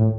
Welcome 0.00 0.16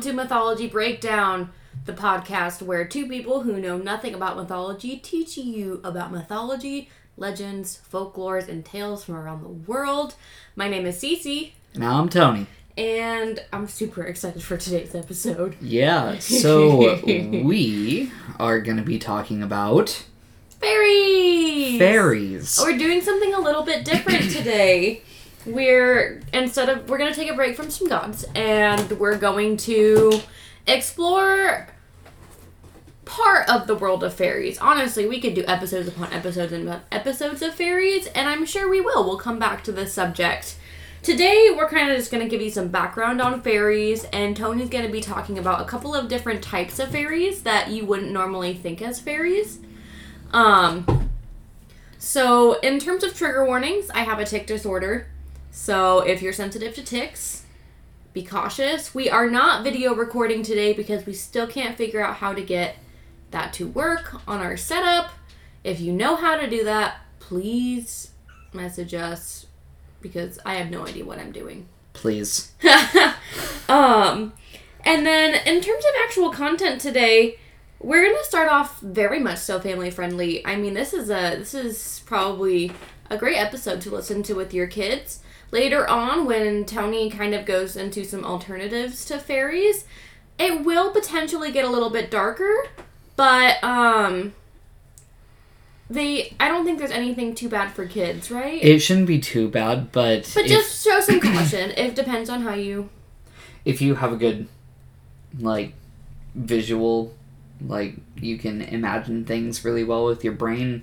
to 0.00 0.12
Mythology 0.12 0.68
Breakdown, 0.68 1.50
the 1.86 1.94
podcast 1.94 2.60
where 2.60 2.84
two 2.84 3.08
people 3.08 3.40
who 3.40 3.58
know 3.58 3.78
nothing 3.78 4.12
about 4.14 4.36
mythology 4.36 4.98
teach 4.98 5.38
you 5.38 5.80
about 5.82 6.12
mythology, 6.12 6.90
legends, 7.16 7.80
folklores, 7.90 8.48
and 8.48 8.66
tales 8.66 9.02
from 9.02 9.14
around 9.14 9.42
the 9.42 9.48
world. 9.48 10.16
My 10.54 10.68
name 10.68 10.84
is 10.84 11.00
Cece, 11.00 11.52
Now 11.76 11.98
I'm 12.00 12.08
Tony. 12.08 12.46
and 12.76 13.40
I'm 13.52 13.68
super 13.68 14.02
excited 14.02 14.42
for 14.42 14.56
today's 14.56 14.94
episode. 14.94 15.56
Yeah, 15.60 16.18
so 16.18 17.00
we 17.04 18.10
are 18.38 18.60
going 18.60 18.76
to 18.76 18.82
be 18.82 18.98
talking 18.98 19.42
about 19.42 20.04
Fairies! 20.60 21.78
fairies. 21.78 22.58
Oh, 22.60 22.64
we're 22.64 22.78
doing 22.78 23.00
something 23.02 23.34
a 23.34 23.40
little 23.40 23.62
bit 23.62 23.84
different 23.84 24.30
today. 24.30 25.02
We're 25.46 26.22
instead 26.32 26.70
of 26.70 26.88
we're 26.88 26.96
gonna 26.96 27.12
take 27.14 27.30
a 27.30 27.34
break 27.34 27.54
from 27.54 27.70
some 27.70 27.86
gods 27.86 28.24
and 28.34 28.92
we're 28.92 29.18
going 29.18 29.58
to 29.58 30.20
explore 30.66 31.66
part 33.04 33.46
of 33.50 33.66
the 33.66 33.74
world 33.74 34.02
of 34.04 34.14
fairies. 34.14 34.56
Honestly, 34.56 35.06
we 35.06 35.20
could 35.20 35.34
do 35.34 35.44
episodes 35.46 35.86
upon 35.86 36.10
episodes 36.14 36.50
and 36.54 36.80
episodes 36.90 37.42
of 37.42 37.54
fairies, 37.54 38.06
and 38.14 38.26
I'm 38.26 38.46
sure 38.46 38.70
we 38.70 38.80
will. 38.80 39.04
We'll 39.04 39.18
come 39.18 39.38
back 39.38 39.62
to 39.64 39.72
this 39.72 39.92
subject. 39.92 40.56
Today, 41.04 41.50
we're 41.54 41.68
kind 41.68 41.90
of 41.90 41.98
just 41.98 42.10
going 42.10 42.22
to 42.22 42.30
give 42.30 42.40
you 42.40 42.48
some 42.48 42.68
background 42.68 43.20
on 43.20 43.42
fairies, 43.42 44.04
and 44.04 44.34
Tony's 44.34 44.70
going 44.70 44.86
to 44.86 44.90
be 44.90 45.02
talking 45.02 45.38
about 45.38 45.60
a 45.60 45.66
couple 45.66 45.94
of 45.94 46.08
different 46.08 46.42
types 46.42 46.78
of 46.78 46.88
fairies 46.88 47.42
that 47.42 47.68
you 47.68 47.84
wouldn't 47.84 48.10
normally 48.10 48.54
think 48.54 48.80
as 48.80 49.00
fairies. 49.00 49.58
Um, 50.32 51.10
so, 51.98 52.58
in 52.60 52.78
terms 52.78 53.04
of 53.04 53.14
trigger 53.14 53.44
warnings, 53.44 53.90
I 53.90 53.98
have 53.98 54.18
a 54.18 54.24
tic 54.24 54.46
disorder. 54.46 55.08
So, 55.50 55.98
if 55.98 56.22
you're 56.22 56.32
sensitive 56.32 56.74
to 56.76 56.82
tics, 56.82 57.44
be 58.14 58.22
cautious. 58.22 58.94
We 58.94 59.10
are 59.10 59.28
not 59.28 59.62
video 59.62 59.94
recording 59.94 60.42
today 60.42 60.72
because 60.72 61.04
we 61.04 61.12
still 61.12 61.46
can't 61.46 61.76
figure 61.76 62.02
out 62.02 62.16
how 62.16 62.32
to 62.32 62.40
get 62.40 62.76
that 63.30 63.52
to 63.54 63.68
work 63.68 64.26
on 64.26 64.40
our 64.40 64.56
setup. 64.56 65.10
If 65.64 65.80
you 65.80 65.92
know 65.92 66.16
how 66.16 66.38
to 66.38 66.48
do 66.48 66.64
that, 66.64 66.96
please 67.18 68.12
message 68.54 68.94
us 68.94 69.43
because 70.04 70.38
I 70.44 70.56
have 70.56 70.70
no 70.70 70.86
idea 70.86 71.02
what 71.02 71.18
I'm 71.18 71.32
doing. 71.32 71.66
Please. 71.94 72.52
um, 73.70 74.34
and 74.84 75.06
then 75.06 75.34
in 75.46 75.62
terms 75.62 75.84
of 75.84 75.90
actual 76.04 76.30
content 76.30 76.78
today, 76.78 77.38
we're 77.80 78.04
gonna 78.04 78.22
start 78.22 78.50
off 78.50 78.80
very 78.80 79.18
much 79.18 79.38
so 79.38 79.58
family 79.58 79.90
friendly. 79.90 80.44
I 80.46 80.56
mean, 80.56 80.74
this 80.74 80.92
is 80.92 81.08
a 81.08 81.36
this 81.36 81.54
is 81.54 82.02
probably 82.04 82.70
a 83.08 83.16
great 83.16 83.38
episode 83.38 83.80
to 83.82 83.90
listen 83.90 84.22
to 84.24 84.34
with 84.34 84.52
your 84.52 84.66
kids. 84.66 85.20
Later 85.50 85.88
on, 85.88 86.26
when 86.26 86.66
Tony 86.66 87.08
kind 87.08 87.34
of 87.34 87.46
goes 87.46 87.76
into 87.76 88.04
some 88.04 88.24
alternatives 88.24 89.06
to 89.06 89.18
fairies, 89.18 89.86
it 90.38 90.66
will 90.66 90.90
potentially 90.90 91.50
get 91.50 91.64
a 91.64 91.70
little 91.70 91.90
bit 91.90 92.10
darker, 92.10 92.68
but 93.16 93.62
um 93.64 94.34
they 95.94 96.34
I 96.38 96.48
don't 96.48 96.64
think 96.64 96.78
there's 96.78 96.90
anything 96.90 97.34
too 97.34 97.48
bad 97.48 97.72
for 97.72 97.86
kids, 97.86 98.30
right? 98.30 98.62
It 98.62 98.80
shouldn't 98.80 99.06
be 99.06 99.18
too 99.18 99.48
bad, 99.48 99.92
but, 99.92 100.30
but 100.34 100.44
if, 100.44 100.50
just 100.50 100.84
show 100.84 101.00
some 101.00 101.20
caution. 101.20 101.70
It 101.76 101.94
depends 101.94 102.28
on 102.28 102.42
how 102.42 102.54
you 102.54 102.90
if 103.64 103.80
you 103.80 103.94
have 103.94 104.12
a 104.12 104.16
good, 104.16 104.46
like, 105.38 105.72
visual, 106.34 107.14
like, 107.60 107.96
you 108.16 108.38
can 108.38 108.60
imagine 108.62 109.24
things 109.24 109.64
really 109.64 109.84
well 109.84 110.04
with 110.04 110.22
your 110.22 110.34
brain, 110.34 110.82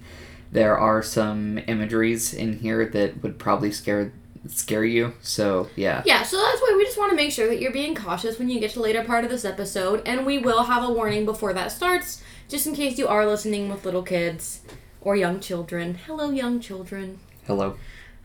there 0.51 0.77
are 0.77 1.01
some 1.03 1.59
imageries 1.67 2.33
in 2.33 2.59
here 2.59 2.85
that 2.85 3.21
would 3.21 3.37
probably 3.37 3.71
scare 3.71 4.11
scare 4.47 4.83
you. 4.83 5.13
So, 5.21 5.69
yeah. 5.75 6.01
Yeah, 6.03 6.23
so 6.23 6.35
that's 6.37 6.59
why 6.61 6.73
we 6.75 6.83
just 6.83 6.97
want 6.97 7.11
to 7.11 7.15
make 7.15 7.31
sure 7.31 7.47
that 7.47 7.61
you're 7.61 7.71
being 7.71 7.93
cautious 7.93 8.39
when 8.39 8.49
you 8.49 8.59
get 8.59 8.71
to 8.71 8.77
the 8.77 8.81
later 8.81 9.03
part 9.03 9.23
of 9.23 9.29
this 9.29 9.45
episode, 9.45 10.01
and 10.03 10.25
we 10.25 10.39
will 10.39 10.63
have 10.63 10.83
a 10.83 10.91
warning 10.91 11.25
before 11.25 11.53
that 11.53 11.71
starts, 11.71 12.23
just 12.49 12.65
in 12.65 12.73
case 12.73 12.97
you 12.97 13.07
are 13.07 13.27
listening 13.27 13.69
with 13.69 13.85
little 13.85 14.01
kids 14.01 14.61
or 15.01 15.15
young 15.15 15.39
children. 15.39 15.95
Hello, 16.05 16.29
young 16.31 16.59
children. 16.59 17.19
Hello. 17.47 17.75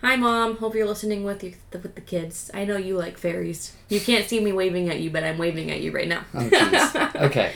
Hi, 0.02 0.14
mom. 0.14 0.58
Hope 0.58 0.74
you're 0.74 0.86
listening 0.86 1.24
with 1.24 1.42
with 1.72 1.94
the 1.94 2.00
kids. 2.02 2.50
I 2.54 2.64
know 2.64 2.76
you 2.76 2.96
like 2.96 3.16
fairies. 3.18 3.74
You 3.88 3.98
can't 3.98 4.28
see 4.28 4.40
me 4.40 4.52
waving 4.52 4.88
at 4.90 5.00
you, 5.00 5.10
but 5.10 5.24
I'm 5.24 5.38
waving 5.38 5.70
at 5.70 5.80
you 5.80 5.90
right 5.90 6.06
now. 6.06 6.24
Oh, 6.34 7.10
okay. 7.16 7.52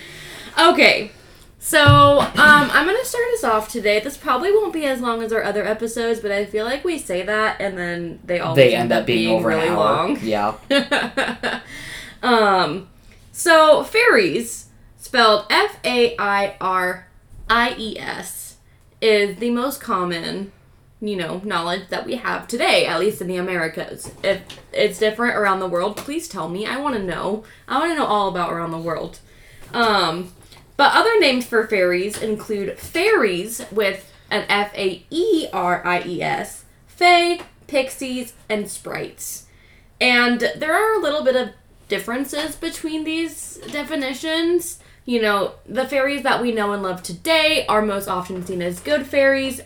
Okay. 0.58 1.10
So, 1.62 2.20
um, 2.20 2.30
I'm 2.72 2.86
gonna 2.86 3.04
start 3.04 3.24
us 3.34 3.44
off 3.44 3.68
today. 3.68 4.00
This 4.00 4.16
probably 4.16 4.50
won't 4.50 4.72
be 4.72 4.86
as 4.86 5.02
long 5.02 5.22
as 5.22 5.30
our 5.30 5.42
other 5.44 5.62
episodes, 5.66 6.20
but 6.20 6.32
I 6.32 6.46
feel 6.46 6.64
like 6.64 6.82
we 6.84 6.96
say 6.98 7.22
that 7.22 7.60
and 7.60 7.76
then 7.76 8.18
they 8.24 8.40
all 8.40 8.54
They 8.54 8.74
end 8.74 8.90
up 8.90 9.04
being, 9.04 9.34
over 9.36 9.48
really 9.48 9.66
an 9.68 9.74
hour. 9.74 9.76
long. 9.76 10.18
Yeah. 10.22 10.54
um, 12.22 12.88
so 13.32 13.84
fairies, 13.84 14.66
spelled 14.98 15.44
F 15.50 15.76
A 15.84 16.16
I 16.18 16.56
R 16.62 17.06
I 17.50 17.74
E 17.76 17.98
S, 17.98 18.49
is 19.00 19.38
the 19.38 19.50
most 19.50 19.80
common, 19.80 20.52
you 21.00 21.16
know, 21.16 21.40
knowledge 21.44 21.88
that 21.88 22.06
we 22.06 22.16
have 22.16 22.46
today, 22.46 22.86
at 22.86 23.00
least 23.00 23.20
in 23.20 23.28
the 23.28 23.36
Americas. 23.36 24.12
If 24.22 24.42
it's 24.72 24.98
different 24.98 25.36
around 25.36 25.60
the 25.60 25.68
world, 25.68 25.96
please 25.96 26.28
tell 26.28 26.48
me. 26.48 26.66
I 26.66 26.78
want 26.78 26.96
to 26.96 27.02
know. 27.02 27.44
I 27.66 27.78
want 27.78 27.92
to 27.92 27.96
know 27.96 28.06
all 28.06 28.28
about 28.28 28.52
around 28.52 28.72
the 28.72 28.78
world. 28.78 29.20
Um, 29.72 30.32
but 30.76 30.94
other 30.94 31.18
names 31.20 31.46
for 31.46 31.66
fairies 31.66 32.20
include 32.20 32.78
fairies 32.78 33.64
with 33.70 34.12
an 34.30 34.44
F 34.48 34.72
A 34.74 35.04
E 35.10 35.46
R 35.52 35.84
I 35.86 36.02
E 36.04 36.22
S, 36.22 36.64
fae, 36.86 37.40
pixies, 37.66 38.34
and 38.48 38.68
sprites. 38.70 39.46
And 40.00 40.40
there 40.56 40.74
are 40.74 40.98
a 40.98 41.02
little 41.02 41.22
bit 41.22 41.36
of 41.36 41.50
differences 41.88 42.56
between 42.56 43.04
these 43.04 43.58
definitions. 43.70 44.78
You 45.04 45.22
know, 45.22 45.54
the 45.66 45.88
fairies 45.88 46.22
that 46.22 46.42
we 46.42 46.52
know 46.52 46.72
and 46.72 46.82
love 46.82 47.02
today 47.02 47.66
are 47.68 47.82
most 47.82 48.08
often 48.08 48.44
seen 48.44 48.62
as 48.62 48.80
good 48.80 49.06
fairies. 49.06 49.60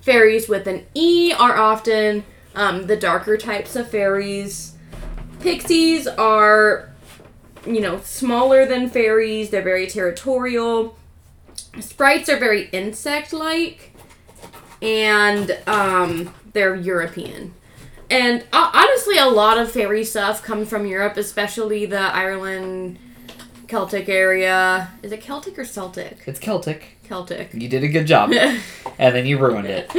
Fairies 0.00 0.48
with 0.48 0.66
an 0.66 0.86
E 0.94 1.32
are 1.32 1.56
often 1.56 2.24
um, 2.54 2.86
the 2.86 2.96
darker 2.96 3.36
types 3.36 3.74
of 3.76 3.90
fairies. 3.90 4.74
Pixies 5.40 6.06
are, 6.06 6.90
you 7.66 7.80
know, 7.80 8.00
smaller 8.00 8.66
than 8.66 8.88
fairies. 8.88 9.50
They're 9.50 9.62
very 9.62 9.86
territorial. 9.86 10.96
Sprites 11.80 12.28
are 12.28 12.38
very 12.38 12.68
insect 12.68 13.32
like. 13.32 13.92
And 14.82 15.58
um, 15.66 16.34
they're 16.52 16.74
European. 16.74 17.54
And 18.10 18.44
uh, 18.52 18.70
honestly, 18.74 19.16
a 19.18 19.26
lot 19.26 19.58
of 19.58 19.72
fairy 19.72 20.04
stuff 20.04 20.42
comes 20.42 20.68
from 20.68 20.86
Europe, 20.86 21.16
especially 21.16 21.86
the 21.86 21.98
Ireland, 21.98 22.98
Celtic 23.66 24.08
area. 24.08 24.90
Is 25.02 25.12
it 25.12 25.22
Celtic 25.22 25.58
or 25.58 25.64
Celtic? 25.64 26.18
It's 26.26 26.38
Celtic. 26.38 26.98
Celtic. 27.04 27.52
You 27.52 27.68
did 27.68 27.84
a 27.84 27.88
good 27.88 28.06
job. 28.06 28.32
and 28.98 29.14
then 29.14 29.26
you 29.26 29.38
ruined 29.38 29.66
it. 29.66 29.90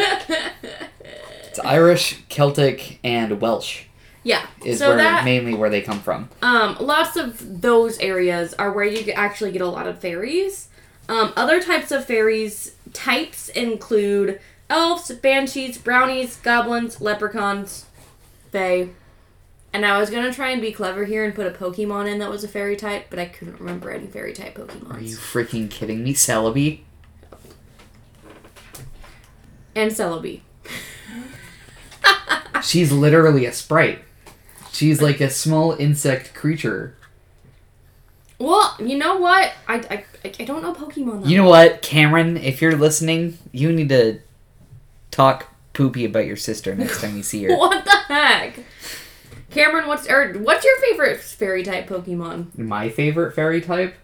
It's 1.49 1.59
Irish, 1.59 2.23
Celtic, 2.27 2.99
and 3.03 3.39
Welsh 3.39 3.85
yeah. 4.25 4.47
is 4.65 4.79
so 4.79 4.89
where 4.89 4.97
that 4.97 5.23
mainly 5.23 5.53
where 5.53 5.69
they 5.69 5.81
come 5.81 6.01
from. 6.01 6.29
um, 6.41 6.75
lots 6.81 7.15
of 7.15 7.61
those 7.61 7.97
areas 7.99 8.53
are 8.55 8.73
where 8.73 8.83
you 8.83 9.11
actually 9.13 9.51
get 9.51 9.61
a 9.61 9.67
lot 9.67 9.87
of 9.87 9.99
fairies. 9.99 10.67
Um, 11.07 11.31
other 11.37 11.61
types 11.61 11.91
of 11.91 12.03
fairies 12.03 12.75
types 12.91 13.49
include 13.49 14.41
elves, 14.69 15.11
banshees, 15.11 15.77
brownies, 15.77 16.37
goblins, 16.37 16.99
leprechauns, 16.99 17.85
fae. 18.51 18.89
And 19.75 19.85
I 19.85 19.99
was 19.99 20.09
gonna 20.09 20.31
try 20.31 20.51
and 20.51 20.61
be 20.61 20.71
clever 20.71 21.03
here 21.03 21.25
and 21.25 21.35
put 21.35 21.47
a 21.47 21.51
Pokemon 21.51 22.09
in 22.09 22.19
that 22.19 22.29
was 22.29 22.45
a 22.45 22.47
fairy 22.47 22.77
type, 22.77 23.07
but 23.09 23.19
I 23.19 23.25
couldn't 23.25 23.59
remember 23.59 23.91
any 23.91 24.07
fairy 24.07 24.31
type 24.31 24.55
Pokemon. 24.55 24.95
Are 24.95 25.01
you 25.01 25.17
freaking 25.17 25.69
kidding 25.69 26.01
me, 26.01 26.13
Celebi? 26.13 26.79
and 29.75 29.91
Celebi. 29.91 30.39
She's 32.63 32.93
literally 32.93 33.45
a 33.45 33.51
sprite. 33.51 33.99
She's 34.71 35.01
like 35.01 35.19
a 35.19 35.29
small 35.29 35.73
insect 35.73 36.33
creature. 36.33 36.95
Well, 38.39 38.77
you 38.79 38.97
know 38.97 39.17
what? 39.17 39.51
I, 39.67 39.75
I, 40.23 40.31
I 40.39 40.45
don't 40.45 40.61
know 40.61 40.73
Pokemon. 40.73 41.23
That 41.23 41.29
You 41.29 41.35
know 41.35 41.49
what, 41.49 41.81
Cameron? 41.81 42.37
If 42.37 42.61
you're 42.61 42.77
listening, 42.77 43.37
you 43.51 43.73
need 43.73 43.89
to 43.89 44.21
talk 45.11 45.47
poopy 45.73 46.05
about 46.05 46.25
your 46.25 46.37
sister 46.37 46.73
next 46.75 47.01
time 47.01 47.17
you 47.17 47.23
see 47.23 47.43
her. 47.43 47.49
What 47.57 47.83
the 47.83 47.91
heck? 47.91 48.59
Cameron, 49.55 49.87
what's 49.87 50.07
or 50.09 50.33
what's 50.33 50.63
your 50.65 50.77
favorite 50.81 51.19
fairy 51.19 51.63
type 51.63 51.87
Pokemon? 51.87 52.55
My 52.57 52.89
favorite 52.89 53.33
fairy 53.33 53.61
type? 53.61 53.95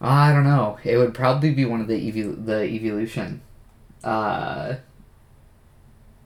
I 0.00 0.32
don't 0.32 0.44
know. 0.44 0.78
It 0.84 0.96
would 0.96 1.12
probably 1.12 1.52
be 1.52 1.64
one 1.64 1.80
of 1.80 1.88
the 1.88 1.94
evol- 2.10 2.46
the 2.46 2.62
evolution. 2.64 3.42
Uh, 4.04 4.76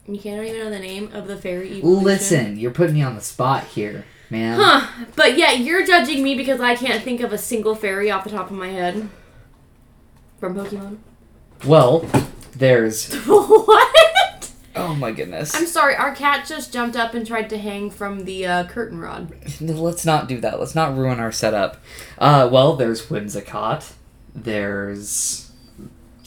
You 0.06 0.19
can't 0.20 0.44
even 0.46 0.61
know 0.61 0.70
the 0.70 0.78
name 0.78 1.11
of 1.12 1.26
the 1.26 1.37
fairy 1.37 1.78
evolution. 1.78 2.05
listen, 2.05 2.58
you're 2.58 2.70
putting 2.70 2.94
me 2.94 3.02
on 3.02 3.14
the 3.17 3.20
spot 3.20 3.64
here. 3.64 4.05
man. 4.31 4.58
Huh. 4.61 5.05
But 5.17 5.37
yeah, 5.38 5.52
you're 5.52 5.84
judging 5.87 6.23
me 6.23 6.34
because 6.34 6.61
I 6.61 6.75
can't 6.76 7.02
think 7.02 7.20
of 7.20 7.32
a 7.32 7.38
single 7.38 7.75
fairy 7.75 8.11
off 8.11 8.25
the 8.25 8.31
top 8.31 8.50
of 8.50 8.56
my 8.56 8.69
head. 8.69 9.08
From 10.38 10.55
Pokemon. 10.55 10.99
Well, 11.67 12.05
there's. 12.55 13.12
what? 13.26 13.86
Oh 14.76 14.94
my 14.94 15.11
goodness. 15.12 15.55
I'm 15.55 15.67
sorry, 15.67 15.96
our 15.96 16.14
cat 16.14 16.46
just 16.46 16.73
jumped 16.73 16.96
up 16.96 17.14
and 17.14 17.26
tried 17.26 17.49
to 17.50 17.58
hang 17.58 17.90
from 17.90 18.25
the 18.25 18.46
uh, 18.46 18.67
curtain 18.67 19.00
rod. 19.00 19.32
Let's 19.61 20.05
not 20.05 20.28
do 20.28 20.38
that. 20.40 20.61
Let's 20.61 20.75
not 20.75 20.96
ruin 20.96 21.19
our 21.19 21.32
setup. 21.32 21.78
Uh, 22.19 22.49
well, 22.50 22.76
there's 22.76 23.06
Whimsicott. 23.06 23.94
There's 24.34 25.50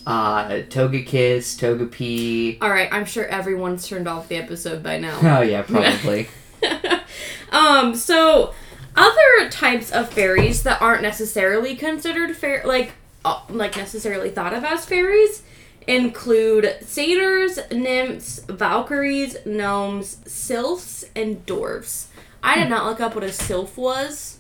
uh, 0.08 0.48
Togekiss, 0.70 1.58
Togepi. 1.60 2.62
Alright, 2.62 2.90
I'm 2.92 3.06
sure 3.06 3.26
everyone's 3.26 3.88
turned 3.88 4.08
off 4.08 4.28
the 4.28 4.38
episode 4.38 4.82
by 4.82 4.98
now. 4.98 5.20
Oh 5.22 5.42
yeah, 5.42 5.62
probably. 5.62 6.28
um, 7.52 7.94
so 7.94 8.54
other 8.96 9.50
types 9.52 9.92
of 9.92 10.12
fairies 10.12 10.64
that 10.64 10.82
aren't 10.82 11.04
necessarily 11.04 11.76
considered 11.76 12.36
fair, 12.36 12.64
like 12.66 12.94
uh, 13.24 13.42
like 13.50 13.78
necessarily 13.78 14.30
thought 14.30 14.54
of 14.54 14.64
as 14.64 14.86
fairies, 14.86 15.44
include 15.90 16.78
satyrs, 16.82 17.58
nymphs, 17.72 18.40
valkyries, 18.48 19.36
gnomes, 19.44 20.18
sylphs, 20.32 21.04
and 21.16 21.44
dwarves. 21.48 22.06
I 22.44 22.60
did 22.60 22.70
not 22.70 22.86
look 22.86 23.02
up 23.02 23.16
what 23.16 23.24
a 23.24 23.32
sylph 23.32 23.76
was, 23.76 24.38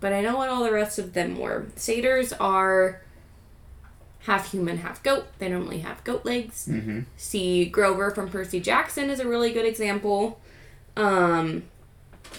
but 0.00 0.14
I 0.14 0.22
know 0.22 0.38
what 0.38 0.48
all 0.48 0.64
the 0.64 0.72
rest 0.72 0.98
of 0.98 1.12
them 1.12 1.38
were. 1.38 1.66
Satyrs 1.76 2.32
are 2.32 3.02
half 4.20 4.52
human, 4.52 4.78
half 4.78 5.02
goat. 5.02 5.26
They 5.38 5.50
normally 5.50 5.80
have 5.80 6.02
goat 6.02 6.24
legs. 6.24 6.64
hmm 6.64 7.00
See, 7.14 7.66
Grover 7.66 8.10
from 8.10 8.30
Percy 8.30 8.58
Jackson 8.58 9.10
is 9.10 9.20
a 9.20 9.28
really 9.28 9.52
good 9.52 9.66
example. 9.66 10.40
Um, 10.96 11.64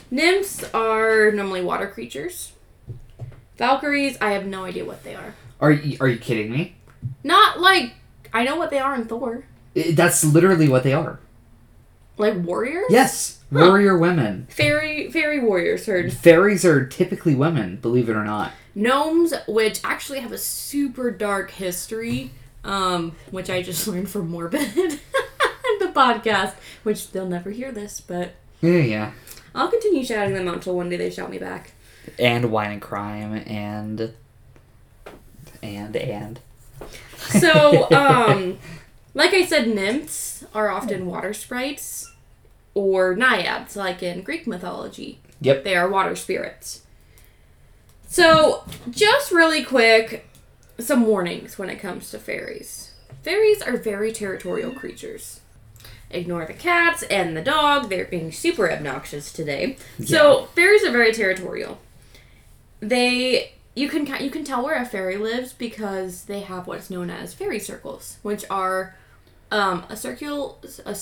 nymphs 0.09 0.63
are 0.73 1.31
normally 1.31 1.61
water 1.61 1.87
creatures. 1.87 2.53
Valkyries, 3.57 4.17
I 4.19 4.31
have 4.31 4.47
no 4.47 4.65
idea 4.65 4.83
what 4.83 5.03
they 5.03 5.13
are. 5.13 5.35
Are 5.59 5.71
you, 5.71 5.97
are 6.01 6.07
you 6.07 6.17
kidding 6.17 6.51
me? 6.51 6.75
Not 7.23 7.59
like 7.59 7.93
I 8.33 8.43
know 8.43 8.55
what 8.55 8.69
they 8.69 8.79
are 8.79 8.95
in 8.95 9.05
Thor, 9.05 9.43
I- 9.75 9.91
That's 9.91 10.23
literally 10.23 10.67
what 10.69 10.83
they 10.83 10.93
are. 10.93 11.19
like 12.17 12.35
warriors. 12.37 12.85
Yes, 12.89 13.39
Huh. 13.51 13.59
warrior 13.67 13.97
women. 13.97 14.47
fairy 14.49 15.11
fairy 15.11 15.39
warriors. 15.39 15.85
Heard 15.85 16.13
Fairies 16.13 16.63
are 16.65 16.85
typically 16.85 17.35
women, 17.35 17.77
believe 17.77 18.09
it 18.09 18.15
or 18.15 18.23
not. 18.23 18.51
gnomes, 18.75 19.33
which 19.47 19.81
actually 19.83 20.19
have 20.19 20.31
a 20.31 20.37
super 20.37 21.11
dark 21.11 21.51
history, 21.51 22.31
um, 22.63 23.13
which 23.31 23.49
I 23.49 23.61
just 23.61 23.85
learned 23.89 24.09
from 24.09 24.29
Morbid, 24.29 24.73
the 24.75 25.91
podcast. 25.93 26.53
Which 26.83 27.11
they'll 27.11 27.27
never 27.27 27.49
hear 27.51 27.71
this, 27.71 27.99
but 28.01 28.31
Yeah, 28.61 28.77
yeah. 28.77 29.11
I'll 29.53 29.67
continue 29.69 30.05
shouting 30.05 30.33
them 30.35 30.47
out 30.47 30.55
until 30.55 30.75
one 30.77 30.89
day 30.89 30.95
they 30.97 31.09
shout 31.09 31.29
me 31.29 31.37
back. 31.37 31.71
And 32.17 32.51
wine 32.51 32.71
and 32.71 32.81
crime 32.81 33.33
and 33.45 34.13
and 35.61 35.95
and. 35.95 36.39
So, 37.29 37.89
um, 37.91 38.59
like 39.13 39.33
I 39.33 39.45
said, 39.45 39.67
nymphs 39.67 40.43
are 40.53 40.69
often 40.69 41.05
water 41.05 41.33
sprites 41.33 42.11
or 42.73 43.15
naiads, 43.15 43.75
like 43.75 44.01
in 44.01 44.21
Greek 44.21 44.47
mythology. 44.47 45.19
Yep. 45.41 45.63
They 45.63 45.75
are 45.75 45.89
water 45.89 46.15
spirits. 46.15 46.83
So, 48.07 48.63
just 48.89 49.31
really 49.31 49.63
quick, 49.63 50.27
some 50.79 51.05
warnings 51.05 51.57
when 51.57 51.69
it 51.69 51.79
comes 51.79 52.11
to 52.11 52.19
fairies. 52.19 52.93
Fairies 53.23 53.61
are 53.61 53.77
very 53.77 54.11
territorial 54.11 54.71
creatures. 54.71 55.39
Ignore 56.09 56.45
the 56.45 56.53
cats 56.53 57.03
and 57.03 57.37
the 57.37 57.41
dog, 57.41 57.89
they're 57.89 58.05
being 58.05 58.31
super 58.31 58.69
obnoxious 58.69 59.31
today. 59.31 59.77
So, 60.03 60.47
fairies 60.55 60.83
are 60.83 60.91
very 60.91 61.13
territorial. 61.13 61.79
They 62.81 63.53
you 63.75 63.87
can 63.89 64.05
you 64.23 64.29
can 64.29 64.43
tell 64.43 64.63
where 64.63 64.81
a 64.81 64.85
fairy 64.85 65.17
lives 65.17 65.53
because 65.53 66.25
they 66.25 66.41
have 66.41 66.67
what's 66.67 66.89
known 66.89 67.09
as 67.09 67.33
fairy 67.33 67.59
circles, 67.59 68.17
which 68.21 68.43
are 68.49 68.95
um, 69.51 69.85
a 69.89 69.97
circular 69.97 70.53
a, 70.85 70.95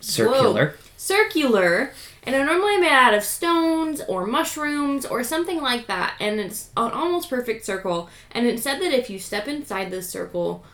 Circular. 0.00 0.74
circular 0.96 1.92
and 2.24 2.34
are 2.34 2.44
normally 2.44 2.76
made 2.78 2.90
out 2.92 3.14
of 3.14 3.22
stones 3.22 4.00
or 4.08 4.26
mushrooms 4.26 5.06
or 5.06 5.22
something 5.22 5.60
like 5.62 5.86
that 5.86 6.16
and 6.18 6.40
it's 6.40 6.70
an 6.76 6.90
almost 6.90 7.30
perfect 7.30 7.64
circle 7.64 8.08
and 8.32 8.46
it 8.48 8.58
said 8.58 8.80
that 8.80 8.92
if 8.92 9.08
you 9.08 9.18
step 9.20 9.46
inside 9.46 9.90
this 9.92 10.08
circle 10.10 10.64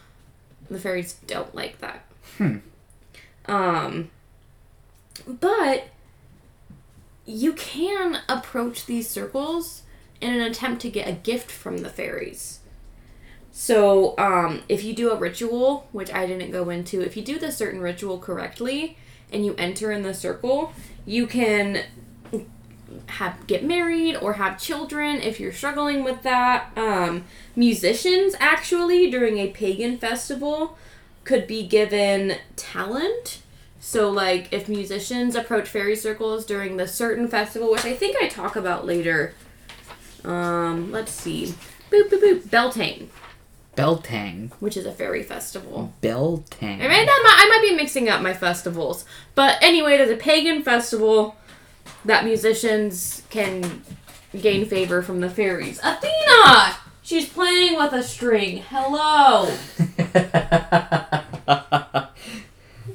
the 0.71 0.79
fairies 0.79 1.15
don't 1.27 1.55
like 1.55 1.79
that 1.81 2.05
Hmm. 2.39 2.57
um 3.47 4.11
but 5.27 5.89
you 7.27 7.53
can 7.53 8.19
approach 8.29 8.87
these 8.87 9.09
circles 9.11 9.83
in 10.20 10.34
an 10.34 10.40
attempt 10.40 10.82
to 10.82 10.90
get 10.90 11.08
a 11.08 11.12
gift 11.12 11.50
from 11.50 11.78
the 11.78 11.90
fairies 11.90 12.61
so, 13.52 14.14
um, 14.17 14.62
if 14.69 14.84
you 14.84 14.94
do 14.94 15.11
a 15.11 15.17
ritual, 15.17 15.88
which 15.93 16.12
I 16.12 16.26
didn't 16.26 16.50
go 16.50 16.70
into, 16.70 17.00
if 17.00 17.17
you 17.17 17.22
do 17.22 17.38
the 17.38 17.50
certain 17.50 17.81
ritual 17.81 18.19
correctly 18.19 18.96
and 19.32 19.44
you 19.44 19.55
enter 19.58 19.90
in 19.90 20.02
the 20.02 20.14
circle, 20.14 20.72
you 21.05 21.26
can 21.26 21.84
have 23.06 23.46
get 23.46 23.64
married 23.64 24.17
or 24.17 24.34
have 24.34 24.58
children 24.58 25.17
if 25.17 25.38
you're 25.40 25.52
struggling 25.52 26.05
with 26.05 26.22
that. 26.22 26.70
Um, 26.76 27.25
musicians 27.56 28.34
actually 28.38 29.11
during 29.11 29.38
a 29.38 29.49
pagan 29.49 29.99
festival 29.99 30.78
could 31.25 31.46
be 31.46 31.67
given 31.67 32.37
talent. 32.56 33.43
So, 33.81 34.11
like 34.11 34.52
if 34.52 34.69
musicians 34.69 35.34
approach 35.34 35.69
fairy 35.69 35.96
circles 35.96 36.46
during 36.46 36.76
the 36.76 36.87
certain 36.87 37.26
festival, 37.26 37.70
which 37.70 37.84
I 37.84 37.94
think 37.94 38.17
I 38.20 38.28
talk 38.28 38.55
about 38.55 38.87
later. 38.87 39.34
Um, 40.25 40.93
let's 40.93 41.12
see. 41.12 41.55
Boop 41.90 42.08
boop 42.08 42.22
boop. 42.22 42.50
Beltane 42.50 43.11
Beltane. 43.76 44.50
which 44.61 44.76
is 44.76 44.84
a 44.87 44.93
fairy 44.93 45.22
festival. 45.22 45.93
Beltane. 46.00 46.82
I 46.82 46.88
mean, 46.88 47.06
that 47.06 47.20
might, 47.25 47.37
I 47.38 47.49
might 47.49 47.62
be 47.69 47.75
mixing 47.75 48.08
up 48.08 48.20
my 48.20 48.34
festivals, 48.34 49.05
but 49.34 49.56
anyway, 49.62 49.96
there's 49.96 50.11
a 50.11 50.17
pagan 50.17 50.62
festival 50.62 51.37
that 52.05 52.25
musicians 52.25 53.22
can 53.31 53.82
gain 54.38 54.67
favor 54.67 55.02
from 55.02 55.20
the 55.20 55.31
fairies. 55.31 55.81
Athena, 55.82 56.76
she's 57.02 57.28
playing 57.28 57.76
with 57.76 57.93
a 57.93 58.02
string. 58.02 58.62
Hello. 58.69 59.55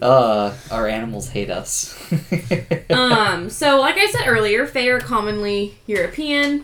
uh, 0.01 0.55
our 0.71 0.87
animals 0.87 1.29
hate 1.29 1.49
us. 1.49 1.97
um, 2.89 3.49
so 3.49 3.79
like 3.79 3.97
I 3.97 4.07
said 4.07 4.27
earlier, 4.27 4.67
fae 4.67 4.87
are 4.87 4.99
commonly 4.99 5.77
European. 5.87 6.63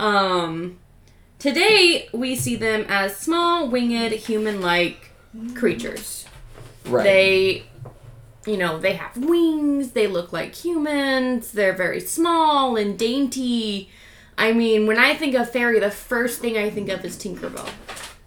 Um, 0.00 0.78
today 1.38 2.08
we 2.12 2.34
see 2.34 2.56
them 2.56 2.86
as 2.88 3.16
small, 3.16 3.68
winged, 3.68 4.12
human-like 4.12 5.10
creatures. 5.54 6.24
right. 6.86 7.04
They, 7.04 7.62
you 8.46 8.56
know, 8.56 8.78
they 8.78 8.94
have 8.94 9.14
wings, 9.18 9.92
they 9.92 10.06
look 10.06 10.32
like 10.32 10.54
humans, 10.54 11.52
they're 11.52 11.74
very 11.74 12.00
small 12.00 12.76
and 12.76 12.98
dainty. 12.98 13.90
I 14.38 14.52
mean, 14.54 14.86
when 14.86 14.98
I 14.98 15.14
think 15.14 15.34
of 15.34 15.50
fairy, 15.50 15.78
the 15.80 15.90
first 15.90 16.40
thing 16.40 16.56
I 16.56 16.70
think 16.70 16.88
of 16.88 17.04
is 17.04 17.16
Tinkerbell. 17.16 17.68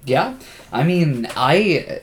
Yeah, 0.05 0.35
I 0.71 0.83
mean, 0.83 1.27
I 1.35 2.01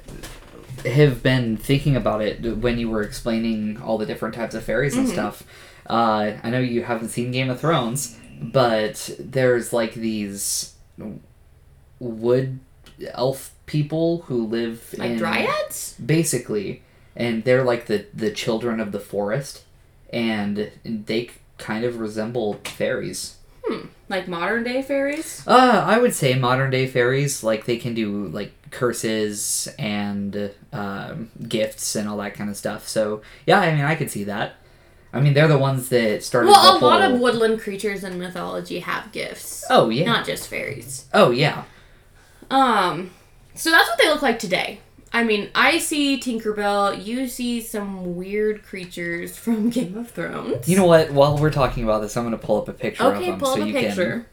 have 0.84 1.22
been 1.22 1.56
thinking 1.56 1.94
about 1.94 2.22
it 2.22 2.40
when 2.58 2.76
you 2.78 2.90
were 2.90 3.02
explaining 3.02 3.80
all 3.80 3.98
the 3.98 4.06
different 4.06 4.34
types 4.34 4.54
of 4.56 4.64
fairies 4.64 4.96
and 4.96 5.06
Mhm. 5.06 5.12
stuff. 5.12 5.44
Uh, 5.88 6.32
I 6.42 6.50
know 6.50 6.58
you 6.58 6.82
haven't 6.82 7.10
seen 7.10 7.30
Game 7.30 7.50
of 7.50 7.60
Thrones, 7.60 8.16
but 8.40 9.10
there's 9.18 9.72
like 9.72 9.94
these 9.94 10.74
wood 11.98 12.60
elf 13.14 13.52
people 13.66 14.22
who 14.22 14.46
live 14.46 14.94
Like 14.98 15.10
in 15.12 15.18
dryads? 15.18 15.94
basically, 16.04 16.82
and 17.14 17.44
they're 17.44 17.64
like 17.64 17.86
the 17.86 18.06
the 18.14 18.30
children 18.30 18.80
of 18.80 18.92
the 18.92 19.00
forest, 19.00 19.64
and 20.12 20.70
they 20.84 21.30
kind 21.58 21.84
of 21.84 21.98
resemble 22.00 22.54
fairies. 22.64 23.36
Hmm. 23.64 23.86
Like 24.08 24.26
modern 24.26 24.64
day 24.64 24.82
fairies? 24.82 25.44
Uh, 25.46 25.84
I 25.86 25.98
would 25.98 26.14
say 26.14 26.34
modern 26.34 26.70
day 26.70 26.86
fairies, 26.86 27.44
like 27.44 27.66
they 27.66 27.76
can 27.76 27.94
do 27.94 28.26
like 28.28 28.52
curses 28.70 29.68
and 29.78 30.50
um, 30.72 31.30
gifts 31.46 31.94
and 31.94 32.08
all 32.08 32.16
that 32.18 32.34
kind 32.34 32.48
of 32.50 32.56
stuff. 32.56 32.88
So 32.88 33.20
yeah, 33.46 33.60
I 33.60 33.72
mean, 33.74 33.84
I 33.84 33.94
could 33.94 34.10
see 34.10 34.24
that. 34.24 34.54
I 35.12 35.20
mean, 35.20 35.34
they're 35.34 35.48
the 35.48 35.58
ones 35.58 35.88
that 35.88 36.22
started. 36.22 36.48
Well, 36.48 36.76
a 36.76 36.78
the 36.78 36.84
lot 36.86 37.02
of 37.02 37.18
woodland 37.18 37.60
creatures 37.60 38.04
in 38.04 38.18
mythology 38.18 38.80
have 38.80 39.10
gifts. 39.12 39.64
Oh 39.68 39.88
yeah. 39.88 40.04
Not 40.04 40.24
just 40.24 40.48
fairies. 40.48 41.06
Oh 41.12 41.30
yeah. 41.30 41.64
Um, 42.50 43.10
so 43.54 43.70
that's 43.70 43.88
what 43.88 43.98
they 43.98 44.08
look 44.08 44.22
like 44.22 44.38
today. 44.38 44.80
I 45.12 45.24
mean, 45.24 45.50
I 45.56 45.78
see 45.78 46.20
Tinkerbell, 46.20 47.04
you 47.04 47.26
see 47.26 47.60
some 47.60 48.14
weird 48.14 48.62
creatures 48.62 49.36
from 49.38 49.70
Game 49.70 49.96
of 49.96 50.10
Thrones. 50.10 50.68
You 50.68 50.76
know 50.76 50.86
what? 50.86 51.10
While 51.10 51.38
we're 51.38 51.50
talking 51.50 51.82
about 51.82 52.02
this, 52.02 52.16
I'm 52.16 52.24
gonna 52.24 52.38
pull 52.38 52.60
up 52.60 52.68
a 52.68 52.72
picture 52.72 53.04
of 53.04 53.16
Okay, 53.16 53.30
them 53.30 53.40
pull 53.40 53.56
so 53.56 53.62
up 53.62 53.68
a 53.68 53.72
picture. 53.72 54.26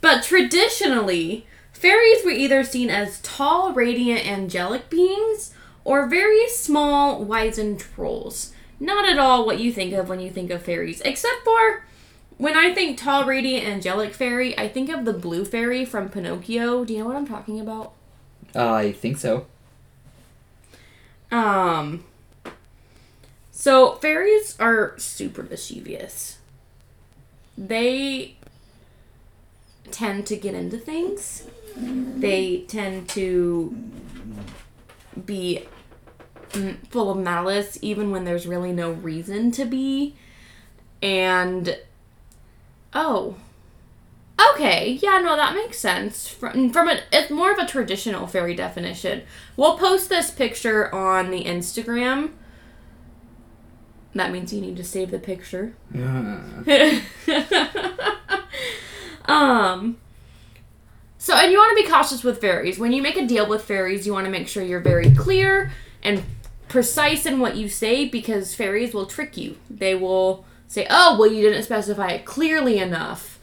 But 0.00 0.24
traditionally, 0.24 1.46
fairies 1.72 2.24
were 2.24 2.30
either 2.30 2.64
seen 2.64 2.90
as 2.90 3.20
tall, 3.20 3.72
radiant, 3.72 4.26
angelic 4.26 4.90
beings 4.90 5.54
or 5.84 6.08
very 6.08 6.48
small, 6.48 7.22
wizened 7.24 7.80
trolls. 7.80 8.52
Not 8.80 9.06
at 9.06 9.18
all 9.18 9.44
what 9.44 9.60
you 9.60 9.70
think 9.72 9.92
of 9.92 10.08
when 10.08 10.20
you 10.20 10.30
think 10.30 10.50
of 10.50 10.62
fairies, 10.62 11.02
except 11.02 11.44
for 11.44 11.84
when 12.38 12.56
I 12.56 12.74
think 12.74 12.98
tall, 12.98 13.26
radiant, 13.26 13.66
angelic 13.66 14.14
fairy, 14.14 14.58
I 14.58 14.66
think 14.66 14.88
of 14.88 15.04
the 15.04 15.12
blue 15.12 15.44
fairy 15.44 15.84
from 15.84 16.08
Pinocchio. 16.08 16.86
Do 16.86 16.94
you 16.94 17.00
know 17.00 17.06
what 17.06 17.16
I'm 17.16 17.26
talking 17.26 17.60
about? 17.60 17.92
Uh, 18.54 18.72
I 18.72 18.92
think 18.92 19.18
so. 19.18 19.46
Um. 21.30 22.04
So 23.50 23.96
fairies 23.96 24.56
are 24.58 24.94
super 24.98 25.42
mischievous. 25.42 26.38
They 27.58 28.36
tend 29.90 30.26
to 30.28 30.36
get 30.36 30.54
into 30.54 30.78
things. 30.78 31.44
They 31.76 32.64
tend 32.66 33.08
to 33.10 33.76
be 35.26 35.66
full 36.88 37.10
of 37.10 37.18
malice 37.18 37.78
even 37.82 38.10
when 38.10 38.24
there's 38.24 38.46
really 38.46 38.72
no 38.72 38.92
reason 38.92 39.50
to 39.52 39.64
be. 39.64 40.14
And 41.02 41.78
oh. 42.92 43.36
Okay, 44.54 44.98
yeah, 45.02 45.18
no, 45.18 45.36
that 45.36 45.54
makes 45.54 45.78
sense. 45.78 46.26
From, 46.26 46.70
from 46.70 46.88
a, 46.88 47.00
it's 47.12 47.30
more 47.30 47.52
of 47.52 47.58
a 47.58 47.66
traditional 47.66 48.26
fairy 48.26 48.54
definition. 48.54 49.22
We'll 49.56 49.76
post 49.76 50.08
this 50.08 50.30
picture 50.30 50.92
on 50.94 51.30
the 51.30 51.44
Instagram. 51.44 52.30
That 54.14 54.32
means 54.32 54.52
you 54.52 54.60
need 54.60 54.76
to 54.78 54.84
save 54.84 55.10
the 55.10 55.18
picture. 55.18 55.74
Yeah. 55.94 56.40
um. 59.26 59.98
So, 61.18 61.34
and 61.34 61.52
you 61.52 61.58
want 61.58 61.76
to 61.76 61.84
be 61.84 61.88
cautious 61.88 62.24
with 62.24 62.40
fairies. 62.40 62.78
When 62.78 62.92
you 62.92 63.02
make 63.02 63.18
a 63.18 63.26
deal 63.26 63.46
with 63.46 63.62
fairies, 63.62 64.06
you 64.06 64.14
want 64.14 64.24
to 64.24 64.30
make 64.30 64.48
sure 64.48 64.62
you're 64.62 64.80
very 64.80 65.14
clear 65.14 65.70
and 66.02 66.24
precise 66.70 67.26
in 67.26 67.40
what 67.40 67.56
you 67.56 67.68
say 67.68 68.08
because 68.08 68.54
fairies 68.54 68.94
will 68.94 69.04
trick 69.04 69.36
you. 69.36 69.56
They 69.68 69.94
will 69.94 70.46
say, 70.68 70.86
"Oh, 70.88 71.18
well, 71.18 71.30
you 71.30 71.42
didn't 71.42 71.64
specify 71.64 72.12
it 72.12 72.24
clearly 72.24 72.78
enough." 72.78 73.38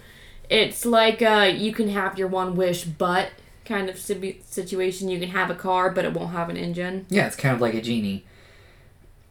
It's 0.50 0.86
like 0.86 1.22
uh, 1.22 1.54
you 1.56 1.74
can 1.74 1.90
have 1.90 2.18
your 2.18 2.30
one 2.30 2.56
wish, 2.56 2.86
but 2.86 3.32
kind 3.66 3.90
of 3.90 4.00
situation. 4.00 5.10
You 5.10 5.20
can 5.20 5.30
have 5.30 5.52
a 5.52 5.56
car, 5.56 5.92
but 5.92 6.06
it 6.06 6.14
won't 6.14 6.32
have 6.32 6.50
an 6.50 6.58
engine. 6.58 7.06
Yeah, 7.10 7.28
it's 7.28 7.36
kind 7.36 7.54
of 7.54 7.62
like 7.62 7.76
a 7.76 7.82
genie. 7.82 8.26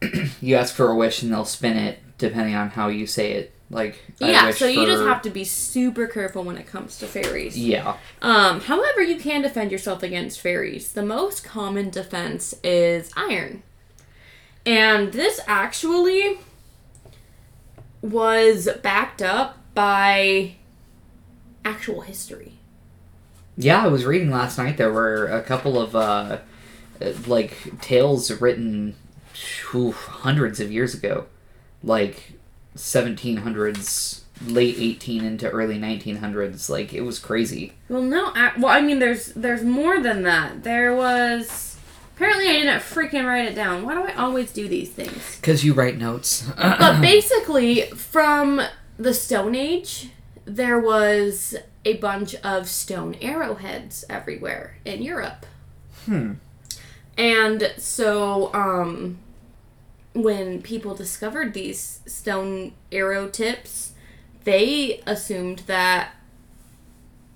you 0.40 0.54
ask 0.54 0.74
for 0.74 0.88
a 0.90 0.94
wish 0.94 1.22
and 1.22 1.32
they'll 1.32 1.46
spin 1.46 1.76
it 1.76 2.00
depending 2.18 2.54
on 2.54 2.70
how 2.70 2.88
you 2.88 3.06
say 3.06 3.32
it. 3.32 3.52
Like 3.68 3.98
I 4.20 4.30
yeah, 4.30 4.50
so 4.52 4.66
you 4.66 4.86
just 4.86 5.02
have 5.02 5.22
to 5.22 5.30
be 5.30 5.42
super 5.42 6.06
careful 6.06 6.44
when 6.44 6.56
it 6.56 6.68
comes 6.68 6.98
to 6.98 7.06
fairies. 7.06 7.58
Yeah. 7.58 7.96
Um, 8.22 8.60
however, 8.60 9.02
you 9.02 9.16
can 9.16 9.42
defend 9.42 9.72
yourself 9.72 10.04
against 10.04 10.40
fairies. 10.40 10.92
The 10.92 11.02
most 11.02 11.42
common 11.42 11.90
defense 11.90 12.54
is 12.62 13.10
iron. 13.16 13.64
And 14.66 15.12
this 15.12 15.40
actually 15.46 16.38
was 18.02 18.68
backed 18.82 19.23
up 19.23 19.58
by 19.75 20.56
actual 21.64 22.00
history. 22.00 22.54
Yeah, 23.56 23.85
I 23.85 23.88
was 23.88 24.04
reading 24.04 24.30
last 24.30 24.58
night. 24.58 24.76
There 24.76 24.92
were 24.92 25.26
a 25.26 25.42
couple 25.42 25.80
of 25.80 25.94
uh, 25.94 26.38
like 27.26 27.80
tales 27.80 28.30
written 28.40 28.96
phew, 29.32 29.92
hundreds 29.92 30.61
of 30.61 30.73
years 30.73 30.94
ago, 30.94 31.26
like 31.82 32.35
1700s, 32.76 34.23
late 34.46 34.76
18 34.78 35.25
into 35.25 35.49
early 35.49 35.78
1900s. 35.78 36.68
Like 36.68 36.92
it 36.92 37.00
was 37.02 37.18
crazy. 37.18 37.73
Well, 37.88 38.02
no, 38.02 38.32
I, 38.35 38.52
well, 38.58 38.73
I 38.73 38.80
mean, 38.82 38.99
there's 38.99 39.26
there's 39.28 39.62
more 39.62 40.00
than 40.00 40.23
that. 40.25 40.62
There 40.64 40.94
was 40.94 41.65
apparently 42.16 42.49
I 42.49 42.52
didn't 42.54 42.80
freaking 42.80 43.26
write 43.26 43.44
it 43.44 43.54
down. 43.54 43.85
Why 43.85 43.94
do 43.94 44.00
I 44.02 44.14
always 44.14 44.52
do 44.52 44.66
these 44.66 44.90
things? 44.90 45.38
Cause 45.42 45.62
you 45.62 45.75
write 45.75 45.99
notes. 45.99 46.49
But 46.56 47.00
basically, 47.00 47.82
from 47.82 48.62
the 48.96 49.14
Stone 49.14 49.54
Age, 49.54 50.11
there 50.46 50.80
was 50.80 51.54
a 51.85 51.94
bunch 51.99 52.35
of 52.37 52.68
stone 52.68 53.16
arrowheads 53.20 54.04
everywhere 54.08 54.78
in 54.85 55.02
Europe. 55.02 55.46
Hmm. 56.06 56.35
And 57.18 57.73
so, 57.76 58.52
um, 58.52 59.18
when 60.12 60.62
people 60.62 60.94
discovered 60.94 61.52
these 61.52 62.00
stone 62.06 62.73
arrow 62.90 63.28
tips, 63.28 63.92
they 64.44 65.02
assumed 65.06 65.61
that 65.61 66.12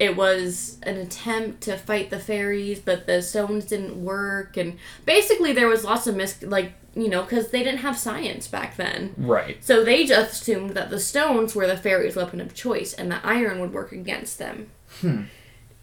it 0.00 0.16
was 0.16 0.78
an 0.82 0.96
attempt 0.96 1.60
to 1.60 1.76
fight 1.76 2.08
the 2.08 2.18
fairies, 2.18 2.80
but 2.80 3.06
the 3.06 3.20
stones 3.20 3.66
didn't 3.66 4.02
work. 4.02 4.56
And 4.56 4.78
basically, 5.04 5.52
there 5.52 5.68
was 5.68 5.84
lots 5.84 6.06
of 6.06 6.16
mis, 6.16 6.42
like, 6.42 6.72
you 6.94 7.08
know, 7.08 7.22
because 7.22 7.50
they 7.50 7.62
didn't 7.62 7.80
have 7.80 7.98
science 7.98 8.48
back 8.48 8.76
then. 8.76 9.14
right. 9.18 9.62
So 9.62 9.84
they 9.84 10.06
just 10.06 10.40
assumed 10.40 10.70
that 10.70 10.88
the 10.88 10.98
stones 10.98 11.54
were 11.54 11.66
the 11.66 11.76
fairies' 11.76 12.16
weapon 12.16 12.40
of 12.40 12.54
choice 12.54 12.94
and 12.94 13.12
the 13.12 13.24
iron 13.24 13.60
would 13.60 13.74
work 13.74 13.92
against 13.92 14.38
them. 14.38 14.70
Hmm. 15.02 15.24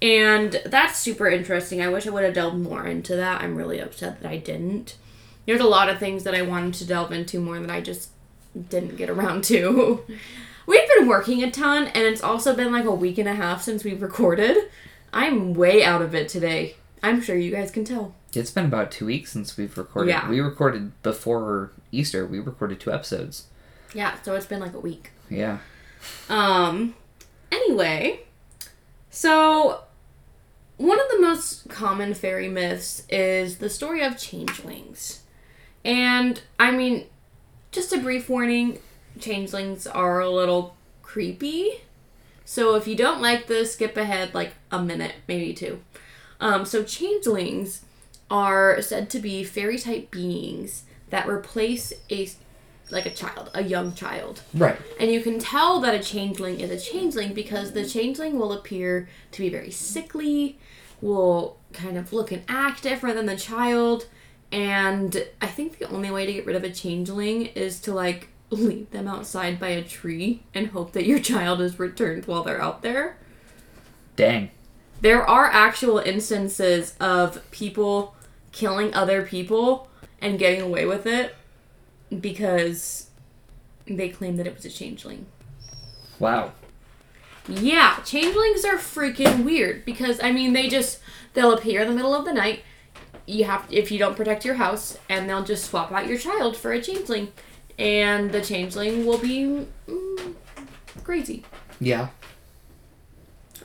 And 0.01 0.61
that's 0.65 0.97
super 0.97 1.27
interesting. 1.27 1.83
I 1.83 1.89
wish 1.89 2.07
I 2.07 2.09
would 2.09 2.23
have 2.23 2.33
delved 2.33 2.57
more 2.57 2.87
into 2.87 3.15
that. 3.15 3.41
I'm 3.41 3.55
really 3.55 3.79
upset 3.79 4.21
that 4.21 4.31
I 4.31 4.37
didn't. 4.37 4.97
There's 5.45 5.61
a 5.61 5.65
lot 5.65 5.89
of 5.89 5.99
things 5.99 6.23
that 6.23 6.33
I 6.33 6.41
wanted 6.41 6.73
to 6.75 6.87
delve 6.87 7.11
into 7.11 7.39
more 7.39 7.59
that 7.59 7.69
I 7.69 7.81
just 7.81 8.09
didn't 8.69 8.95
get 8.97 9.11
around 9.11 9.43
to. 9.45 10.03
We've 10.67 10.87
been 10.97 11.07
working 11.07 11.41
a 11.43 11.49
ton, 11.49 11.87
and 11.87 12.03
it's 12.03 12.21
also 12.21 12.53
been 12.53 12.73
like 12.73 12.85
a 12.85 12.93
week 12.93 13.17
and 13.17 13.27
a 13.27 13.33
half 13.33 13.63
since 13.63 13.85
we've 13.85 14.01
recorded. 14.01 14.69
I'm 15.13 15.53
way 15.53 15.83
out 15.83 16.01
of 16.01 16.13
it 16.13 16.27
today. 16.27 16.75
I'm 17.01 17.21
sure 17.21 17.37
you 17.37 17.51
guys 17.51 17.71
can 17.71 17.85
tell. 17.85 18.13
It's 18.33 18.51
been 18.51 18.65
about 18.65 18.91
two 18.91 19.05
weeks 19.05 19.31
since 19.31 19.55
we've 19.55 19.75
recorded. 19.77 20.11
Yeah. 20.11 20.29
We 20.29 20.41
recorded 20.41 21.01
before 21.01 21.71
Easter. 21.91 22.25
We 22.25 22.39
recorded 22.39 22.81
two 22.81 22.91
episodes. 22.91 23.45
Yeah, 23.93 24.21
so 24.21 24.35
it's 24.35 24.45
been 24.45 24.59
like 24.59 24.73
a 24.73 24.79
week. 24.79 25.11
Yeah. 25.29 25.59
Um, 26.27 26.95
anyway, 27.49 28.21
so 29.09 29.83
one 30.75 30.99
of 30.99 31.07
the 31.09 31.21
most 31.21 31.69
common 31.69 32.13
fairy 32.13 32.49
myths 32.49 33.03
is 33.09 33.59
the 33.59 33.69
story 33.69 34.03
of 34.03 34.17
changelings. 34.17 35.21
And 35.85 36.41
I 36.59 36.71
mean, 36.71 37.05
just 37.71 37.93
a 37.93 37.97
brief 37.97 38.27
warning 38.27 38.79
changelings 39.19 39.87
are 39.87 40.19
a 40.19 40.29
little 40.29 40.75
creepy. 41.01 41.81
So 42.45 42.75
if 42.75 42.87
you 42.87 42.95
don't 42.95 43.21
like 43.21 43.47
this, 43.47 43.73
skip 43.73 43.97
ahead 43.97 44.33
like 44.33 44.53
a 44.71 44.81
minute, 44.81 45.15
maybe 45.27 45.53
two. 45.53 45.81
Um, 46.39 46.65
so 46.65 46.83
changelings 46.83 47.83
are 48.29 48.81
said 48.81 49.09
to 49.09 49.19
be 49.19 49.43
fairy 49.43 49.77
type 49.77 50.11
beings 50.11 50.83
that 51.09 51.27
replace 51.27 51.93
a 52.11 52.29
like 52.89 53.05
a 53.05 53.09
child, 53.09 53.51
a 53.53 53.63
young 53.63 53.93
child. 53.93 54.41
Right. 54.53 54.77
And 54.99 55.11
you 55.11 55.21
can 55.21 55.39
tell 55.39 55.81
that 55.81 55.93
a 55.93 55.99
changeling 55.99 56.61
is 56.61 56.71
a 56.71 56.79
changeling 56.79 57.33
because 57.33 57.73
the 57.73 57.85
changeling 57.85 58.39
will 58.39 58.53
appear 58.53 59.09
to 59.33 59.41
be 59.41 59.49
very 59.49 59.71
sickly, 59.71 60.57
will 61.01 61.57
kind 61.73 61.97
of 61.97 62.13
look 62.13 62.31
and 62.31 62.43
act 62.47 62.83
different 62.83 63.17
than 63.17 63.25
the 63.25 63.35
child. 63.35 64.07
And 64.51 65.27
I 65.41 65.47
think 65.47 65.79
the 65.79 65.89
only 65.89 66.09
way 66.11 66.25
to 66.25 66.31
get 66.31 66.45
rid 66.45 66.55
of 66.55 66.63
a 66.63 66.71
changeling 66.71 67.47
is 67.47 67.81
to 67.81 67.93
like 67.93 68.29
leave 68.49 68.89
them 68.91 69.07
outside 69.07 69.59
by 69.59 69.69
a 69.69 69.83
tree 69.83 70.43
and 70.53 70.67
hope 70.67 70.93
that 70.93 71.05
your 71.05 71.19
child 71.19 71.61
is 71.61 71.79
returned 71.79 72.25
while 72.25 72.43
they're 72.43 72.61
out 72.61 72.81
there. 72.81 73.17
Dang. 74.15 74.51
There 75.01 75.27
are 75.27 75.45
actual 75.45 75.99
instances 75.99 76.95
of 76.99 77.49
people 77.51 78.15
killing 78.51 78.93
other 78.93 79.21
people 79.21 79.89
and 80.19 80.39
getting 80.39 80.61
away 80.61 80.85
with 80.85 81.05
it 81.05 81.35
because 82.19 83.07
they 83.85 84.09
claim 84.09 84.37
that 84.37 84.47
it 84.47 84.55
was 84.55 84.65
a 84.65 84.69
changeling. 84.69 85.27
Wow. 86.19 86.53
Yeah, 87.47 87.99
changelings 88.03 88.65
are 88.65 88.77
freaking 88.77 89.45
weird 89.45 89.85
because 89.85 90.21
I 90.21 90.31
mean 90.31 90.53
they 90.53 90.67
just 90.67 90.99
they'll 91.33 91.53
appear 91.53 91.81
in 91.81 91.87
the 91.87 91.93
middle 91.93 92.15
of 92.15 92.25
the 92.25 92.33
night. 92.33 92.63
You 93.25 93.45
have 93.45 93.65
if 93.69 93.91
you 93.91 93.99
don't 93.99 94.17
protect 94.17 94.43
your 94.43 94.55
house, 94.55 94.97
and 95.09 95.29
they'll 95.29 95.43
just 95.43 95.69
swap 95.69 95.91
out 95.91 96.07
your 96.07 96.17
child 96.17 96.57
for 96.57 96.71
a 96.71 96.81
changeling, 96.81 97.31
and 97.77 98.31
the 98.31 98.41
changeling 98.41 99.05
will 99.05 99.17
be 99.17 99.65
mm, 99.87 100.33
crazy. 101.03 101.43
Yeah. 101.79 102.09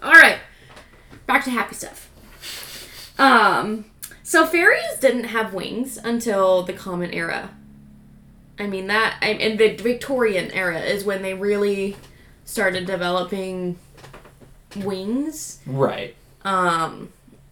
All 0.02 0.12
right, 0.12 0.38
back 1.26 1.44
to 1.44 1.50
happy 1.50 1.74
stuff. 1.74 2.08
Um, 3.18 3.84
so 4.22 4.46
fairies 4.46 4.98
didn't 5.00 5.24
have 5.24 5.54
wings 5.54 5.96
until 5.96 6.62
the 6.62 6.72
Common 6.72 7.12
Era. 7.12 7.50
I 8.58 8.66
mean 8.66 8.86
that, 8.88 9.18
I- 9.22 9.28
and 9.30 9.58
the 9.58 9.74
Victorian 9.76 10.50
era 10.52 10.78
is 10.80 11.04
when 11.04 11.22
they 11.22 11.34
really 11.34 11.96
started 12.44 12.86
developing 12.86 13.78
wings. 14.76 15.60
Right. 15.66 16.14
Um, 16.44 17.10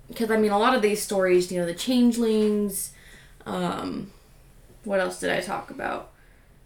because 0.08 0.30
I 0.30 0.36
mean, 0.36 0.50
a 0.50 0.58
lot 0.58 0.74
of 0.74 0.82
these 0.82 1.00
stories, 1.00 1.50
you 1.52 1.60
know, 1.60 1.66
the 1.66 1.74
changelings. 1.74 2.92
Um, 3.46 4.10
what 4.84 4.98
else 5.00 5.20
did 5.20 5.30
I 5.30 5.40
talk 5.40 5.70
about? 5.70 6.10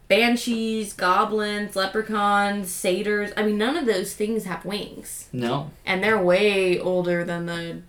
Banshees, 0.09 0.93
goblins, 0.93 1.75
leprechauns, 1.77 2.71
satyrs. 2.71 3.33
I 3.37 3.43
mean, 3.45 3.59
none 3.59 3.77
of 3.77 3.87
those 3.87 4.15
things 4.15 4.45
have 4.45 4.65
wings 4.65 5.29
No. 5.33 5.71
and 5.87 6.03
they're 6.03 6.23
way 6.23 6.79
older 6.79 7.25
than 7.25 7.47
the 7.47 7.83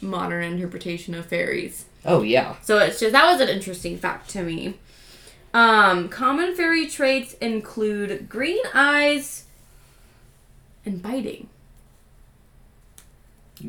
modern 0.00 0.44
interpretation 0.44 1.14
of 1.14 1.26
fairies. 1.26 1.86
Oh 2.04 2.22
yeah. 2.22 2.56
So 2.62 2.78
it's 2.78 3.00
just 3.00 3.12
that 3.12 3.30
was 3.30 3.40
an 3.40 3.48
interesting 3.48 3.96
fact 3.98 4.28
to 4.30 4.42
me. 4.42 4.74
Um, 5.54 6.08
common 6.10 6.54
fairy 6.54 6.86
traits 6.86 7.32
include 7.34 8.28
green 8.28 8.62
eyes, 8.74 9.44
and 10.84 11.02
biting. 11.02 11.48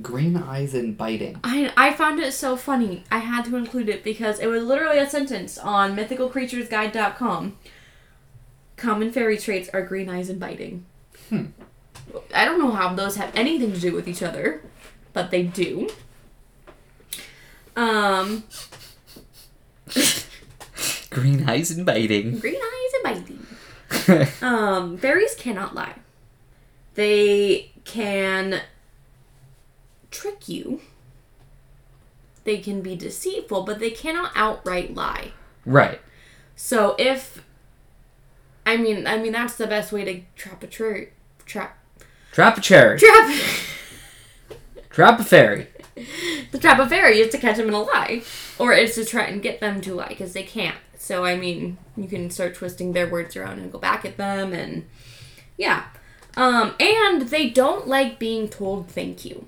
Green 0.01 0.38
eyes 0.38 0.74
and 0.75 0.96
biting. 0.98 1.39
I, 1.43 1.72
I 1.75 1.93
found 1.93 2.19
it 2.19 2.31
so 2.34 2.55
funny. 2.55 3.03
I 3.12 3.19
had 3.19 3.46
to 3.46 3.55
include 3.55 3.89
it 3.89 4.03
because 4.03 4.39
it 4.39 4.46
was 4.48 4.63
literally 4.63 5.00
a 5.00 5.10
sentence 5.10 5.58
on 5.58 5.96
mythicalcreaturesguide.com. 5.96 7.58
Common 8.77 9.12
fairy 9.12 9.38
traits 9.38 9.67
are 9.74 9.81
green 9.81 10.08
eyes 10.10 10.29
and 10.29 10.39
biting. 10.39 10.86
Hmm. 11.29 11.46
I 12.34 12.46
don't 12.46 12.60
know 12.60 12.72
how 12.72 12.93
those 12.93 13.15
have 13.17 13.31
anything 13.36 13.74
to 13.74 13.79
do 13.79 13.93
with 13.93 14.08
each 14.08 14.22
other, 14.24 14.62
but 15.13 15.31
they 15.31 15.43
do. 15.43 15.89
Um, 17.75 18.43
Green 21.10 21.50
eyes 21.50 21.72
and 21.72 21.86
biting. 21.86 22.38
green 22.39 22.55
eyes 22.62 22.93
and 22.93 23.03
biting. 23.03 23.46
Um, 24.41 24.98
fairies 24.98 25.34
cannot 25.36 25.74
lie. 25.74 25.96
They 26.93 27.72
can 27.86 28.62
trick 30.11 30.47
you. 30.47 30.81
They 32.43 32.57
can 32.57 32.81
be 32.81 32.95
deceitful, 32.95 33.63
but 33.63 33.79
they 33.79 33.91
cannot 33.91 34.31
outright 34.35 34.95
lie. 34.95 35.33
right. 35.65 35.99
So 36.55 36.95
if 36.99 37.43
I 38.65 38.77
mean, 38.77 39.07
I 39.07 39.17
mean 39.17 39.31
that's 39.31 39.55
the 39.55 39.67
best 39.67 39.91
way 39.91 40.03
to 40.05 40.21
trap 40.35 40.63
a 40.63 40.67
tree. 40.67 41.09
Trap 41.45 41.77
Trap 42.31 42.57
a 42.57 42.61
cherry. 42.61 42.99
trap 42.99 43.41
Trap 44.89 45.19
a 45.19 45.23
fairy. 45.23 45.67
the 46.51 46.57
trap 46.57 46.79
a 46.79 46.87
fairy 46.87 47.19
is 47.19 47.31
to 47.31 47.37
catch 47.37 47.57
them 47.57 47.67
in 47.67 47.73
a 47.73 47.81
lie, 47.81 48.23
or 48.57 48.73
it's 48.73 48.95
to 48.95 49.05
try 49.05 49.23
and 49.23 49.41
get 49.41 49.59
them 49.59 49.81
to 49.81 49.93
lie 49.93 50.09
because 50.09 50.33
they 50.33 50.43
can't. 50.43 50.77
So 50.97 51.25
I 51.25 51.35
mean, 51.35 51.77
you 51.95 52.07
can 52.07 52.29
start 52.29 52.55
twisting 52.55 52.93
their 52.93 53.07
words 53.07 53.35
around 53.35 53.59
and 53.59 53.71
go 53.71 53.79
back 53.79 54.05
at 54.05 54.17
them, 54.17 54.53
and 54.53 54.87
yeah. 55.57 55.85
Um, 56.35 56.75
and 56.79 57.23
they 57.23 57.49
don't 57.49 57.87
like 57.87 58.19
being 58.19 58.47
told 58.47 58.89
thank 58.89 59.25
you. 59.25 59.47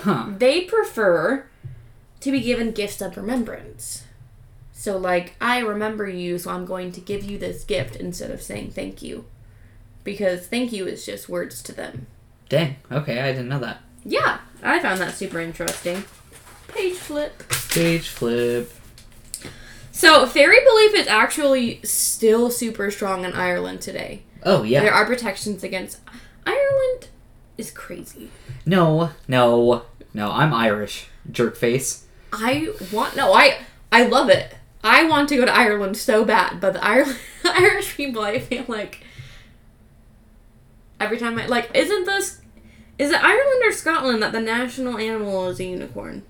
Huh. 0.00 0.26
They 0.38 0.62
prefer 0.62 1.46
to 2.20 2.32
be 2.32 2.40
given 2.40 2.72
gifts 2.72 3.00
of 3.00 3.16
remembrance. 3.16 4.04
So, 4.72 4.96
like, 4.98 5.34
I 5.40 5.58
remember 5.60 6.08
you, 6.08 6.38
so 6.38 6.50
I'm 6.50 6.66
going 6.66 6.92
to 6.92 7.00
give 7.00 7.24
you 7.24 7.38
this 7.38 7.64
gift 7.64 7.96
instead 7.96 8.30
of 8.30 8.42
saying 8.42 8.72
thank 8.72 9.02
you. 9.02 9.24
Because 10.04 10.46
thank 10.46 10.72
you 10.72 10.86
is 10.86 11.04
just 11.06 11.28
words 11.28 11.62
to 11.64 11.72
them. 11.72 12.06
Dang. 12.48 12.76
Okay, 12.92 13.20
I 13.20 13.32
didn't 13.32 13.48
know 13.48 13.58
that. 13.60 13.82
Yeah, 14.04 14.38
I 14.62 14.78
found 14.80 15.00
that 15.00 15.14
super 15.14 15.40
interesting. 15.40 16.04
Page 16.68 16.94
flip. 16.94 17.42
Page 17.70 18.08
flip. 18.08 18.72
So, 19.90 20.26
fairy 20.26 20.58
belief 20.64 20.94
is 20.94 21.06
actually 21.08 21.80
still 21.82 22.50
super 22.50 22.90
strong 22.90 23.24
in 23.24 23.32
Ireland 23.32 23.80
today. 23.80 24.22
Oh 24.44 24.62
yeah. 24.62 24.82
There 24.82 24.92
are 24.92 25.06
protections 25.06 25.64
against. 25.64 25.98
Ireland 26.46 27.08
is 27.58 27.70
crazy. 27.70 28.30
No, 28.64 29.10
no, 29.28 29.82
no. 30.12 30.30
I'm 30.30 30.52
Irish. 30.52 31.08
Jerk 31.30 31.56
face. 31.56 32.06
I 32.32 32.72
want 32.92 33.16
no, 33.16 33.32
I 33.32 33.58
I 33.90 34.04
love 34.06 34.28
it. 34.28 34.54
I 34.84 35.04
want 35.04 35.28
to 35.30 35.36
go 35.36 35.44
to 35.44 35.54
Ireland 35.54 35.96
so 35.96 36.24
bad, 36.24 36.60
but 36.60 36.74
the 36.74 36.84
Ireland, 36.84 37.18
Irish 37.44 37.96
people, 37.96 38.22
I 38.22 38.38
feel 38.38 38.64
like 38.68 39.00
every 41.00 41.18
time 41.18 41.38
I 41.38 41.46
like, 41.46 41.70
isn't 41.74 42.04
this 42.04 42.40
is 42.98 43.10
it 43.10 43.22
Ireland 43.22 43.62
or 43.64 43.72
Scotland 43.72 44.22
that 44.22 44.32
the 44.32 44.40
national 44.40 44.98
animal 44.98 45.48
is 45.48 45.60
a 45.60 45.64
unicorn? 45.64 46.22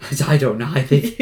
I 0.26 0.38
don't 0.38 0.58
know. 0.58 0.70
I 0.72 0.82
think. 0.82 1.16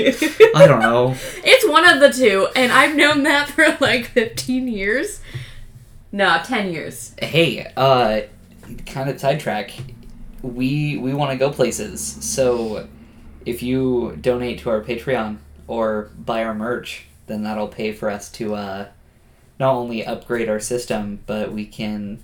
I 0.55 0.67
don't 0.67 0.81
know. 0.81 1.17
It's 1.45 1.69
one 1.69 1.89
of 1.89 2.01
the 2.01 2.13
two, 2.13 2.49
and 2.55 2.71
I've 2.71 2.95
known 2.95 3.25
that 3.25 3.49
for 3.49 3.77
like 3.81 4.07
fifteen 4.07 4.69
years. 4.69 5.21
No, 6.11 6.41
ten 6.45 6.73
years. 6.73 7.15
Hey, 7.21 7.71
uh, 7.77 8.23
kind 8.87 9.11
of 9.11 9.21
sidetrack. 9.21 9.73
We 10.43 10.97
we 10.97 11.13
want 11.13 11.33
to 11.33 11.37
go 11.37 11.51
places. 11.51 12.01
So, 12.01 12.89
if 13.45 13.63
you 13.63 14.17
donate 14.21 14.61
to 14.61 14.71
our 14.71 14.81
Patreon 14.83 15.39
or 15.67 16.11
buy 16.19 16.45
our 16.45 16.55
merch, 16.55 17.07
then 17.27 17.43
that'll 17.43 17.69
pay 17.69 17.93
for 17.93 18.09
us 18.09 18.31
to 18.33 18.55
uh, 18.55 18.89
not 19.59 19.75
only 19.75 20.05
upgrade 20.05 20.49
our 20.49 20.61
system, 20.61 21.21
but 21.27 21.53
we 21.53 21.67
can 21.67 22.21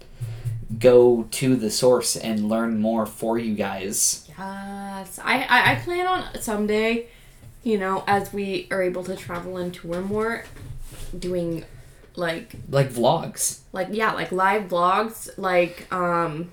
go 0.79 1.25
to 1.31 1.57
the 1.57 1.71
source 1.71 2.17
and 2.17 2.49
learn 2.49 2.81
more 2.81 3.05
for 3.07 3.39
you 3.39 3.55
guys. 3.55 4.25
Yes, 4.29 5.19
I, 5.23 5.43
I 5.43 5.73
I 5.73 5.75
plan 5.77 6.07
on 6.07 6.41
someday, 6.41 7.09
you 7.63 7.79
know, 7.79 8.03
as 8.07 8.33
we 8.33 8.67
are 8.71 8.83
able 8.83 9.05
to 9.05 9.15
travel 9.15 9.57
and 9.59 9.75
tour 9.75 10.01
more, 10.01 10.45
doing 11.19 11.65
like 12.17 12.55
Like 12.71 12.91
vlogs. 12.91 13.61
like 13.73 13.89
yeah 13.91 14.13
like 14.13 14.31
live 14.33 14.69
vlogs 14.69 15.29
like 15.37 15.93
um 15.93 16.51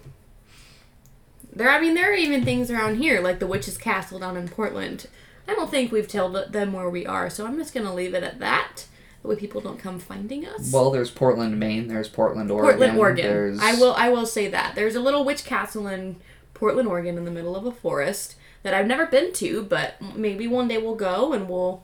there 1.53 1.69
i 1.69 1.79
mean 1.79 1.93
there 1.93 2.11
are 2.11 2.15
even 2.15 2.43
things 2.43 2.71
around 2.71 2.95
here 2.97 3.21
like 3.21 3.39
the 3.39 3.47
witch's 3.47 3.77
castle 3.77 4.19
down 4.19 4.37
in 4.37 4.47
portland 4.47 5.07
i 5.47 5.53
don't 5.53 5.69
think 5.69 5.91
we've 5.91 6.07
told 6.07 6.35
them 6.51 6.73
where 6.73 6.89
we 6.89 7.05
are 7.05 7.29
so 7.29 7.45
i'm 7.45 7.57
just 7.57 7.73
gonna 7.73 7.93
leave 7.93 8.13
it 8.13 8.23
at 8.23 8.39
that 8.39 8.87
that 9.21 9.27
way 9.27 9.35
people 9.35 9.61
don't 9.61 9.77
come 9.77 9.99
finding 9.99 10.47
us 10.47 10.71
Well, 10.73 10.89
there's 10.89 11.11
Portland, 11.11 11.59
Maine. 11.59 11.87
There's 11.87 12.07
Portland, 12.07 12.49
Oregon. 12.49 12.71
portland 12.79 12.99
oregon 12.99 13.25
There's... 13.27 13.59
i 13.59 13.73
will 13.75 13.93
i 13.93 14.09
will 14.09 14.25
say 14.25 14.47
that 14.47 14.73
there's 14.73 14.95
a 14.95 14.99
little 14.99 15.23
witch 15.23 15.45
castle 15.45 15.85
in 15.87 16.15
portland 16.55 16.87
oregon 16.87 17.17
in 17.19 17.25
the 17.25 17.31
middle 17.31 17.55
of 17.55 17.65
a 17.65 17.71
forest 17.71 18.35
that 18.63 18.73
i've 18.73 18.87
never 18.87 19.05
been 19.05 19.31
to 19.33 19.61
but 19.63 20.01
maybe 20.15 20.47
one 20.47 20.67
day 20.67 20.77
we'll 20.79 20.95
go 20.95 21.33
and 21.33 21.47
we'll 21.47 21.83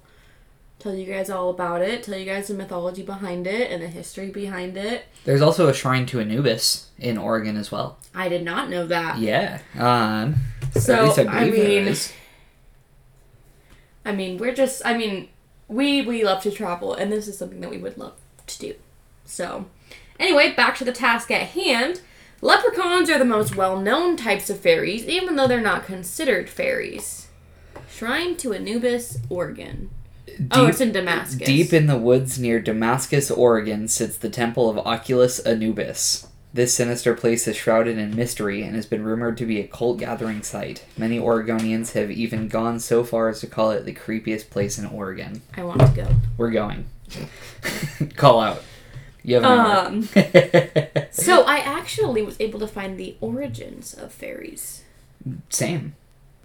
tell 0.80 0.94
you 0.94 1.06
guys 1.06 1.30
all 1.30 1.50
about 1.50 1.82
it 1.82 2.04
tell 2.04 2.18
you 2.18 2.26
guys 2.26 2.48
the 2.48 2.54
mythology 2.54 3.02
behind 3.04 3.48
it 3.48 3.72
and 3.72 3.82
the 3.82 3.88
history 3.88 4.30
behind 4.30 4.78
it 4.78 5.06
There's 5.26 5.42
also 5.42 5.68
a 5.68 5.74
shrine 5.74 6.06
to 6.08 6.20
Anubis 6.20 6.90
in 7.00 7.18
Oregon 7.18 7.58
as 7.58 7.72
well. 7.72 7.98
i 8.14 8.30
did 8.30 8.44
not 8.44 8.70
know 8.70 8.86
that 8.88 9.18
Yeah. 9.20 9.60
Um. 9.78 10.36
So, 10.74 11.12
I 11.28 11.50
there 11.50 11.84
mean-. 11.86 11.96
I 14.06 14.12
mean, 14.14 14.38
we're 14.38 14.54
just 14.54 14.82
I 14.86 14.98
mean, 14.98 15.30
we 15.68 16.02
we 16.02 16.24
love 16.24 16.42
to 16.44 16.52
travel 16.52 16.94
and 16.94 17.12
this 17.12 17.28
is 17.28 17.38
something 17.38 17.60
that 17.62 17.70
we 17.70 17.78
would 17.78 17.98
love 17.98 18.14
to 18.46 18.60
do. 18.60 18.76
So, 19.26 19.66
anyway, 20.20 20.54
back 20.54 20.78
to 20.78 20.86
the 20.86 20.92
task 20.94 21.32
at 21.32 21.48
hand. 21.50 22.02
Leprechauns 22.40 23.10
are 23.10 23.18
the 23.18 23.26
most 23.26 23.56
well-known 23.56 24.16
types 24.16 24.50
of 24.50 24.60
fairies 24.60 25.06
even 25.08 25.36
though 25.36 25.48
they're 25.48 25.60
not 25.60 25.86
considered 25.86 26.50
fairies. 26.50 27.28
Shrine 27.90 28.38
to 28.38 28.54
Anubis, 28.54 29.18
Oregon. 29.30 29.90
Oh, 30.52 30.62
Deep- 30.62 30.70
it's 30.70 30.82
in 30.82 30.92
Damascus. 30.92 31.46
Deep 31.48 31.74
in 31.74 31.88
the 31.88 31.98
woods 31.98 32.40
near 32.40 32.60
Damascus, 32.60 33.30
Oregon, 33.32 33.88
sits 33.88 34.18
the 34.18 34.30
temple 34.30 34.70
of 34.70 34.78
Oculus 34.80 35.40
Anubis. 35.40 36.28
This 36.54 36.74
sinister 36.74 37.14
place 37.14 37.48
is 37.48 37.56
shrouded 37.56 37.98
in 37.98 38.16
mystery 38.16 38.64
and 38.64 38.76
has 38.76 38.86
been 38.86 39.04
rumored 39.04 39.38
to 39.38 39.46
be 39.46 39.60
a 39.60 39.68
cult 39.68 40.00
gathering 40.00 40.42
site. 40.42 40.86
Many 40.98 41.20
Oregonians 41.20 41.92
have 41.94 42.10
even 42.10 42.48
gone 42.48 42.80
so 42.80 43.04
far 43.04 43.30
as 43.30 43.42
to 43.42 43.48
call 43.48 43.72
it 43.72 43.86
the 43.86 43.94
creepiest 43.94 44.50
place 44.50 44.80
in 44.80 44.86
Oregon. 44.86 45.42
I 45.56 45.64
want 45.64 45.82
to 45.82 45.88
go. 45.94 46.08
We're 46.38 46.52
going. 46.52 46.86
call 48.16 48.40
out. 48.40 48.64
You 49.24 49.42
have. 49.42 49.88
Um 49.88 50.04
so 51.12 51.44
I 51.44 51.58
actually 51.64 52.22
was 52.22 52.38
able 52.40 52.60
to 52.60 52.68
find 52.68 52.98
the 52.98 53.18
origins 53.20 53.94
of 53.94 54.12
fairies. 54.12 54.84
Same. 55.50 55.96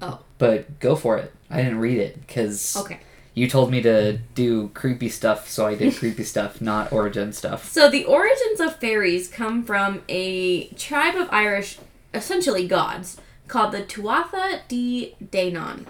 Oh. 0.00 0.20
But 0.38 0.80
go 0.80 0.96
for 0.96 1.16
it. 1.16 1.32
I 1.48 1.58
didn't 1.58 1.78
read 1.78 1.98
it 1.98 2.26
because 2.26 2.76
Okay. 2.76 3.00
You 3.34 3.48
told 3.48 3.70
me 3.70 3.80
to 3.82 4.18
do 4.34 4.68
creepy 4.68 5.08
stuff, 5.08 5.48
so 5.48 5.66
I 5.66 5.74
did 5.74 5.96
creepy 5.98 6.24
stuff, 6.24 6.60
not 6.60 6.92
origin 6.92 7.32
stuff. 7.32 7.70
So 7.70 7.88
the 7.90 8.04
origins 8.04 8.60
of 8.60 8.76
fairies 8.76 9.28
come 9.28 9.64
from 9.64 10.02
a 10.08 10.66
tribe 10.70 11.16
of 11.16 11.28
Irish, 11.30 11.78
essentially 12.12 12.66
gods, 12.66 13.18
called 13.48 13.72
the 13.72 13.82
Tuatha 13.82 14.60
De 14.68 15.14
Danann. 15.22 15.86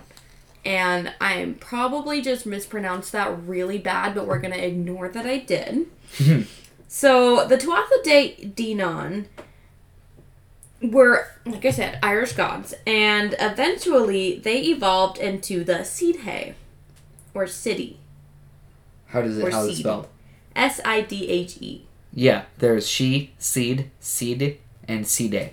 And 0.64 1.12
I'm 1.20 1.54
probably 1.54 2.22
just 2.22 2.46
mispronounced 2.46 3.10
that 3.12 3.36
really 3.46 3.78
bad, 3.78 4.14
but 4.14 4.26
we're 4.26 4.38
gonna 4.38 4.56
ignore 4.56 5.08
that 5.08 5.26
I 5.26 5.38
did. 5.38 5.86
so 6.88 7.46
the 7.46 7.56
Tuatha 7.56 8.04
De 8.04 8.52
Danann 8.54 9.26
were, 10.80 11.28
like 11.44 11.64
I 11.64 11.70
said, 11.70 11.98
Irish 12.02 12.32
gods, 12.32 12.74
and 12.86 13.34
eventually 13.40 14.38
they 14.38 14.60
evolved 14.62 15.18
into 15.18 15.64
the 15.64 15.78
Sidhe, 15.78 16.54
or 17.34 17.46
city, 17.46 17.98
How 19.06 19.22
does 19.22 19.38
it? 19.38 19.44
Or 19.46 19.50
How 19.50 19.62
is 19.64 19.66
it 19.70 19.74
seed. 19.76 19.84
spelled? 19.84 20.08
S 20.54 20.80
I 20.84 21.00
D 21.00 21.28
H 21.28 21.58
E. 21.60 21.86
Yeah, 22.14 22.44
there's 22.58 22.86
she, 22.86 23.32
seed, 23.38 23.90
seed, 24.00 24.58
and 24.86 25.06
seede. 25.06 25.52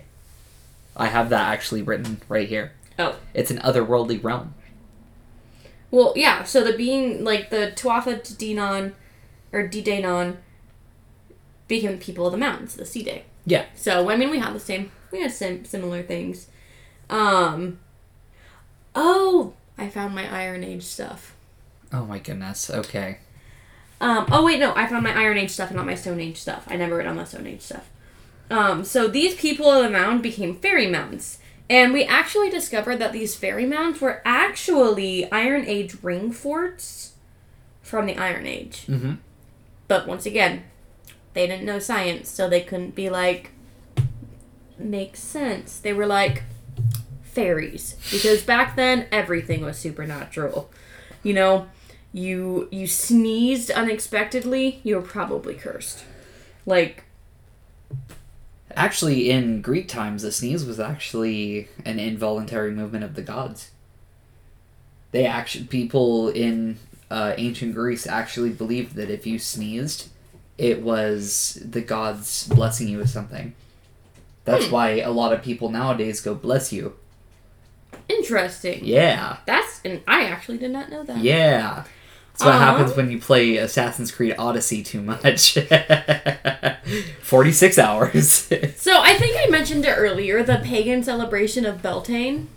I 0.96 1.06
have 1.06 1.30
that 1.30 1.48
actually 1.48 1.80
written 1.82 2.20
right 2.28 2.48
here. 2.48 2.72
Oh. 2.98 3.16
It's 3.32 3.50
an 3.50 3.58
otherworldly 3.58 4.22
realm. 4.22 4.54
Well, 5.90 6.12
yeah. 6.16 6.44
So 6.44 6.62
the 6.62 6.76
being 6.76 7.24
like 7.24 7.48
the 7.50 7.72
Tuatha 7.74 8.22
De 8.22 8.54
Danann 8.54 8.92
or 9.52 9.66
De 9.66 9.82
Danann 9.82 10.36
became 11.66 11.98
people 11.98 12.26
of 12.26 12.32
the 12.32 12.38
mountains, 12.38 12.74
the 12.74 12.84
Sea 12.84 13.02
Day. 13.02 13.24
Yeah. 13.46 13.64
So 13.74 14.10
I 14.10 14.16
mean, 14.16 14.28
we 14.30 14.38
have 14.38 14.52
the 14.52 14.60
same, 14.60 14.92
we 15.10 15.22
have 15.22 15.32
sim- 15.32 15.64
similar 15.64 16.02
things. 16.02 16.48
Um. 17.08 17.78
Oh, 18.94 19.54
I 19.78 19.88
found 19.88 20.14
my 20.14 20.28
Iron 20.32 20.62
Age 20.62 20.82
stuff. 20.82 21.34
Oh 21.92 22.04
my 22.04 22.18
goodness. 22.18 22.70
Okay. 22.70 23.18
Um. 24.00 24.26
Oh 24.30 24.44
wait, 24.44 24.58
no, 24.58 24.74
I 24.74 24.86
found 24.86 25.04
my 25.04 25.16
Iron 25.16 25.38
Age 25.38 25.50
stuff 25.50 25.68
and 25.68 25.76
not 25.76 25.86
my 25.86 25.94
Stone 25.94 26.20
Age 26.20 26.38
stuff. 26.38 26.64
I 26.68 26.76
never 26.76 26.96
read 26.96 27.06
on 27.06 27.16
the 27.16 27.24
Stone 27.24 27.46
Age 27.46 27.60
stuff. 27.60 27.88
Um, 28.50 28.84
so 28.84 29.06
these 29.06 29.34
people 29.34 29.70
of 29.70 29.84
the 29.84 29.90
mound 29.90 30.22
became 30.22 30.56
fairy 30.56 30.86
mounds. 30.86 31.38
And 31.68 31.92
we 31.92 32.02
actually 32.04 32.50
discovered 32.50 32.96
that 32.96 33.12
these 33.12 33.36
fairy 33.36 33.64
mounds 33.64 34.00
were 34.00 34.22
actually 34.24 35.30
Iron 35.30 35.64
Age 35.66 35.96
ring 36.02 36.32
forts 36.32 37.12
from 37.80 38.06
the 38.06 38.16
Iron 38.16 38.44
Age. 38.46 38.86
Mm-hmm. 38.88 39.14
But 39.86 40.08
once 40.08 40.26
again, 40.26 40.64
they 41.32 41.46
didn't 41.46 41.64
know 41.64 41.78
science, 41.78 42.28
so 42.28 42.48
they 42.48 42.60
couldn't 42.60 42.96
be 42.96 43.08
like, 43.08 43.52
makes 44.78 45.20
sense. 45.20 45.78
They 45.78 45.92
were 45.92 46.06
like, 46.06 46.42
fairies. 47.22 47.94
Because 48.10 48.42
back 48.42 48.74
then, 48.74 49.06
everything 49.12 49.64
was 49.64 49.78
supernatural. 49.78 50.70
You 51.22 51.34
know, 51.34 51.68
you 52.12 52.68
you 52.70 52.86
sneezed 52.86 53.70
unexpectedly, 53.70 54.80
you're 54.82 55.02
probably 55.02 55.54
cursed. 55.54 56.04
Like, 56.66 57.04
Actually, 58.76 59.30
in 59.30 59.62
Greek 59.62 59.88
times, 59.88 60.22
the 60.22 60.30
sneeze 60.30 60.64
was 60.64 60.78
actually 60.78 61.68
an 61.84 61.98
involuntary 61.98 62.70
movement 62.70 63.02
of 63.02 63.14
the 63.16 63.22
gods. 63.22 63.70
They 65.10 65.26
actually 65.26 65.64
people 65.64 66.28
in 66.28 66.78
uh, 67.10 67.34
ancient 67.36 67.74
Greece 67.74 68.06
actually 68.06 68.50
believed 68.50 68.94
that 68.94 69.10
if 69.10 69.26
you 69.26 69.40
sneezed, 69.40 70.08
it 70.56 70.82
was 70.82 71.60
the 71.68 71.80
gods 71.80 72.46
blessing 72.46 72.86
you 72.88 72.98
with 72.98 73.10
something. 73.10 73.54
That's 74.44 74.66
Hmm. 74.66 74.72
why 74.72 74.88
a 75.00 75.10
lot 75.10 75.32
of 75.32 75.42
people 75.42 75.68
nowadays 75.68 76.20
go 76.20 76.34
bless 76.34 76.72
you. 76.72 76.94
interesting. 78.08 78.84
Yeah, 78.84 79.38
That's, 79.46 79.80
and 79.84 80.00
I 80.06 80.24
actually 80.24 80.58
did 80.58 80.70
not 80.70 80.90
know 80.90 81.02
that. 81.04 81.18
yeah. 81.18 81.84
That's 82.32 82.44
what 82.44 82.54
Aw. 82.54 82.58
happens 82.58 82.96
when 82.96 83.10
you 83.10 83.18
play 83.20 83.56
Assassin's 83.56 84.10
Creed 84.10 84.34
Odyssey 84.38 84.82
too 84.82 85.02
much. 85.02 85.58
Forty 87.22 87.52
six 87.52 87.78
hours. 87.78 88.50
So 88.76 89.00
I 89.00 89.14
think 89.14 89.36
I 89.38 89.50
mentioned 89.50 89.84
it 89.84 89.94
earlier, 89.96 90.42
the 90.42 90.60
pagan 90.64 91.02
celebration 91.02 91.66
of 91.66 91.82
Beltane. 91.82 92.48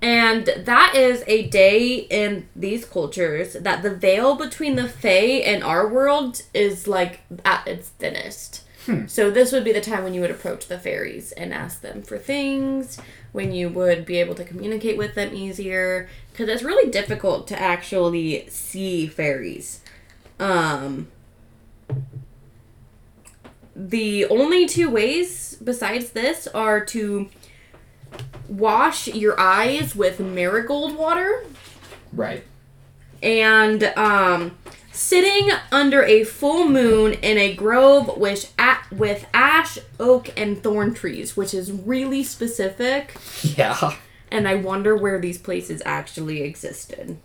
And 0.00 0.46
that 0.46 0.94
is 0.96 1.22
a 1.26 1.48
day 1.48 1.94
in 2.10 2.48
these 2.56 2.84
cultures 2.84 3.52
that 3.54 3.82
the 3.82 3.94
veil 3.94 4.34
between 4.34 4.74
the 4.74 4.88
Fae 4.88 5.42
and 5.44 5.62
our 5.62 5.86
world 5.86 6.42
is 6.52 6.88
like 6.88 7.20
at 7.44 7.66
its 7.68 7.88
thinnest. 7.90 8.61
Hmm. 8.86 9.06
So 9.06 9.30
this 9.30 9.52
would 9.52 9.64
be 9.64 9.72
the 9.72 9.80
time 9.80 10.02
when 10.02 10.12
you 10.12 10.20
would 10.20 10.30
approach 10.30 10.66
the 10.66 10.78
fairies 10.78 11.32
and 11.32 11.54
ask 11.54 11.82
them 11.82 12.02
for 12.02 12.18
things, 12.18 12.98
when 13.30 13.52
you 13.52 13.68
would 13.68 14.04
be 14.04 14.18
able 14.18 14.34
to 14.34 14.44
communicate 14.44 14.98
with 14.98 15.14
them 15.14 15.34
easier, 15.34 16.08
because 16.32 16.48
it's 16.48 16.62
really 16.62 16.90
difficult 16.90 17.46
to 17.48 17.60
actually 17.60 18.48
see 18.48 19.06
fairies. 19.06 19.80
Um, 20.40 21.08
the 23.76 24.26
only 24.26 24.66
two 24.66 24.90
ways 24.90 25.56
besides 25.62 26.10
this 26.10 26.46
are 26.48 26.84
to 26.86 27.28
wash 28.48 29.08
your 29.08 29.38
eyes 29.38 29.94
with 29.96 30.20
marigold 30.20 30.94
water 30.96 31.44
right. 32.12 32.44
and 33.22 33.84
um, 33.96 34.58
sitting 34.92 35.50
under 35.70 36.02
a 36.04 36.24
full 36.24 36.68
moon 36.68 37.14
in 37.14 37.38
a 37.38 37.54
grove 37.54 38.16
with, 38.16 38.52
with 38.90 39.26
ash, 39.34 39.78
oak, 39.98 40.28
and 40.38 40.62
thorn 40.62 40.94
trees, 40.94 41.36
which 41.36 41.54
is 41.54 41.72
really 41.72 42.22
specific. 42.22 43.16
Yeah. 43.42 43.96
And 44.30 44.46
I 44.46 44.54
wonder 44.54 44.96
where 44.96 45.18
these 45.18 45.38
places 45.38 45.82
actually 45.84 46.42
existed. 46.42 47.18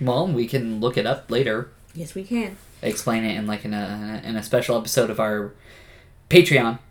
Well, 0.00 0.28
we 0.28 0.46
can 0.46 0.80
look 0.80 0.96
it 0.96 1.06
up 1.06 1.30
later. 1.30 1.70
Yes, 1.94 2.14
we 2.14 2.24
can. 2.24 2.58
Explain 2.82 3.24
it 3.24 3.36
in 3.36 3.46
like 3.46 3.64
in 3.64 3.72
a 3.72 4.20
in 4.22 4.36
a 4.36 4.42
special 4.42 4.76
episode 4.76 5.08
of 5.10 5.18
our 5.20 5.52
Patreon. 6.28 6.78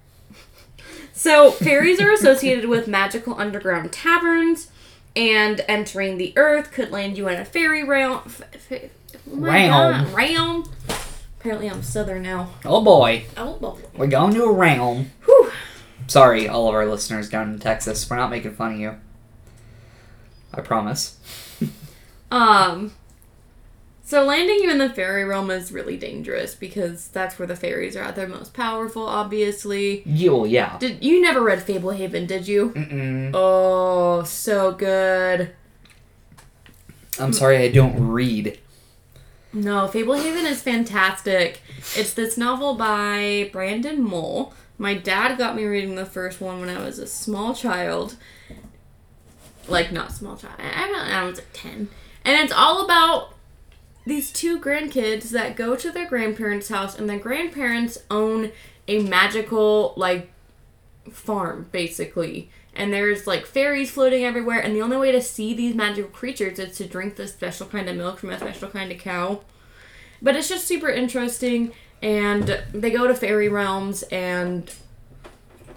So, 1.18 1.50
fairies 1.52 2.02
are 2.02 2.12
associated 2.12 2.66
with 2.66 2.90
magical 2.90 3.40
underground 3.40 3.94
taverns, 3.94 4.70
and 5.16 5.64
entering 5.68 6.18
the 6.18 6.34
earth 6.36 6.72
could 6.72 6.92
land 6.92 7.18
you 7.18 7.28
in 7.28 7.40
a 7.40 7.46
fairy 7.46 7.84
realm. 7.84 8.22
F- 8.26 8.42
f- 8.72 8.82
oh 9.32 9.36
Realm. 9.38 9.70
God, 10.06 10.14
realm. 10.14 10.70
Apparently, 11.40 11.70
I'm 11.70 11.84
southern 11.84 12.24
now. 12.24 12.50
Oh 12.66 12.82
boy, 12.84 13.26
Oh, 13.38 13.54
boy. 13.54 13.78
we're 13.96 14.08
going 14.08 14.34
to 14.34 14.44
a 14.44 14.52
realm. 14.52 15.12
Whew. 15.26 15.52
Sorry, 16.08 16.48
all 16.48 16.68
of 16.68 16.76
our 16.76 16.86
listeners 16.86 17.30
down 17.30 17.54
in 17.54 17.60
Texas. 17.60 18.10
We're 18.10 18.16
not 18.18 18.30
making 18.30 18.56
fun 18.56 18.74
of 18.74 18.80
you. 18.80 18.96
I 20.54 20.62
promise. 20.62 21.18
Um. 22.32 22.92
So 24.08 24.24
landing 24.24 24.60
you 24.60 24.70
in 24.70 24.78
the 24.78 24.88
fairy 24.90 25.26
realm 25.26 25.50
is 25.50 25.72
really 25.72 25.98
dangerous 25.98 26.54
because 26.54 27.08
that's 27.08 27.40
where 27.40 27.48
the 27.48 27.56
fairies 27.56 27.96
are 27.96 28.04
at 28.04 28.16
their 28.16 28.28
most 28.28 28.54
powerful. 28.54 29.04
Obviously, 29.08 30.04
You, 30.06 30.46
yeah. 30.46 30.78
did 30.78 31.04
you 31.04 31.20
never 31.20 31.42
read 31.42 31.66
Fablehaven? 31.66 32.28
Did 32.28 32.48
you? 32.48 32.70
Mm-mm. 32.70 33.32
Oh, 33.34 34.22
so 34.22 34.74
good. 34.74 35.56
I'm 37.20 37.34
sorry, 37.34 37.58
I 37.58 37.70
don't 37.72 38.00
read. 38.08 38.60
No, 39.52 39.88
Fablehaven 39.88 40.46
is 40.46 40.62
fantastic. 40.62 41.62
It's 41.96 42.14
this 42.14 42.38
novel 42.38 42.76
by 42.76 43.50
Brandon 43.52 44.04
Mull. 44.04 44.54
My 44.78 44.94
dad 44.94 45.38
got 45.40 45.56
me 45.56 45.64
reading 45.64 45.96
the 45.96 46.06
first 46.06 46.40
one 46.40 46.60
when 46.60 46.70
I 46.70 46.78
was 46.84 47.00
a 47.00 47.08
small 47.08 47.56
child. 47.56 48.18
Like, 49.68 49.92
not 49.92 50.12
small 50.12 50.38
child. 50.38 50.56
I, 50.60 50.84
I, 50.84 50.88
don't, 50.88 50.96
I 51.00 51.24
was 51.26 51.38
like 51.40 51.48
10. 51.54 51.90
And 52.24 52.40
it's 52.44 52.54
all 52.54 52.86
about 52.86 53.35
these 54.06 54.32
two 54.32 54.60
grandkids 54.60 55.30
that 55.30 55.56
go 55.56 55.76
to 55.76 55.92
their 55.92 56.08
grandparents' 56.08 56.70
house, 56.70 56.98
and 56.98 57.10
their 57.10 57.20
grandparents 57.20 57.98
own 58.10 58.52
a 58.88 59.00
magical, 59.00 59.94
like, 59.98 60.32
farm, 61.12 61.68
basically. 61.72 62.50
And 62.78 62.92
there's 62.92 63.26
like 63.26 63.46
fairies 63.46 63.90
floating 63.90 64.26
everywhere, 64.26 64.60
and 64.60 64.76
the 64.76 64.82
only 64.82 64.98
way 64.98 65.12
to 65.12 65.22
see 65.22 65.54
these 65.54 65.76
magical 65.76 66.12
creatures 66.12 66.60
is 66.60 66.76
to 66.78 66.86
drink 66.86 67.16
this 67.16 67.32
special 67.32 67.68
kind 67.68 67.88
of 67.88 67.96
milk 67.96 68.20
from 68.20 68.32
a 68.32 68.38
special 68.38 68.68
kind 68.70 68.92
of 68.92 68.98
cow. 68.98 69.42
But 70.22 70.36
it's 70.36 70.50
just 70.50 70.68
super 70.68 70.90
interesting, 70.90 71.72
and 72.02 72.62
they 72.74 72.92
go 72.92 73.08
to 73.08 73.16
fairy 73.16 73.48
realms, 73.48 74.04
and 74.04 74.70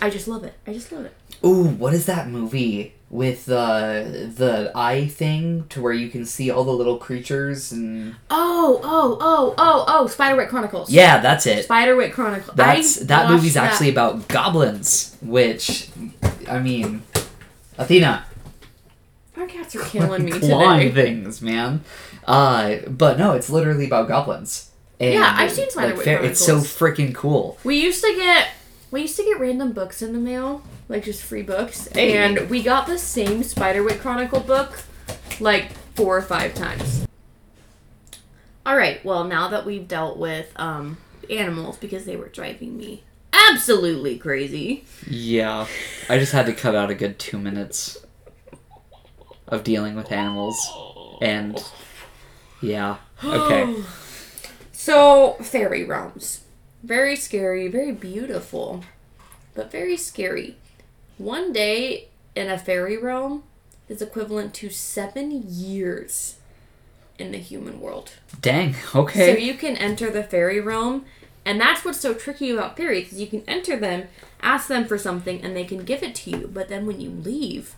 I 0.01 0.11
just 0.11 0.27
love 0.27 0.43
it. 0.43 0.55
I 0.67 0.73
just 0.73 0.91
love 0.91 1.05
it. 1.05 1.15
Ooh, 1.45 1.65
what 1.65 1.95
is 1.95 2.07
that 2.07 2.29
movie 2.29 2.95
with 3.11 3.49
uh, 3.51 4.03
the 4.03 4.71
eye 4.75 5.07
thing 5.07 5.65
to 5.71 5.81
where 5.81 5.93
you 5.93 6.09
can 6.09 6.27
see 6.27 6.51
all 6.51 6.65
the 6.65 6.73
little 6.73 6.99
creatures 6.99 7.73
and 7.73 8.17
Oh, 8.31 8.81
oh, 8.83 9.19
oh, 9.21 9.55
oh, 9.57 9.85
oh! 9.89 10.05
Spiderwick 10.07 10.49
Chronicles. 10.49 10.91
yeah, 10.91 11.19
that's 11.19 11.47
it. 11.47 11.67
Spiderwick 11.67 12.13
Chronicles. 12.13 12.55
That's 12.57 13.03
I 13.03 13.05
that 13.05 13.31
movie's 13.31 13.55
that. 13.55 13.73
actually 13.73 13.91
about 13.91 14.29
goblins, 14.29 15.17
which 15.23 15.89
I 16.49 16.59
mean, 16.59 17.03
Athena 17.79 18.25
Our 19.37 19.47
cats 19.47 19.75
are 19.75 19.81
killing 19.85 20.25
me 20.25 20.33
today. 20.41 20.91
things, 20.91 21.41
man. 21.41 21.83
Uh, 22.27 22.77
but 22.89 23.19
no, 23.19 23.33
it's 23.33 23.49
literally 23.49 23.87
about 23.87 24.07
goblins. 24.09 24.71
And, 25.01 25.15
Yeah, 25.15 25.35
I've 25.35 25.53
seen 25.53 25.69
like, 25.77 25.95
Spiderwick 25.95 26.25
It's 26.25 26.45
so 26.45 26.59
freaking 26.59 27.15
cool. 27.15 27.57
We 27.65 27.81
used 27.81 28.05
to 28.05 28.15
get 28.15 28.49
we 28.91 29.03
used 29.03 29.17
to 29.17 29.23
get 29.25 29.39
random 29.39 29.73
books 29.73 30.03
in 30.03 30.13
the 30.13 30.19
mail, 30.19 30.63
like 30.89 31.05
just 31.05 31.23
free 31.23 31.43
books, 31.43 31.89
Hey. 31.93 32.17
and 32.17 32.49
we 32.51 32.63
got 32.63 32.87
the 32.87 32.99
same 32.99 33.43
Spiderwick 33.43 34.01
Chronicle 34.01 34.41
book 34.41 34.81
like 35.41 35.73
four 35.95 36.17
or 36.17 36.23
five 36.23 36.55
times. 36.55 37.07
All 38.65 38.77
right, 38.77 39.05
well 39.05 39.25
now 39.25 39.49
that 39.49 39.65
we've 39.65 39.87
dealt 39.89 40.19
with 40.19 40.53
um, 40.57 40.99
animals 41.31 41.77
because 41.79 42.05
they 42.05 42.17
were 42.17 42.29
driving 42.29 42.77
me 42.77 43.03
absolutely 43.51 44.19
crazy. 44.19 44.85
Yeah, 45.09 45.67
I 46.09 46.19
just 46.19 46.33
had 46.33 46.47
to 46.47 46.53
cut 46.53 46.75
out 46.75 46.91
a 46.91 46.95
good 46.95 47.19
two 47.19 47.39
minutes 47.39 47.99
of 49.47 49.65
dealing 49.65 49.95
with 49.95 50.13
animals, 50.13 50.71
and 51.23 51.63
yeah, 52.61 52.97
okay. 53.25 53.75
So 54.73 55.33
fairy 55.43 55.85
realms, 55.85 56.43
very 56.83 57.15
scary, 57.17 57.69
very 57.69 57.93
beautiful, 57.93 58.85
but 59.55 59.71
very 59.71 59.97
scary. 59.99 60.57
One 61.19 61.53
day 61.53 62.09
in 62.35 62.49
a 62.49 62.59
fairy 62.59 62.97
realm 62.97 63.43
is 63.89 64.01
equivalent 64.01 64.55
to 64.55 64.71
seven 64.71 65.45
years 65.47 66.37
in 67.19 67.33
the 67.33 67.39
human 67.39 67.81
world. 67.81 68.13
Dang. 68.41 68.77
Okay. 68.95 69.35
So 69.35 69.39
you 69.41 69.55
can 69.55 69.77
enter 69.77 70.11
the 70.11 70.23
fairy 70.23 70.61
realm, 70.61 71.05
and 71.45 71.61
that's 71.61 71.85
what's 71.85 71.99
so 71.99 72.15
tricky 72.15 72.51
about 72.51 72.77
fairies, 72.77 73.07
because 73.07 73.21
you 73.21 73.27
can 73.27 73.43
enter 73.49 73.77
them, 73.77 74.07
ask 74.41 74.69
them 74.69 74.87
for 74.87 74.97
something, 74.97 75.43
and 75.43 75.57
they 75.57 75.65
can 75.65 75.85
give 75.85 76.05
it 76.05 76.15
to 76.17 76.31
you. 76.31 76.47
But 76.47 76.69
then 76.69 76.87
when 76.87 77.01
you 77.01 77.11
leave, 77.11 77.75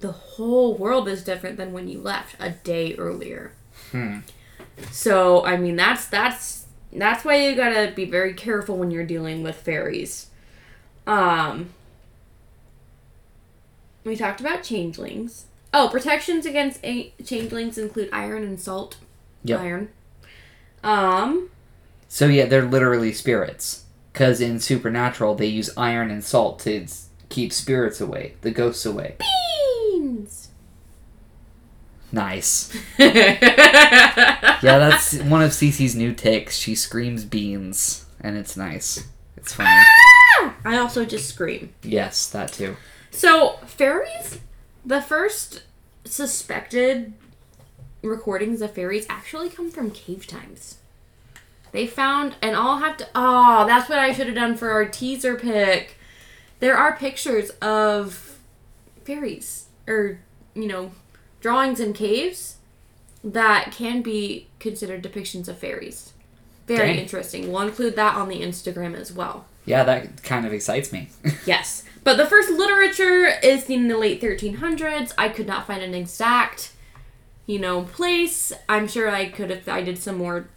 the 0.00 0.12
whole 0.12 0.74
world 0.74 1.06
is 1.06 1.22
different 1.22 1.56
than 1.56 1.72
when 1.72 1.86
you 1.86 2.00
left 2.00 2.34
a 2.40 2.50
day 2.50 2.96
earlier. 2.96 3.52
Hmm. 3.92 4.18
So 4.90 5.44
I 5.44 5.56
mean, 5.56 5.76
that's 5.76 6.06
that's 6.06 6.66
that's 6.92 7.24
why 7.24 7.36
you 7.36 7.54
gotta 7.54 7.92
be 7.94 8.06
very 8.06 8.34
careful 8.34 8.76
when 8.76 8.90
you're 8.90 9.04
dealing 9.04 9.44
with 9.44 9.54
fairies. 9.54 10.30
Um. 11.06 11.74
We 14.04 14.16
talked 14.16 14.40
about 14.40 14.62
changelings. 14.62 15.46
Oh, 15.72 15.88
protections 15.90 16.46
against 16.46 16.84
a- 16.84 17.12
changelings 17.24 17.78
include 17.78 18.08
iron 18.12 18.42
and 18.42 18.60
salt. 18.60 18.96
Yep. 19.44 19.60
Iron. 19.60 19.88
Um, 20.82 21.50
So 22.08 22.26
yeah, 22.26 22.46
they're 22.46 22.64
literally 22.64 23.12
spirits. 23.12 23.84
Because 24.12 24.40
in 24.40 24.58
Supernatural, 24.58 25.34
they 25.36 25.46
use 25.46 25.70
iron 25.76 26.10
and 26.10 26.24
salt 26.24 26.58
to 26.60 26.86
keep 27.28 27.52
spirits 27.52 28.00
away, 28.00 28.34
the 28.40 28.50
ghosts 28.50 28.84
away. 28.84 29.14
Beans. 29.92 30.48
Nice. 32.12 32.76
yeah, 32.98 34.58
Yeah, 34.62 34.78
that's 34.78 35.16
one 35.20 35.42
of 35.42 35.52
Cece's 35.52 35.94
new 35.94 36.12
tics. 36.12 36.56
She 36.56 36.74
screams 36.74 37.24
beans, 37.24 38.04
and 38.20 38.36
it's 38.36 38.56
nice. 38.56 39.06
It's 39.36 39.52
funny. 39.54 39.68
I 40.64 40.76
also 40.78 41.04
just 41.04 41.28
scream. 41.28 41.72
Yes, 41.84 42.28
that 42.30 42.52
too. 42.52 42.76
So, 43.10 43.58
fairies, 43.66 44.38
the 44.84 45.02
first 45.02 45.62
suspected 46.04 47.12
recordings 48.02 48.62
of 48.62 48.72
fairies 48.72 49.06
actually 49.08 49.50
come 49.50 49.70
from 49.70 49.90
cave 49.90 50.26
times. 50.26 50.78
They 51.72 51.86
found, 51.86 52.34
and 52.42 52.56
I'll 52.56 52.78
have 52.78 52.96
to, 52.98 53.08
oh, 53.14 53.66
that's 53.66 53.88
what 53.88 53.98
I 53.98 54.12
should 54.12 54.26
have 54.26 54.34
done 54.34 54.56
for 54.56 54.70
our 54.70 54.86
teaser 54.86 55.36
pick. 55.36 55.96
There 56.58 56.76
are 56.76 56.96
pictures 56.96 57.50
of 57.62 58.38
fairies, 59.04 59.66
or, 59.86 60.20
you 60.54 60.66
know, 60.66 60.92
drawings 61.40 61.80
in 61.80 61.92
caves 61.92 62.56
that 63.22 63.72
can 63.72 64.02
be 64.02 64.48
considered 64.58 65.02
depictions 65.02 65.48
of 65.48 65.58
fairies. 65.58 66.12
Very 66.66 66.94
Dang. 66.94 66.98
interesting. 66.98 67.52
We'll 67.52 67.62
include 67.62 67.96
that 67.96 68.16
on 68.16 68.28
the 68.28 68.40
Instagram 68.40 68.94
as 68.94 69.12
well. 69.12 69.46
Yeah, 69.64 69.84
that 69.84 70.22
kind 70.22 70.46
of 70.46 70.52
excites 70.52 70.92
me. 70.92 71.08
Yes. 71.46 71.84
But 72.02 72.16
the 72.16 72.26
first 72.26 72.50
literature 72.50 73.26
is 73.42 73.64
seen 73.64 73.82
in 73.82 73.88
the 73.88 73.98
late 73.98 74.20
1300s. 74.20 75.12
I 75.18 75.28
could 75.28 75.46
not 75.46 75.66
find 75.66 75.82
an 75.82 75.94
exact, 75.94 76.72
you 77.46 77.58
know, 77.58 77.82
place. 77.82 78.52
I'm 78.68 78.88
sure 78.88 79.10
I 79.10 79.26
could 79.26 79.50
if 79.50 79.68
I 79.68 79.82
did 79.82 79.98
some 79.98 80.16
more 80.16 80.48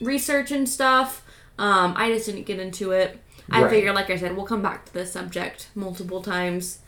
research 0.00 0.50
and 0.50 0.68
stuff. 0.68 1.24
Um, 1.58 1.94
I 1.96 2.12
just 2.12 2.26
didn't 2.26 2.46
get 2.46 2.60
into 2.60 2.92
it. 2.92 3.18
I 3.50 3.62
Right. 3.62 3.70
figure, 3.70 3.92
like 3.92 4.10
I 4.10 4.16
said, 4.16 4.36
we'll 4.36 4.46
come 4.46 4.62
back 4.62 4.84
to 4.86 4.92
this 4.92 5.12
subject 5.12 5.68
multiple 5.74 6.22
times. 6.22 6.78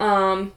Um, 0.00 0.52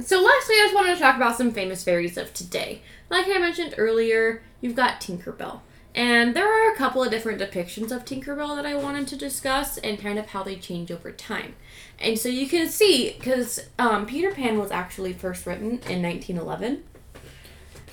so 0.00 0.22
lastly, 0.22 0.54
I 0.54 0.62
just 0.64 0.74
wanted 0.74 0.94
to 0.94 1.00
talk 1.00 1.16
about 1.16 1.36
some 1.36 1.50
famous 1.50 1.82
fairies 1.82 2.16
of 2.16 2.32
today. 2.32 2.80
Like 3.10 3.26
I 3.26 3.38
mentioned 3.38 3.74
earlier, 3.76 4.42
you've 4.60 4.76
got 4.76 5.00
Tinkerbell. 5.00 5.60
And 5.94 6.36
there 6.36 6.46
are 6.46 6.72
a 6.72 6.76
couple 6.76 7.02
of 7.02 7.10
different 7.10 7.40
depictions 7.40 7.90
of 7.90 8.04
Tinkerbell 8.04 8.54
that 8.56 8.64
I 8.64 8.76
wanted 8.76 9.08
to 9.08 9.16
discuss 9.16 9.76
and 9.78 9.98
kind 9.98 10.18
of 10.18 10.26
how 10.26 10.42
they 10.42 10.56
change 10.56 10.90
over 10.90 11.10
time. 11.10 11.54
And 11.98 12.18
so 12.18 12.28
you 12.28 12.48
can 12.48 12.68
see, 12.68 13.16
because 13.18 13.66
um, 13.78 14.06
Peter 14.06 14.30
Pan 14.30 14.58
was 14.58 14.70
actually 14.70 15.12
first 15.12 15.46
written 15.46 15.80
in 15.88 16.02
1911. 16.02 16.84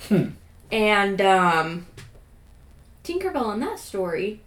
Hmm. 0.08 0.28
And 0.70 1.20
um, 1.20 1.86
Tinkerbell 3.02 3.52
in 3.54 3.60
that 3.60 3.80
story 3.80 4.40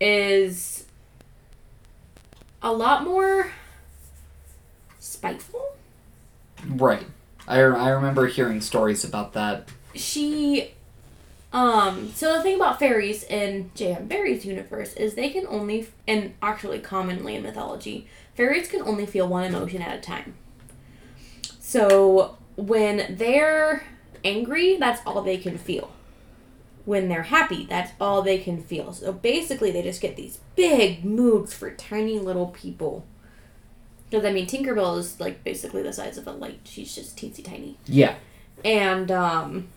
is 0.00 0.86
a 2.62 2.72
lot 2.72 3.04
more 3.04 3.52
spiteful. 4.98 5.76
right. 6.64 7.06
I, 7.48 7.60
I 7.60 7.88
remember 7.88 8.26
hearing 8.26 8.60
stories 8.60 9.04
about 9.04 9.32
that. 9.32 9.68
she 9.94 10.74
um 11.52 12.12
so 12.14 12.36
the 12.36 12.42
thing 12.42 12.56
about 12.56 12.78
fairies 12.78 13.24
in 13.24 13.70
J.M. 13.74 14.06
Barrie's 14.06 14.44
universe 14.44 14.92
is 14.94 15.14
they 15.14 15.30
can 15.30 15.46
only 15.48 15.88
and 16.06 16.34
actually 16.42 16.78
commonly 16.78 17.34
in 17.36 17.42
mythology 17.42 18.06
fairies 18.34 18.68
can 18.68 18.82
only 18.82 19.06
feel 19.06 19.26
one 19.26 19.44
emotion 19.44 19.80
at 19.82 19.96
a 19.96 20.00
time. 20.00 20.34
So 21.60 22.36
when 22.56 23.16
they're 23.16 23.84
angry 24.24 24.76
that's 24.76 25.00
all 25.06 25.22
they 25.22 25.38
can 25.38 25.56
feel. 25.58 25.90
When 26.84 27.08
they're 27.08 27.22
happy 27.24 27.64
that's 27.66 27.92
all 28.00 28.22
they 28.22 28.38
can 28.38 28.62
feel. 28.62 28.92
So 28.92 29.12
basically 29.12 29.70
they 29.70 29.82
just 29.82 30.00
get 30.02 30.16
these 30.16 30.40
big 30.56 31.04
moods 31.04 31.54
for 31.54 31.70
tiny 31.70 32.18
little 32.18 32.48
people. 32.48 33.06
Because 34.10 34.24
i 34.24 34.32
mean 34.32 34.46
tinkerbell 34.46 34.98
is 34.98 35.18
like 35.20 35.44
basically 35.44 35.82
the 35.82 35.92
size 35.92 36.18
of 36.18 36.26
a 36.26 36.32
light? 36.32 36.60
She's 36.64 36.94
just 36.94 37.16
teensy 37.16 37.42
tiny. 37.44 37.78
Yeah. 37.86 38.16
and 38.64 39.10
um 39.10 39.68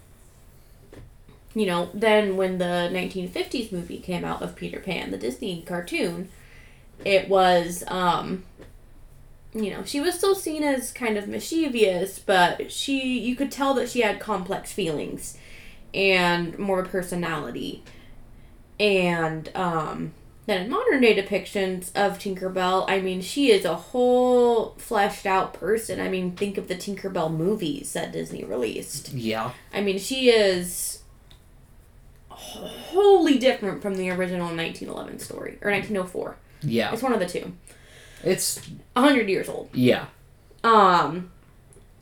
you 1.53 1.65
know, 1.65 1.89
then 1.93 2.37
when 2.37 2.57
the 2.57 2.89
1950s 2.91 3.71
movie 3.71 3.99
came 3.99 4.23
out 4.23 4.41
of 4.41 4.55
Peter 4.55 4.79
Pan, 4.79 5.11
the 5.11 5.17
Disney 5.17 5.63
cartoon, 5.65 6.29
it 7.03 7.27
was 7.29 7.83
um 7.87 8.43
you 9.53 9.69
know, 9.69 9.83
she 9.83 9.99
was 9.99 10.15
still 10.15 10.35
seen 10.35 10.63
as 10.63 10.93
kind 10.93 11.17
of 11.17 11.27
mischievous, 11.27 12.19
but 12.19 12.71
she 12.71 13.19
you 13.19 13.35
could 13.35 13.51
tell 13.51 13.73
that 13.73 13.89
she 13.89 14.01
had 14.01 14.19
complex 14.19 14.71
feelings 14.71 15.37
and 15.93 16.57
more 16.57 16.83
personality. 16.83 17.83
And 18.79 19.49
um 19.55 20.13
then 20.47 20.61
in 20.61 20.69
modern 20.71 21.01
day 21.01 21.15
depictions 21.15 21.95
of 21.95 22.17
Tinkerbell, 22.17 22.85
I 22.87 22.99
mean, 22.99 23.21
she 23.21 23.51
is 23.51 23.63
a 23.63 23.75
whole 23.75 24.73
fleshed 24.77 25.25
out 25.25 25.53
person. 25.53 25.99
I 25.99 26.09
mean, 26.09 26.31
think 26.31 26.57
of 26.57 26.67
the 26.67 26.75
Tinkerbell 26.75 27.31
movies 27.31 27.93
that 27.93 28.11
Disney 28.11 28.43
released. 28.43 29.13
Yeah. 29.13 29.51
I 29.71 29.81
mean, 29.81 29.99
she 29.99 30.29
is 30.31 31.00
wholly 32.41 33.37
different 33.37 33.81
from 33.81 33.95
the 33.95 34.09
original 34.09 34.47
1911 34.47 35.19
story 35.19 35.57
or 35.61 35.71
1904. 35.71 36.35
Yeah. 36.63 36.91
It's 36.93 37.01
one 37.01 37.13
of 37.13 37.19
the 37.19 37.25
two. 37.25 37.53
It's 38.23 38.59
100 38.93 39.29
years 39.29 39.49
old. 39.49 39.69
yeah. 39.73 40.05
Um 40.63 41.31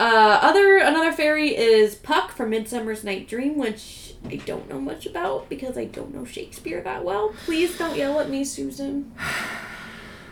uh 0.02 0.40
other 0.42 0.78
another 0.78 1.12
fairy 1.14 1.56
is 1.56 1.96
Puck 1.96 2.32
from 2.32 2.50
Midsummer's 2.50 3.04
Night 3.04 3.28
Dream, 3.28 3.58
which 3.58 4.14
I 4.30 4.36
don't 4.36 4.70
know 4.70 4.82
much 4.82 5.06
about 5.06 5.48
because 5.50 5.78
I 5.78 5.86
don't 5.86 6.14
know 6.14 6.26
Shakespeare 6.26 6.82
that 6.82 7.06
well. 7.06 7.34
Please 7.46 7.78
don't 7.78 7.96
yell 7.96 8.20
at 8.20 8.30
me, 8.30 8.44
Susan. 8.44 9.14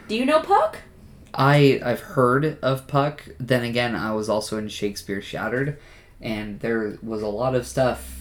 Do 0.09 0.15
you 0.15 0.25
know 0.25 0.41
Puck? 0.41 0.79
I 1.33 1.79
I've 1.83 2.01
heard 2.01 2.57
of 2.61 2.87
Puck. 2.87 3.29
Then 3.39 3.63
again, 3.63 3.95
I 3.95 4.13
was 4.13 4.27
also 4.27 4.57
in 4.57 4.67
Shakespeare 4.69 5.21
Shattered, 5.21 5.77
and 6.19 6.59
there 6.59 6.97
was 7.01 7.21
a 7.21 7.27
lot 7.27 7.55
of 7.55 7.65
stuff 7.67 8.16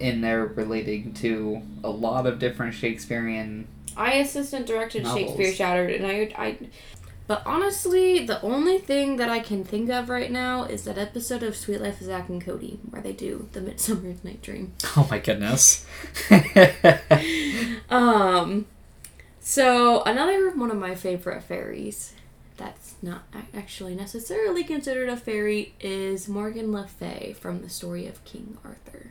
in 0.00 0.20
there 0.20 0.46
relating 0.46 1.12
to 1.14 1.62
a 1.82 1.90
lot 1.90 2.26
of 2.26 2.38
different 2.38 2.74
Shakespearean. 2.74 3.66
I 3.96 4.14
assistant 4.14 4.66
directed 4.66 5.04
Novels. 5.04 5.20
Shakespeare 5.20 5.52
Shattered, 5.52 5.90
and 5.90 6.06
I, 6.06 6.32
I, 6.36 6.58
but 7.26 7.42
honestly, 7.46 8.26
the 8.26 8.42
only 8.42 8.78
thing 8.78 9.16
that 9.16 9.28
I 9.30 9.38
can 9.40 9.64
think 9.64 9.88
of 9.88 10.08
right 10.08 10.30
now 10.30 10.64
is 10.64 10.84
that 10.84 10.98
episode 10.98 11.42
of 11.42 11.56
Sweet 11.56 11.80
Life 11.80 12.00
of 12.00 12.06
Zack 12.06 12.28
and 12.28 12.44
Cody 12.44 12.78
where 12.90 13.00
they 13.00 13.12
do 13.12 13.48
the 13.52 13.60
Midsummer's 13.60 14.22
Night 14.24 14.42
Dream. 14.42 14.72
Oh 14.96 15.06
my 15.10 15.18
goodness. 15.18 15.86
Um, 17.90 18.66
so 19.40 20.02
another 20.02 20.50
one 20.56 20.70
of 20.70 20.78
my 20.78 20.94
favorite 20.94 21.42
fairies 21.44 22.14
that's 22.56 22.94
not 23.02 23.24
actually 23.54 23.94
necessarily 23.94 24.64
considered 24.64 25.08
a 25.08 25.16
fairy 25.16 25.74
is 25.80 26.28
Morgan 26.28 26.72
Le 26.72 26.86
Fay 26.86 27.34
from 27.38 27.60
the 27.60 27.68
story 27.68 28.06
of 28.06 28.24
King 28.24 28.58
Arthur. 28.64 29.10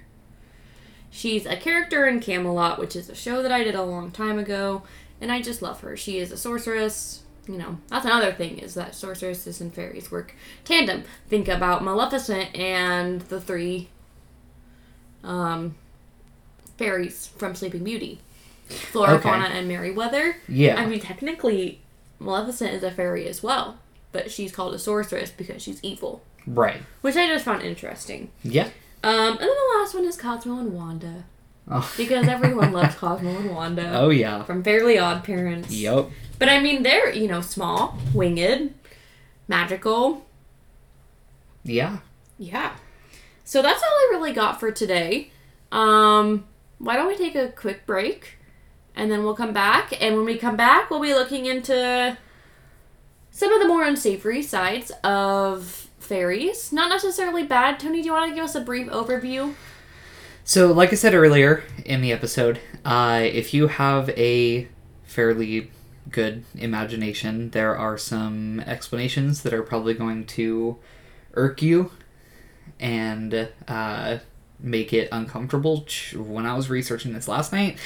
She's 1.16 1.46
a 1.46 1.56
character 1.56 2.08
in 2.08 2.20
Camelot, 2.22 2.80
which 2.80 2.96
is 2.96 3.08
a 3.08 3.14
show 3.14 3.44
that 3.44 3.52
I 3.52 3.64
did 3.64 3.76
a 3.76 3.84
long 3.84 4.10
time 4.10 4.40
ago, 4.40 4.82
and 5.22 5.32
I 5.32 5.44
just 5.44 5.62
love 5.62 5.82
her. 5.82 5.96
She 5.96 6.18
is 6.18 6.32
a 6.32 6.38
sorceress. 6.38 7.22
You 7.48 7.58
know, 7.60 7.78
that's 7.90 8.06
another 8.06 8.32
thing 8.32 8.58
is 8.58 8.74
that 8.74 8.96
sorceresses 8.96 9.62
and 9.62 9.72
fairies 9.72 10.10
work 10.10 10.34
tandem. 10.66 11.04
Think 11.28 11.48
about 11.48 11.84
Maleficent 11.84 12.56
and 12.56 13.22
the 13.22 13.40
three 13.40 13.90
um, 15.24 15.76
fairies 16.78 17.28
from 17.38 17.54
Sleeping 17.54 17.84
Beauty. 17.84 18.20
Flora, 18.68 19.14
Okay. 19.16 19.24
Fauna, 19.30 19.46
and 19.46 19.68
Merryweather. 19.68 20.38
yeah. 20.48 20.82
I 20.82 20.86
mean, 20.88 21.00
technically, 21.00 21.82
Maleficent 22.20 22.74
is 22.74 22.82
a 22.82 22.90
fairy 22.90 23.28
as 23.28 23.44
well, 23.44 23.78
but 24.12 24.32
she's 24.32 24.52
called 24.52 24.74
a 24.74 24.80
sorceress 24.80 25.30
because 25.30 25.62
she's 25.62 25.80
evil, 25.84 26.24
right. 26.48 26.82
which 27.02 27.16
I 27.18 27.28
just 27.28 27.46
found 27.46 27.62
interesting. 27.62 28.32
Yeah. 28.44 28.70
Um, 29.04 29.32
and 29.32 29.40
then 29.40 29.50
the 29.50 29.78
last 29.80 29.94
one 29.94 30.06
is 30.06 30.16
Cosmo 30.18 30.60
and 30.60 30.74
Wanda 30.74 31.26
Oh. 31.70 31.94
because 31.98 32.28
everyone 32.28 32.72
loves 32.74 32.96
Cosmo 32.96 33.30
and 33.38 33.52
Wanda 33.54 33.92
oh 33.98 34.10
yeah. 34.10 34.44
from 34.44 34.64
Fairly 34.64 34.98
Odd 34.98 35.24
Parents. 35.24 35.72
Yep. 35.72 36.10
But 36.40 36.50
I 36.50 36.60
mean, 36.60 36.84
they're 36.84 37.12
you 37.14 37.28
know 37.28 37.42
small, 37.42 37.98
winged, 38.14 38.74
magical. 39.48 40.26
Yeah. 41.64 42.00
Yeah. 42.38 42.76
So 43.46 43.62
that's 43.62 43.82
all 43.82 43.90
I 43.90 44.08
really 44.12 44.34
got 44.34 44.60
for 44.60 44.72
today. 44.72 45.32
Um, 45.72 46.46
why 46.80 46.96
don't 46.96 47.08
we 47.08 47.18
take 47.18 47.36
a 47.36 47.50
quick 47.50 47.86
break 47.86 48.38
and 48.96 49.12
then 49.12 49.24
we'll 49.24 49.36
come 49.36 49.54
back. 49.54 49.94
And 50.02 50.16
when 50.16 50.26
we 50.26 50.38
come 50.38 50.56
back, 50.56 50.90
we'll 50.90 51.02
be 51.02 51.14
looking 51.14 51.46
into 51.46 52.18
some 53.32 53.52
of 53.54 53.62
the 53.62 53.68
more 53.68 53.84
unsavory 53.84 54.42
sides 54.44 54.92
of 55.04 55.83
fairies. 56.04 56.72
Not 56.72 56.90
necessarily 56.90 57.44
bad. 57.44 57.80
Tony, 57.80 58.02
do 58.02 58.06
you 58.08 58.14
want 58.14 58.30
to 58.30 58.36
give 58.36 58.44
us 58.44 58.56
a 58.56 58.62
brief 58.62 58.88
overview? 58.88 59.54
So, 60.44 60.72
like 60.72 60.92
I 60.92 60.96
said 60.96 61.14
earlier 61.14 61.64
in 61.86 62.02
the 62.02 62.12
episode, 62.12 62.60
uh, 62.84 63.22
if 63.24 63.54
you 63.54 63.68
have 63.68 64.10
a 64.10 64.68
fairly 65.04 65.72
good 66.10 66.44
imagination, 66.56 67.52
there 67.52 67.78
are 67.78 67.98
some 67.98 68.60
explanations 68.62 69.44
that 69.44 69.54
are 69.54 69.64
probably 69.64 69.94
going 69.94 70.26
to 70.26 70.78
irk 71.34 71.62
you 71.62 71.92
and 72.80 73.50
uh, 73.68 74.18
make 74.60 74.92
it 74.92 75.08
uncomfortable. 75.12 75.88
When 76.16 76.46
I 76.46 76.56
was 76.56 76.70
researching 76.70 77.14
this 77.14 77.28
last 77.28 77.54
night, 77.54 77.78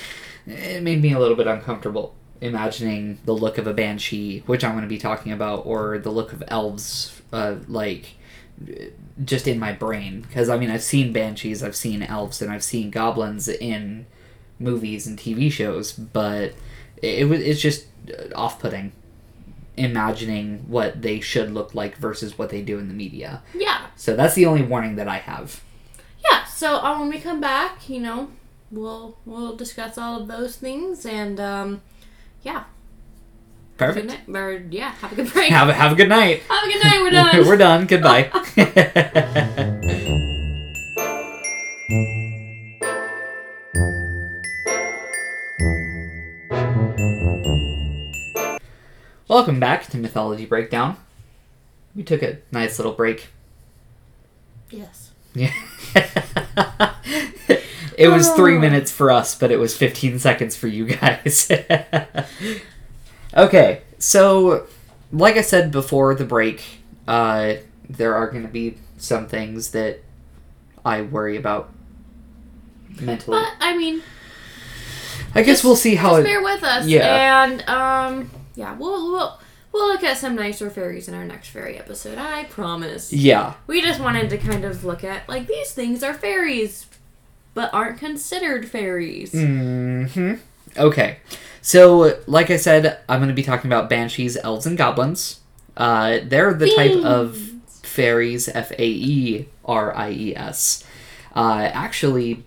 it 0.47 0.81
made 0.81 1.01
me 1.01 1.13
a 1.13 1.19
little 1.19 1.37
bit 1.37 1.47
uncomfortable 1.47 2.15
imagining 2.41 3.19
the 3.25 3.33
look 3.33 3.57
of 3.57 3.67
a 3.67 3.73
banshee, 3.73 4.39
which 4.45 4.63
I'm 4.63 4.71
going 4.71 4.83
to 4.83 4.87
be 4.87 4.97
talking 4.97 5.31
about, 5.31 5.65
or 5.65 5.97
the 5.97 6.11
look 6.11 6.33
of 6.33 6.43
elves, 6.47 7.16
uh, 7.31 7.55
like 7.67 8.15
just 9.23 9.47
in 9.47 9.59
my 9.59 9.71
brain. 9.71 10.21
Because 10.21 10.49
I 10.49 10.57
mean, 10.57 10.69
I've 10.69 10.83
seen 10.83 11.13
banshees, 11.13 11.63
I've 11.63 11.75
seen 11.75 12.03
elves, 12.03 12.41
and 12.41 12.51
I've 12.51 12.63
seen 12.63 12.89
goblins 12.89 13.47
in 13.47 14.05
movies 14.59 15.05
and 15.07 15.17
TV 15.17 15.51
shows, 15.51 15.91
but 15.93 16.53
it, 17.01 17.19
it 17.19 17.29
was 17.29 17.41
it's 17.41 17.61
just 17.61 17.85
off 18.35 18.59
putting 18.59 18.91
imagining 19.75 20.65
what 20.67 21.03
they 21.03 21.19
should 21.19 21.53
look 21.53 21.75
like 21.75 21.95
versus 21.97 22.37
what 22.37 22.49
they 22.49 22.61
do 22.61 22.79
in 22.79 22.87
the 22.87 22.93
media. 22.93 23.43
Yeah. 23.53 23.85
So 23.95 24.15
that's 24.15 24.33
the 24.33 24.47
only 24.47 24.63
warning 24.63 24.95
that 24.95 25.07
I 25.07 25.17
have. 25.17 25.61
Yeah. 26.29 26.43
So 26.45 26.77
uh, 26.77 26.99
when 26.99 27.09
we 27.09 27.19
come 27.19 27.39
back, 27.39 27.87
you 27.87 27.99
know, 27.99 28.31
we'll 28.71 29.17
we'll 29.25 29.55
discuss 29.55 29.97
all 29.97 30.19
of 30.19 30.27
those 30.27 30.57
things 30.57 31.05
and 31.05 31.39
um, 31.39 31.81
yeah. 32.41 32.63
Have 33.79 33.89
a 33.89 33.93
Perfect. 33.93 34.25
Good 34.25 34.33
night. 34.33 34.39
Or, 34.39 34.65
yeah. 34.71 34.91
Have 34.95 35.11
a 35.11 35.15
good 35.15 35.31
break. 35.31 35.51
Have 35.51 35.69
a, 35.69 35.73
have 35.73 35.91
a 35.91 35.95
good 35.95 36.09
night. 36.09 36.41
have 36.49 36.63
a 36.63 36.67
good 36.67 36.83
night. 36.83 36.99
We're 36.99 37.11
done. 37.11 37.47
We're 37.47 37.57
done. 37.57 37.85
Goodbye. 37.85 38.31
Welcome 49.27 49.59
back 49.59 49.85
to 49.87 49.97
Mythology 49.97 50.47
Breakdown. 50.47 50.97
We 51.95 52.01
took 52.01 52.23
a 52.23 52.39
nice 52.51 52.79
little 52.79 52.93
break. 52.93 53.27
yes. 54.71 55.11
Yeah. 55.35 55.53
it 57.95 58.07
was 58.07 58.31
three 58.31 58.55
oh. 58.55 58.59
minutes 58.59 58.89
for 58.91 59.11
us, 59.11 59.35
but 59.35 59.51
it 59.51 59.57
was 59.57 59.77
15 59.77 60.17
seconds 60.17 60.55
for 60.55 60.67
you 60.67 60.85
guys. 60.85 61.51
Okay, 63.37 63.81
so 63.99 64.67
like 65.11 65.35
I 65.37 65.41
said 65.41 65.71
before 65.71 66.15
the 66.15 66.25
break, 66.25 66.63
uh, 67.07 67.53
there 67.89 68.15
are 68.15 68.27
going 68.29 68.43
to 68.43 68.51
be 68.51 68.77
some 68.97 69.27
things 69.27 69.71
that 69.71 69.99
I 70.83 71.01
worry 71.03 71.37
about 71.37 71.71
mentally. 72.99 73.39
But 73.39 73.53
I 73.59 73.77
mean, 73.77 74.01
I 75.35 75.41
guess 75.43 75.57
just- 75.57 75.63
we'll 75.63 75.75
see 75.75 75.95
how 75.95 76.09
just 76.09 76.21
it. 76.21 76.23
bear 76.25 76.41
with 76.43 76.63
us. 76.63 76.85
Yeah. 76.87 77.43
And 77.45 77.61
um, 77.69 78.31
yeah, 78.55 78.75
we'll 78.75 79.11
we'll 79.11 79.39
we'll 79.71 79.87
look 79.87 80.03
at 80.03 80.17
some 80.17 80.35
nicer 80.35 80.69
fairies 80.69 81.07
in 81.07 81.13
our 81.13 81.25
next 81.25 81.49
fairy 81.49 81.77
episode. 81.77 82.17
I 82.17 82.45
promise. 82.45 83.13
Yeah, 83.13 83.53
We 83.67 83.81
just 83.81 83.99
wanted 83.99 84.29
to 84.31 84.37
kind 84.37 84.65
of 84.65 84.83
look 84.83 85.03
at 85.03 85.27
like 85.29 85.47
these 85.47 85.71
things 85.73 86.03
are 86.03 86.13
fairies, 86.13 86.87
but 87.53 87.73
aren't 87.73 87.99
considered 87.99 88.67
fairies. 88.69 89.31
hmm 89.31 90.33
Okay. 90.77 91.17
So, 91.61 92.19
like 92.27 92.49
I 92.49 92.57
said, 92.57 92.99
I'm 93.09 93.19
going 93.19 93.29
to 93.29 93.35
be 93.35 93.43
talking 93.43 93.69
about 93.69 93.89
banshees, 93.89 94.37
elves, 94.37 94.65
and 94.65 94.77
goblins. 94.77 95.39
Uh, 95.75 96.19
they're 96.23 96.53
the 96.53 96.73
type 96.75 97.03
of 97.03 97.37
fairies, 97.83 98.47
F 98.49 98.71
A 98.71 98.87
E 98.87 99.47
R 99.65 99.95
I 99.95 100.11
E 100.11 100.35
S. 100.35 100.83
Uh, 101.35 101.69
actually, 101.73 102.43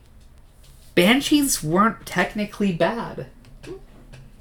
banshees 0.94 1.62
weren't 1.62 2.04
technically 2.06 2.72
bad. 2.72 3.26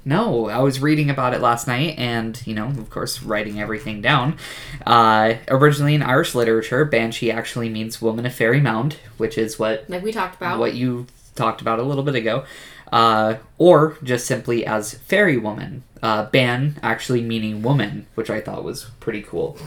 No, 0.04 0.48
I 0.48 0.58
was 0.60 0.80
reading 0.80 1.10
about 1.10 1.34
it 1.34 1.40
last 1.40 1.66
night 1.66 1.98
and, 1.98 2.40
you 2.46 2.54
know, 2.54 2.68
of 2.68 2.88
course, 2.88 3.22
writing 3.22 3.60
everything 3.60 4.00
down. 4.00 4.38
Uh, 4.86 5.34
originally 5.48 5.94
in 5.94 6.02
Irish 6.02 6.34
literature, 6.34 6.84
banshee 6.86 7.30
actually 7.30 7.68
means 7.68 8.00
woman 8.00 8.24
of 8.24 8.34
fairy 8.34 8.60
mound, 8.60 8.96
which 9.18 9.36
is 9.36 9.58
what 9.58 9.84
like 9.90 10.02
we 10.02 10.10
talked 10.10 10.36
about. 10.36 10.58
what 10.58 10.74
you 10.74 11.06
talked 11.34 11.60
about 11.60 11.78
a 11.78 11.82
little 11.82 12.02
bit 12.02 12.14
ago, 12.14 12.44
uh, 12.90 13.36
or 13.58 13.96
just 14.02 14.26
simply 14.26 14.66
as 14.66 14.94
fairy 14.94 15.36
woman. 15.36 15.82
Uh, 16.02 16.24
ban 16.30 16.78
actually 16.82 17.20
meaning 17.20 17.60
woman, 17.62 18.06
which 18.14 18.30
I 18.30 18.40
thought 18.40 18.64
was 18.64 18.84
pretty 19.00 19.22
cool. 19.22 19.58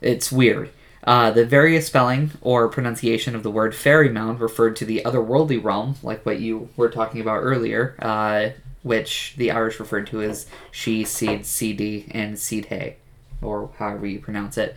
It's 0.00 0.30
weird. 0.30 0.70
Uh, 1.04 1.32
the 1.32 1.44
various 1.44 1.86
spelling 1.88 2.30
or 2.40 2.68
pronunciation 2.68 3.34
of 3.34 3.42
the 3.42 3.50
word 3.50 3.74
fairy 3.74 4.08
mound 4.08 4.40
referred 4.40 4.76
to 4.76 4.84
the 4.84 5.02
otherworldly 5.04 5.62
realm, 5.62 5.96
like 6.02 6.24
what 6.24 6.38
you 6.38 6.68
were 6.76 6.88
talking 6.88 7.20
about 7.20 7.40
earlier, 7.42 7.96
uh, 7.98 8.50
which 8.82 9.34
the 9.36 9.50
Irish 9.50 9.80
referred 9.80 10.06
to 10.08 10.22
as 10.22 10.46
she, 10.70 11.04
seed, 11.04 11.44
cd, 11.44 12.06
and 12.12 12.38
seed 12.38 12.66
hay, 12.66 12.96
or 13.40 13.70
however 13.78 14.06
you 14.06 14.20
pronounce 14.20 14.56
it. 14.56 14.76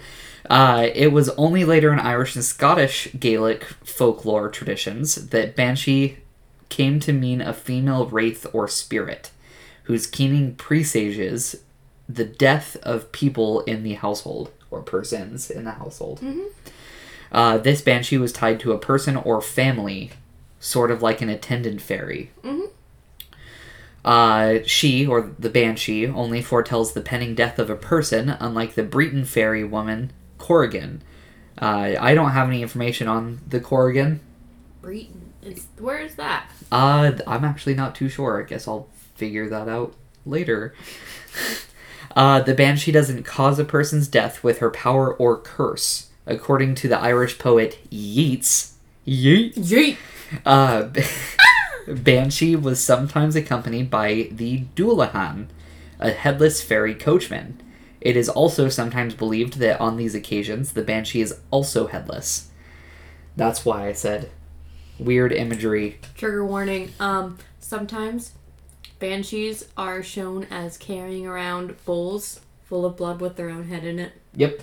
Uh, 0.49 0.88
it 0.93 1.12
was 1.12 1.29
only 1.29 1.63
later 1.63 1.93
in 1.93 1.99
Irish 1.99 2.36
and 2.36 2.43
Scottish 2.43 3.08
Gaelic 3.19 3.63
folklore 3.84 4.49
traditions 4.49 5.27
that 5.27 5.55
banshee 5.55 6.17
came 6.69 6.99
to 7.01 7.13
mean 7.13 7.41
a 7.41 7.54
female 7.54 8.08
wraith 8.08 8.45
or 8.54 8.67
spirit 8.67 9.32
whose 9.84 10.08
keening 10.08 10.56
presages 10.56 11.58
the 12.10 12.25
death 12.25 12.75
of 12.84 13.12
people 13.12 13.62
in 13.62 13.84
the 13.84 13.93
household 13.93 14.51
or 14.71 14.82
persons 14.82 15.49
in 15.49 15.63
the 15.63 15.71
household. 15.71 16.21
Uh, 17.32 17.58
this 17.58 17.82
banshee 17.82 18.17
was 18.17 18.32
tied 18.34 18.60
to 18.60 18.71
a 18.71 18.78
person 18.78 19.15
or 19.15 19.41
family, 19.41 20.12
sort 20.60 20.91
of 20.91 21.01
like 21.01 21.21
an 21.21 21.30
attendant 21.30 21.82
fairy. 21.82 22.32
Mhm. 22.43 22.69
Uh, 24.04 24.60
she, 24.65 25.06
or 25.06 25.32
the 25.39 25.49
banshee, 25.49 26.06
only 26.08 26.41
foretells 26.41 26.93
the 26.93 27.01
pending 27.01 27.34
death 27.34 27.58
of 27.58 27.69
a 27.71 27.75
person, 27.75 28.30
unlike 28.39 28.75
the 28.75 28.84
Breton 28.84 29.25
fairy 29.25 29.63
woman, 29.63 30.12
Corrigan. 30.38 31.01
Uh, 31.60 31.95
I 31.99 32.13
don't 32.13 32.32
have 32.32 32.47
any 32.47 32.62
information 32.62 33.08
on 33.08 33.39
the 33.47 33.60
Corrigan. 33.60 34.19
Breton 34.82 35.24
is 35.45 35.67
where 35.79 35.99
is 35.99 36.15
that? 36.15 36.49
Uh, 36.71 37.13
I'm 37.27 37.45
actually 37.45 37.75
not 37.75 37.95
too 37.95 38.10
sure. 38.10 38.41
I 38.41 38.47
guess 38.47 38.67
I'll 38.67 38.88
figure 39.15 39.47
that 39.49 39.67
out 39.69 39.93
later. 40.25 40.73
uh, 42.15 42.41
the 42.41 42.53
banshee 42.53 42.91
doesn't 42.91 43.23
cause 43.23 43.60
a 43.60 43.65
person's 43.65 44.08
death 44.08 44.43
with 44.43 44.60
her 44.60 44.69
power 44.69 45.13
or 45.13 45.38
curse. 45.38 46.10
According 46.25 46.75
to 46.75 46.88
the 46.88 46.99
Irish 46.99 47.38
poet 47.38 47.77
Yeats, 47.91 48.73
Yeet, 49.05 49.53
Yeet. 49.53 49.97
uh, 50.43 50.89
Banshee 51.88 52.55
was 52.55 52.84
sometimes 52.84 53.36
accompanied 53.36 53.91
by 53.91 54.29
the 54.31 54.63
Dullahan, 54.75 55.47
a 55.99 56.10
headless 56.10 56.63
fairy 56.63 56.95
coachman. 56.95 57.62
It 58.01 58.17
is 58.17 58.27
also 58.27 58.69
sometimes 58.69 59.13
believed 59.13 59.60
that 59.60 59.79
on 59.79 59.97
these 59.97 60.15
occasions 60.15 60.73
the 60.73 60.81
Banshee 60.81 61.21
is 61.21 61.39
also 61.51 61.86
headless. 61.86 62.49
That's 63.36 63.65
why 63.65 63.88
I 63.88 63.91
said 63.93 64.31
weird 64.99 65.31
imagery. 65.31 65.99
Trigger 66.15 66.45
warning. 66.45 66.91
Um, 66.99 67.38
sometimes 67.60 68.34
banshees 68.99 69.67
are 69.77 70.01
shown 70.03 70.45
as 70.45 70.77
carrying 70.77 71.27
around 71.27 71.75
bowls 71.86 72.39
full 72.63 72.86
of 72.86 72.97
blood 72.97 73.21
with 73.21 73.36
their 73.36 73.49
own 73.49 73.67
head 73.67 73.84
in 73.84 73.99
it. 73.99 74.13
Yep. 74.36 74.62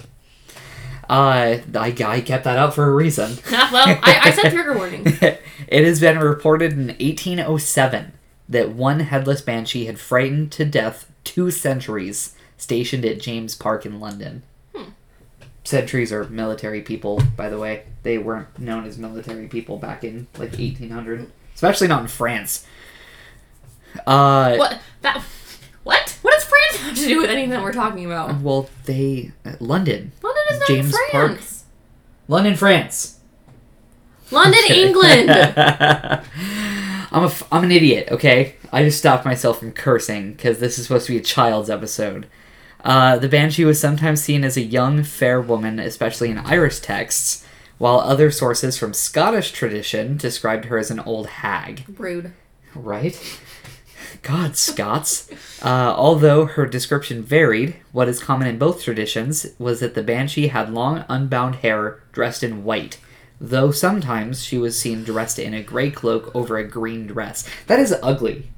Uh, 1.09 1.59
I, 1.75 1.95
I 2.05 2.21
kept 2.21 2.45
that 2.45 2.59
out 2.59 2.75
for 2.75 2.91
a 2.91 2.95
reason. 2.95 3.37
well, 3.51 3.99
I, 4.03 4.21
I 4.25 4.31
said 4.31 4.51
trigger 4.53 4.75
warning. 4.75 5.05
it 5.21 5.85
has 5.85 6.01
been 6.01 6.19
reported 6.19 6.73
in 6.73 6.89
1807 6.89 8.13
that 8.49 8.71
one 8.71 9.01
headless 9.01 9.41
banshee 9.41 9.87
had 9.87 9.99
frightened 9.99 10.53
to 10.53 10.65
death 10.65 11.11
two 11.25 11.51
sentries 11.51 12.35
stationed 12.57 13.05
at 13.05 13.21
James 13.21 13.55
Park 13.55 13.85
in 13.85 14.01
London. 14.01 14.43
Sentries 15.73 16.13
are 16.13 16.25
military 16.25 16.83
people, 16.83 17.19
by 17.35 17.49
the 17.49 17.59
way. 17.59 17.85
They 18.03 18.19
weren't 18.19 18.59
known 18.59 18.85
as 18.85 18.99
military 18.99 19.49
people 19.49 19.79
back 19.79 20.05
in 20.05 20.27
like 20.37 20.51
1800, 20.53 21.33
especially 21.55 21.89
not 21.89 22.03
in 22.03 22.09
France. 22.09 22.67
Uh, 24.07 24.57
What 24.57 24.81
that? 25.01 25.23
What? 25.83 26.19
What 26.21 26.35
does 26.35 26.45
France 26.45 26.77
have 26.77 26.95
to 26.97 27.07
do 27.09 27.21
with 27.23 27.31
anything 27.31 27.49
that 27.51 27.63
we're 27.63 27.73
talking 27.73 28.05
about? 28.05 28.39
well, 28.43 28.69
they 28.85 29.33
uh, 29.47 29.53
London, 29.61 30.13
London 30.23 30.43
is 30.51 30.59
not 30.61 30.69
James 30.69 30.93
Park. 30.93 31.11
France. 31.11 31.65
London, 32.29 32.55
France. 32.55 33.19
London, 34.31 34.61
England. 34.71 35.31
I'm 37.15 37.23
a 37.23 37.27
f- 37.27 37.49
I'm 37.51 37.65
an 37.65 37.73
idiot. 37.73 38.09
Okay, 38.11 38.57
I 38.71 38.83
just 38.85 38.99
stopped 38.99 39.25
myself 39.25 39.59
from 39.61 39.73
cursing 39.73 40.33
because 40.33 40.59
this 40.59 40.79
is 40.79 40.85
supposed 40.87 41.07
to 41.07 41.13
be 41.13 41.19
a 41.19 41.23
child's 41.23 41.71
episode. 41.71 42.27
Uh, 42.85 43.19
the 43.19 43.29
banshee 43.29 43.65
was 43.65 43.81
sometimes 43.81 44.23
seen 44.23 44.45
as 44.45 44.57
a 44.57 44.63
young, 44.63 45.03
fair 45.03 45.41
woman, 45.41 45.79
especially 45.79 46.31
in 46.31 46.39
Irish 46.39 46.81
texts, 46.81 47.47
while 47.79 48.01
other 48.01 48.31
sources 48.31 48.79
from 48.79 48.93
Scottish 48.93 49.53
tradition 49.53 50.17
described 50.17 50.67
her 50.67 50.79
as 50.79 50.91
an 50.91 51.01
old 51.01 51.27
hag. 51.27 51.85
Rude. 51.99 52.33
Right? 52.75 53.19
God, 54.23 54.57
Scots. 54.57 55.31
Uh, 55.63 55.95
although 55.97 56.47
her 56.47 56.67
description 56.67 57.23
varied, 57.23 57.77
what 57.93 58.09
is 58.09 58.23
common 58.23 58.47
in 58.47 58.59
both 58.59 58.83
traditions 58.83 59.47
was 59.59 59.81
that 59.81 59.95
the 59.95 60.03
banshee 60.03 60.49
had 60.49 60.73
long, 60.73 61.05
unbound 61.09 61.57
hair 61.57 62.03
dressed 62.13 62.43
in 62.43 62.65
white, 62.65 62.99
though 63.41 63.73
sometimes 63.73 64.45
she 64.45 64.59
was 64.59 64.79
seen 64.79 65.03
dressed 65.03 65.39
in 65.39 65.55
a 65.55 65.63
gray 65.63 65.91
cloak 65.91 66.31
over 66.35 66.57
a 66.57 66.69
green 66.69 67.07
dress. 67.07 67.49
That 67.67 67.81
is 67.81 67.95
ugly. 68.03 68.49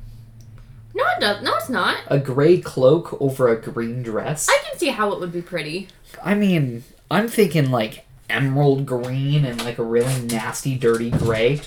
No, 0.94 1.04
it 1.04 1.20
does. 1.20 1.42
No, 1.42 1.54
it's 1.56 1.68
not. 1.68 1.98
A 2.06 2.18
gray 2.18 2.60
cloak 2.60 3.20
over 3.20 3.48
a 3.48 3.60
green 3.60 4.02
dress? 4.02 4.48
I 4.48 4.58
can 4.68 4.78
see 4.78 4.88
how 4.88 5.12
it 5.12 5.20
would 5.20 5.32
be 5.32 5.42
pretty. 5.42 5.88
I 6.22 6.34
mean, 6.34 6.84
I'm 7.10 7.28
thinking 7.28 7.70
like 7.70 8.06
emerald 8.30 8.86
green 8.86 9.44
and 9.44 9.62
like 9.64 9.78
a 9.78 9.84
really 9.84 10.22
nasty, 10.22 10.76
dirty 10.76 11.10
gray. 11.10 11.60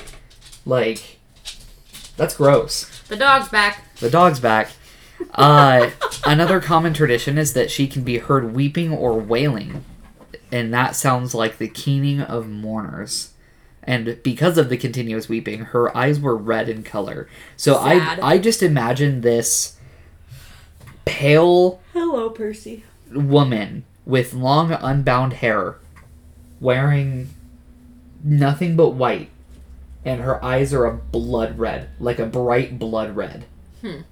Like, 0.65 1.19
that's 2.15 2.35
gross. 2.35 3.01
The 3.03 3.17
dog's 3.17 3.49
back. 3.49 3.83
The 3.99 4.09
dog's 4.09 4.39
back. 4.39 4.71
Uh, 5.33 5.91
another 6.25 6.59
common 6.59 6.93
tradition 6.93 7.37
is 7.37 7.53
that 7.53 7.69
she 7.69 7.87
can 7.87 8.03
be 8.03 8.17
heard 8.19 8.53
weeping 8.53 8.93
or 8.93 9.19
wailing, 9.19 9.83
and 10.51 10.73
that 10.73 10.95
sounds 10.95 11.33
like 11.33 11.57
the 11.57 11.67
keening 11.67 12.21
of 12.21 12.47
mourners. 12.47 13.33
And 13.87 14.19
because 14.21 14.57
of 14.57 14.67
the 14.67 14.75
continuous 14.77 15.29
weeping, 15.29 15.61
her 15.65 15.95
eyes 15.95 16.19
were 16.19 16.35
red 16.35 16.67
in 16.67 16.83
color. 16.83 17.29
So 17.55 17.75
Sad. 17.75 18.19
I 18.19 18.33
I 18.33 18.37
just 18.37 18.61
imagine 18.61 19.21
this 19.21 19.77
pale 21.05 21.79
Hello, 21.93 22.29
Percy. 22.29 22.83
woman 23.13 23.85
with 24.05 24.33
long 24.33 24.71
unbound 24.73 25.33
hair 25.33 25.77
wearing 26.59 27.29
nothing 28.23 28.75
but 28.75 28.89
white 28.89 29.29
and 30.03 30.21
her 30.21 30.43
eyes 30.43 30.73
are 30.73 30.85
a 30.85 30.93
blood 30.93 31.57
red 31.59 31.87
like 31.99 32.19
a 32.19 32.25
bright 32.25 32.79
blood 32.79 33.15
red 33.15 33.45
You 33.81 34.03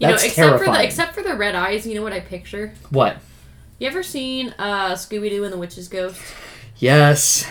That's 0.00 0.22
know, 0.22 0.26
except 0.28 0.34
for 0.34 0.42
the 0.58 0.64
terrifying. 0.64 0.86
except 0.86 1.14
for 1.14 1.22
the 1.22 1.34
red 1.34 1.54
eyes, 1.54 1.86
you 1.86 1.94
know 1.94 2.02
what 2.02 2.12
I 2.12 2.20
picture? 2.20 2.74
what 2.90 3.16
You 3.78 3.86
ever 3.88 4.02
seen 4.02 4.54
uh 4.58 4.92
Scooby 4.92 5.30
Doo 5.30 5.42
and 5.44 5.52
the 5.52 5.58
Witch's 5.58 5.88
Ghost? 5.88 6.20
yes 6.78 7.48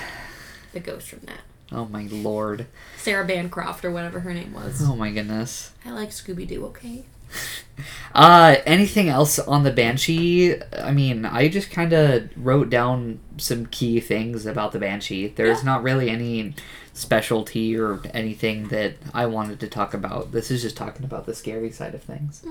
The 0.74 0.80
ghost 0.80 1.08
from 1.10 1.20
that. 1.22 1.42
oh 1.72 1.86
my 1.86 2.08
lord 2.12 2.66
Sarah 2.98 3.26
Bancroft 3.26 3.86
or 3.86 3.92
whatever 3.92 4.20
her 4.22 4.34
name 4.34 4.54
was. 4.54 4.82
oh 4.84 4.96
my 4.96 5.12
goodness 5.12 5.72
I 5.86 5.92
like 5.92 6.10
Scooby 6.10 6.48
Doo, 6.48 6.66
okay? 6.68 7.06
uh 8.14 8.58
anything 8.66 9.10
else 9.10 9.40
on 9.40 9.64
the 9.64 9.72
banshee 9.72 10.56
i 10.78 10.92
mean 10.92 11.26
i 11.26 11.48
just 11.48 11.72
kind 11.72 11.92
of 11.92 12.30
wrote 12.36 12.70
down 12.70 13.20
some 13.38 13.66
key 13.66 14.00
things 14.00 14.46
about 14.46 14.72
the 14.72 14.78
banshee 14.78 15.28
there's 15.30 15.60
Yeah. 15.60 15.66
not 15.66 15.82
really 15.84 16.12
any 16.12 16.54
specialty 16.96 17.76
or 17.76 18.00
anything 18.14 18.68
that 18.68 18.94
i 19.16 19.26
wanted 19.26 19.60
to 19.60 19.68
talk 19.68 19.94
about. 19.96 20.32
This 20.32 20.52
is 20.52 20.62
just 20.62 20.78
talking 20.78 21.04
about 21.04 21.26
the 21.26 21.34
scary 21.34 21.72
side 21.72 21.96
of 21.96 22.04
things. 22.04 22.46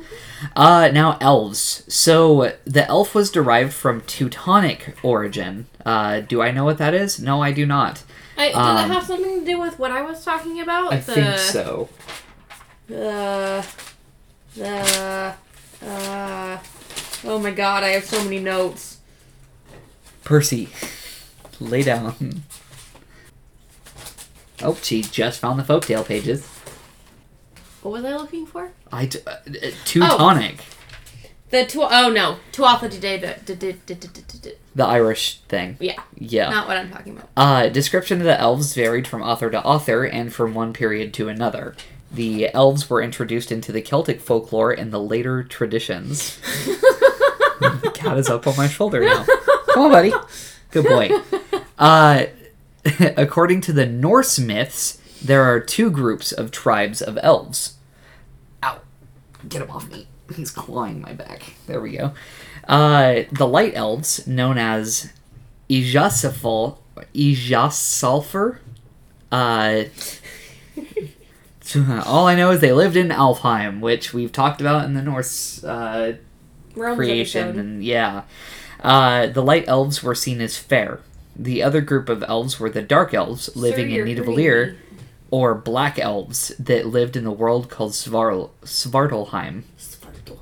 Uh 0.57 0.90
now 0.93 1.16
elves. 1.20 1.84
So 1.86 2.53
the 2.64 2.86
elf 2.88 3.14
was 3.14 3.30
derived 3.30 3.72
from 3.72 4.01
teutonic 4.03 4.97
origin. 5.05 5.66
Uh 5.86 6.20
do 6.20 6.43
i 6.43 6.51
know 6.51 6.64
what 6.64 6.78
that 6.78 6.93
is? 6.93 7.20
No 7.20 7.40
i 7.43 7.53
do 7.53 7.64
not. 7.64 8.03
I, 8.36 8.49
does 8.49 8.57
Um, 8.57 8.90
it 8.90 8.95
have 8.95 9.07
something 9.07 9.40
to 9.40 9.47
do 9.47 9.61
with 9.61 9.78
what 9.78 9.90
I 9.93 10.03
was 10.03 10.24
talking 10.24 10.61
about? 10.61 10.93
i 10.93 10.97
the, 10.97 11.12
think 11.12 11.38
so. 11.38 11.88
The 12.88 13.64
the 14.57 15.34
uh 15.86 16.59
oh 17.24 17.38
my 17.38 17.51
god, 17.53 17.84
I 17.84 17.88
have 17.90 18.05
so 18.05 18.22
many 18.24 18.40
notes. 18.40 18.99
percy 20.24 20.68
lay 21.61 21.82
down 21.82 22.43
Oh, 24.62 24.78
she 24.82 25.02
just 25.02 25.40
found 25.40 25.58
the 25.58 25.62
folktale 25.64 26.06
pages. 26.06 26.46
What 27.82 27.92
was 27.92 28.04
I 28.04 28.14
looking 28.16 28.46
for? 28.46 28.72
I 28.92 29.06
t- 29.06 29.18
uh, 29.26 29.30
uh, 29.30 29.70
Teutonic. 29.84 30.56
Oh. 30.60 31.28
The 31.50 31.66
tw- 31.66 31.78
oh 31.90 32.10
no, 32.10 32.36
Tuatha 32.52 32.88
de 32.88 32.98
The 33.44 33.54
d- 33.56 34.52
The 34.74 34.84
Irish 34.84 35.40
thing. 35.48 35.76
yeah, 35.80 36.00
Yeah. 36.16 36.48
not 36.48 36.66
what 36.68 36.76
I'm 36.78 36.90
talking 36.90 37.12
about. 37.16 37.28
Uh, 37.36 37.68
description 37.68 38.18
of 38.20 38.24
the 38.24 38.40
elves 38.40 38.72
varied 38.74 39.06
from 39.06 39.20
author 39.22 39.50
to 39.50 39.62
author 39.62 40.04
and 40.04 40.32
from 40.32 40.54
one 40.54 40.72
period 40.72 41.12
to 41.14 41.28
another. 41.28 41.74
The 42.10 42.54
elves 42.54 42.88
were 42.88 43.02
introduced 43.02 43.50
into 43.52 43.72
the 43.72 43.82
Celtic 43.82 44.20
folklore 44.20 44.72
in 44.72 44.90
the 44.90 45.00
later 45.00 45.42
traditions. 45.42 46.38
the 47.60 47.90
cat 47.94 48.16
is 48.16 48.28
up 48.30 48.46
on 48.46 48.56
my 48.56 48.68
shoulder 48.68 49.00
now. 49.04 49.24
Come 49.74 49.84
on, 49.86 49.90
buddy. 49.90 50.12
Good 50.70 50.84
boy. 50.86 51.10
Uh, 51.78 52.26
according 53.16 53.61
to 53.62 53.72
the 53.72 53.87
Norse 53.87 54.39
myths, 54.39 54.99
there 55.22 55.43
are 55.43 55.61
two 55.61 55.91
groups 55.91 56.33
of 56.33 56.51
tribes 56.51 57.01
of 57.01 57.18
elves. 57.22 57.74
Ow. 58.62 58.80
Get 59.49 59.62
him 59.62 59.70
off 59.70 59.91
me. 59.91 60.07
He's 60.35 60.51
clawing 60.51 61.01
my 61.01 61.12
back. 61.12 61.55
There 61.66 61.80
we 61.80 61.97
go. 61.97 62.12
Uh, 62.66 63.22
the 63.30 63.47
light 63.47 63.72
elves, 63.74 64.26
known 64.26 64.59
as 64.59 65.12
Ijasafal, 65.68 66.78
Ijasalfer. 67.14 68.59
Uh, 69.30 69.85
all 72.07 72.26
I 72.26 72.35
know 72.35 72.51
is 72.51 72.61
they 72.61 72.72
lived 72.72 72.97
in 72.97 73.09
Alfheim, 73.09 73.80
which 73.80 74.12
we've 74.12 74.33
talked 74.33 74.61
about 74.61 74.85
in 74.85 74.95
the 74.95 75.03
Norse 75.03 75.62
uh, 75.64 76.16
creation, 76.74 77.49
episode. 77.49 77.61
and 77.61 77.85
yeah. 77.85 78.22
Uh, 78.80 79.26
the 79.28 79.43
light 79.43 79.64
elves 79.68 80.03
were 80.03 80.14
seen 80.14 80.41
as 80.41 80.57
fair. 80.57 81.01
The 81.35 81.62
other 81.62 81.80
group 81.80 82.09
of 82.09 82.22
elves 82.24 82.61
were 82.61 82.70
the 82.70 82.83
dark 82.83 83.14
elves, 83.14 83.55
living 83.57 83.91
Sir, 83.95 84.05
in 84.05 84.16
Nidavellir, 84.16 84.76
or 85.30 85.55
black 85.55 85.99
elves 85.99 86.49
that 86.59 86.87
lived 86.87 87.16
in 87.16 87.24
the 87.24 87.30
world 87.33 87.70
called 87.70 87.93
Svarl- 87.93 88.51
Svartalheim. 88.64 89.62
Svartalheim. 89.78 90.39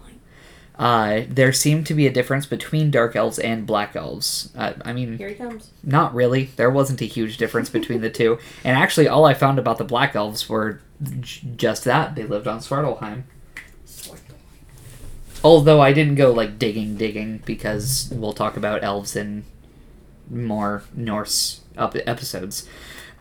Uh, 0.77 1.23
there 1.29 1.53
seemed 1.53 1.87
to 1.87 1.95
be 1.95 2.07
a 2.07 2.13
difference 2.13 2.47
between 2.47 2.91
dark 2.91 3.15
elves 3.15 3.39
and 3.39 3.67
black 3.67 3.95
elves. 3.95 4.51
Uh, 4.57 4.73
I 4.85 4.93
mean, 4.93 5.19
Here 5.19 5.29
he 5.29 5.35
comes. 5.35 5.71
not 5.85 6.15
really. 6.15 6.47
There 6.57 6.71
wasn't 6.71 7.03
a 7.03 7.05
huge 7.07 7.37
difference 7.37 7.69
between 7.71 8.01
the 8.01 8.11
two. 8.11 8.39
And 8.65 8.77
actually, 8.77 9.07
all 9.07 9.27
I 9.27 9.35
found 9.35 9.59
about 9.59 9.79
the 9.79 9.85
black 9.85 10.17
elves 10.17 10.49
were 10.49 10.81
j- 11.21 11.47
just 11.57 11.85
that 11.85 12.15
they 12.17 12.25
lived 12.25 12.49
on 12.49 12.59
Svartalheim. 12.61 13.23
Although 15.43 15.81
I 15.81 15.93
didn't 15.93 16.17
go 16.17 16.33
like 16.33 16.59
digging, 16.59 16.97
digging 16.97 17.39
because 17.47 18.11
we'll 18.13 18.33
talk 18.35 18.57
about 18.57 18.85
elves 18.85 19.17
in 19.17 19.45
more 20.31 20.83
Norse 20.95 21.61
up- 21.77 21.97
episodes. 22.07 22.69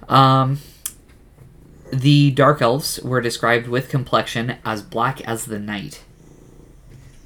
Um, 0.07 0.60
the 1.91 2.32
dark 2.32 2.62
elves 2.62 2.99
were 3.01 3.22
described 3.22 3.68
with 3.68 3.89
complexion 3.89 4.57
as 4.64 4.82
black 4.82 5.22
as 5.22 5.45
the 5.45 5.60
night, 5.60 6.03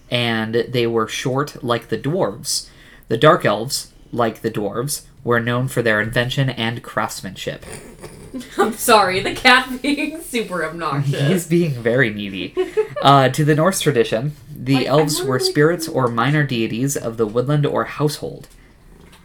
and 0.10 0.56
they 0.56 0.88
were 0.88 1.08
short 1.08 1.64
like 1.64 1.90
the 1.90 1.98
dwarves. 1.98 2.68
The 3.10 3.18
dark 3.18 3.46
elves, 3.46 3.92
like 4.12 4.42
the 4.42 4.52
dwarves, 4.52 5.04
were 5.24 5.40
known 5.40 5.68
for 5.68 5.82
their 5.82 6.02
invention 6.02 6.50
and 6.50 6.82
craftsmanship. 6.84 7.66
I'm 8.58 8.74
sorry, 8.74 9.20
the 9.20 9.36
cat 9.36 9.82
being 9.82 10.22
super 10.22 10.66
obnoxious. 10.66 11.28
He's 11.28 11.48
being 11.48 11.72
very 11.74 12.10
needy. 12.10 12.56
Uh, 13.02 13.30
to 13.30 13.46
the 13.46 13.56
Norse 13.56 13.80
tradition, 13.82 14.36
the 14.54 14.76
Like, 14.76 14.88
elves 14.88 15.22
were 15.22 15.40
spirits 15.40 15.88
or 15.88 16.08
minor 16.08 16.44
deities 16.44 16.96
of 16.98 17.18
the 17.18 17.28
woodland 17.28 17.66
or 17.66 17.84
household. 17.86 18.48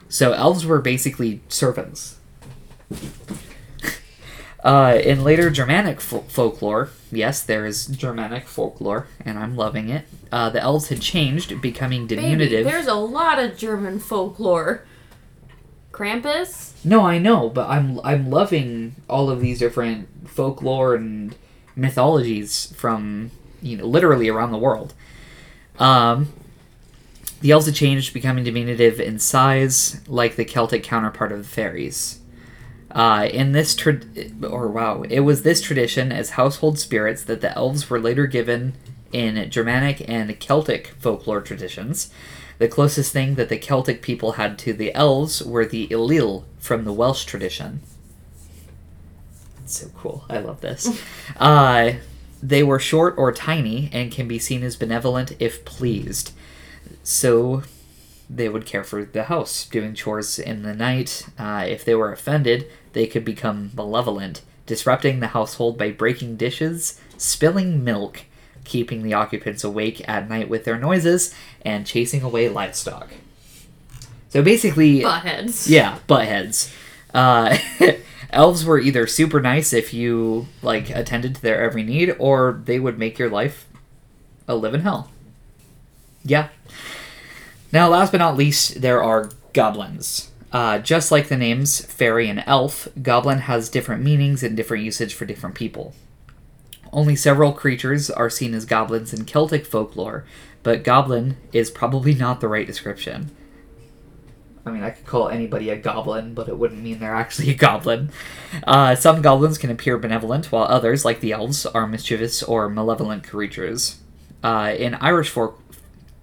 So 0.08 0.32
elves 0.32 0.64
were 0.66 0.80
basically 0.80 1.40
servants. 1.48 2.16
Uh, 4.64 4.98
in 5.04 5.22
later 5.22 5.50
Germanic 5.50 6.00
fo- 6.00 6.22
folklore, 6.22 6.90
yes, 7.12 7.42
there 7.42 7.64
is 7.64 7.86
Germanic 7.86 8.48
folklore, 8.48 9.06
and 9.24 9.38
I'm 9.38 9.54
loving 9.54 9.88
it. 9.88 10.06
Uh, 10.32 10.50
the 10.50 10.60
elves 10.60 10.88
had 10.88 11.00
changed, 11.00 11.60
becoming 11.62 12.06
Baby, 12.06 12.22
diminutive. 12.22 12.64
there's 12.64 12.88
a 12.88 12.94
lot 12.94 13.38
of 13.38 13.56
German 13.56 14.00
folklore. 14.00 14.84
Krampus? 15.92 16.72
No, 16.84 17.02
I 17.02 17.18
know, 17.18 17.48
but 17.48 17.68
I'm 17.68 18.00
I'm 18.04 18.30
loving 18.30 18.96
all 19.08 19.30
of 19.30 19.40
these 19.40 19.58
different 19.58 20.28
folklore 20.28 20.94
and 20.94 21.34
mythologies 21.76 22.72
from 22.76 23.30
you 23.62 23.76
know 23.76 23.86
literally 23.86 24.28
around 24.28 24.52
the 24.52 24.58
world. 24.58 24.92
Um, 25.78 26.32
the 27.40 27.52
elves 27.52 27.66
had 27.66 27.74
changed, 27.74 28.12
becoming 28.12 28.44
diminutive 28.44 29.00
in 29.00 29.18
size, 29.18 30.00
like 30.08 30.36
the 30.36 30.44
Celtic 30.44 30.82
counterpart 30.82 31.32
of 31.32 31.38
the 31.38 31.48
fairies. 31.48 32.20
Uh, 32.90 33.28
in 33.30 33.52
this 33.52 33.74
tra- 33.74 34.00
or 34.42 34.68
wow, 34.68 35.02
it 35.02 35.20
was 35.20 35.42
this 35.42 35.60
tradition 35.60 36.10
as 36.10 36.30
household 36.30 36.78
spirits 36.78 37.22
that 37.24 37.40
the 37.40 37.54
elves 37.56 37.90
were 37.90 38.00
later 38.00 38.26
given 38.26 38.74
in 39.12 39.50
Germanic 39.50 40.08
and 40.08 40.38
Celtic 40.40 40.88
folklore 40.98 41.40
traditions. 41.40 42.10
The 42.58 42.68
closest 42.68 43.12
thing 43.12 43.36
that 43.36 43.48
the 43.48 43.58
Celtic 43.58 44.02
people 44.02 44.32
had 44.32 44.58
to 44.60 44.72
the 44.72 44.92
elves 44.94 45.42
were 45.42 45.66
the 45.66 45.86
Ilil 45.88 46.44
from 46.58 46.84
the 46.84 46.92
Welsh 46.92 47.24
tradition. 47.24 47.80
So 49.66 49.88
cool. 49.96 50.24
I 50.28 50.38
love 50.38 50.60
this. 50.60 51.00
uh, 51.36 51.92
they 52.42 52.62
were 52.62 52.78
short 52.78 53.14
or 53.18 53.32
tiny 53.32 53.90
and 53.92 54.10
can 54.10 54.26
be 54.26 54.38
seen 54.38 54.62
as 54.62 54.76
benevolent 54.76 55.32
if 55.38 55.64
pleased. 55.64 56.32
So 57.02 57.62
they 58.30 58.48
would 58.48 58.66
care 58.66 58.84
for 58.84 59.04
the 59.04 59.24
house, 59.24 59.64
doing 59.66 59.94
chores 59.94 60.38
in 60.38 60.62
the 60.62 60.74
night. 60.74 61.26
Uh, 61.38 61.64
if 61.66 61.84
they 61.84 61.94
were 61.94 62.12
offended, 62.12 62.66
they 62.92 63.06
could 63.06 63.24
become 63.24 63.70
malevolent, 63.74 64.42
disrupting 64.66 65.20
the 65.20 65.28
household 65.28 65.78
by 65.78 65.90
breaking 65.90 66.36
dishes, 66.36 67.00
spilling 67.16 67.82
milk, 67.82 68.22
keeping 68.64 69.02
the 69.02 69.14
occupants 69.14 69.64
awake 69.64 70.06
at 70.08 70.28
night 70.28 70.48
with 70.48 70.64
their 70.64 70.78
noises, 70.78 71.34
and 71.62 71.86
chasing 71.86 72.22
away 72.22 72.48
livestock. 72.48 73.08
So 74.28 74.42
basically, 74.42 75.00
Buttheads. 75.00 75.68
yeah, 75.70 75.98
buttheads. 76.06 76.70
Uh, 77.14 77.56
elves 78.30 78.64
were 78.64 78.78
either 78.78 79.06
super 79.06 79.40
nice 79.40 79.72
if 79.72 79.94
you 79.94 80.46
like 80.60 80.90
attended 80.90 81.36
to 81.36 81.40
their 81.42 81.62
every 81.62 81.82
need, 81.82 82.14
or 82.18 82.60
they 82.66 82.78
would 82.78 82.98
make 82.98 83.18
your 83.18 83.30
life 83.30 83.66
a 84.46 84.54
living 84.54 84.82
hell. 84.82 85.10
Yeah. 86.24 86.48
Now, 87.72 87.88
last 87.88 88.12
but 88.12 88.18
not 88.18 88.36
least, 88.36 88.80
there 88.80 89.02
are 89.02 89.30
goblins. 89.52 90.30
Uh, 90.50 90.78
just 90.78 91.12
like 91.12 91.28
the 91.28 91.36
names 91.36 91.84
fairy 91.84 92.28
and 92.28 92.42
elf, 92.46 92.88
goblin 93.02 93.40
has 93.40 93.68
different 93.68 94.02
meanings 94.02 94.42
and 94.42 94.56
different 94.56 94.84
usage 94.84 95.12
for 95.14 95.26
different 95.26 95.54
people. 95.54 95.94
Only 96.90 97.16
several 97.16 97.52
creatures 97.52 98.08
are 98.08 98.30
seen 98.30 98.54
as 98.54 98.64
goblins 98.64 99.12
in 99.12 99.26
Celtic 99.26 99.66
folklore, 99.66 100.24
but 100.62 100.82
goblin 100.82 101.36
is 101.52 101.70
probably 101.70 102.14
not 102.14 102.40
the 102.40 102.48
right 102.48 102.66
description. 102.66 103.30
I 104.64 104.70
mean, 104.70 104.82
I 104.82 104.90
could 104.90 105.06
call 105.06 105.28
anybody 105.28 105.70
a 105.70 105.76
goblin, 105.76 106.34
but 106.34 106.48
it 106.48 106.58
wouldn't 106.58 106.82
mean 106.82 106.98
they're 106.98 107.14
actually 107.14 107.50
a 107.50 107.54
goblin. 107.54 108.10
Uh, 108.66 108.94
some 108.94 109.22
goblins 109.22 109.58
can 109.58 109.70
appear 109.70 109.98
benevolent, 109.98 110.50
while 110.50 110.64
others, 110.64 111.04
like 111.04 111.20
the 111.20 111.32
elves, 111.32 111.66
are 111.66 111.86
mischievous 111.86 112.42
or 112.42 112.68
malevolent 112.68 113.24
creatures. 113.24 113.98
Uh, 114.42 114.74
in 114.76 114.94
Irish 114.94 115.30
folk- 115.30 115.60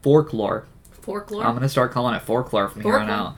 folklore, 0.02 0.66
Folklore. 1.06 1.46
I'm 1.46 1.54
gonna 1.54 1.70
start 1.70 1.92
calling 1.92 2.16
it 2.16 2.22
folklore 2.24 2.68
from 2.70 2.82
here 2.82 2.98
on 2.98 3.10
out. 3.10 3.36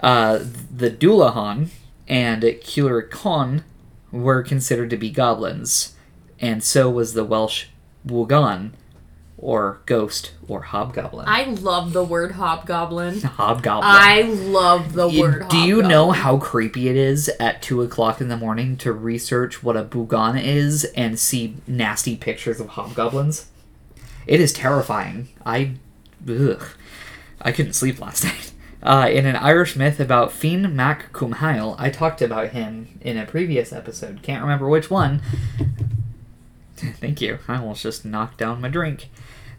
Uh, 0.00 0.38
the 0.74 0.90
Dullahan 0.90 1.68
and 2.06 2.42
Cuilricon 2.42 3.62
were 4.12 4.42
considered 4.42 4.90
to 4.90 4.96
be 4.96 5.10
goblins, 5.10 5.94
and 6.40 6.62
so 6.62 6.88
was 6.88 7.14
the 7.14 7.24
Welsh 7.24 7.66
Wogan, 8.06 8.74
or 9.36 9.80
ghost, 9.86 10.32
or 10.48 10.62
hobgoblin. 10.62 11.26
I 11.28 11.44
love 11.44 11.92
the 11.92 12.04
word 12.04 12.32
hobgoblin. 12.32 13.20
hobgoblin. 13.22 13.82
I 13.84 14.22
love 14.22 14.92
the 14.94 15.08
You- 15.08 15.20
word. 15.22 15.48
Do 15.48 15.58
you 15.58 15.82
know 15.82 16.12
how 16.12 16.38
creepy 16.38 16.88
it 16.88 16.96
is 16.96 17.28
at 17.40 17.60
two 17.62 17.82
o'clock 17.82 18.20
in 18.20 18.28
the 18.28 18.36
morning 18.36 18.76
to 18.78 18.92
research 18.92 19.62
what 19.62 19.76
a 19.76 19.84
Bugan 19.84 20.42
is 20.42 20.84
and 20.96 21.18
see 21.18 21.56
nasty 21.66 22.16
pictures 22.16 22.60
of 22.60 22.68
hobgoblins? 22.70 23.46
It 24.26 24.40
is 24.40 24.52
terrifying. 24.52 25.28
I, 25.46 25.72
ugh, 26.28 26.62
I 27.40 27.52
couldn't 27.52 27.74
sleep 27.74 28.00
last 28.00 28.24
night. 28.24 28.52
Uh, 28.82 29.08
in 29.10 29.26
an 29.26 29.36
Irish 29.36 29.74
myth 29.74 29.98
about 29.98 30.32
Finn 30.32 30.74
Mac 30.74 31.12
Cumhail, 31.12 31.74
I 31.78 31.90
talked 31.90 32.22
about 32.22 32.50
him 32.50 32.98
in 33.00 33.16
a 33.16 33.26
previous 33.26 33.72
episode. 33.72 34.22
Can't 34.22 34.42
remember 34.42 34.68
which 34.68 34.88
one. 34.90 35.20
Thank 36.76 37.20
you. 37.20 37.38
I 37.48 37.56
almost 37.56 37.82
just 37.82 38.04
knocked 38.04 38.38
down 38.38 38.60
my 38.60 38.68
drink. 38.68 39.10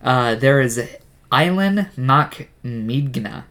Uh, 0.01 0.35
there 0.35 0.61
is 0.61 0.89
Eilen 1.31 1.95
Mac 1.97 2.49
Midgna, 2.63 3.43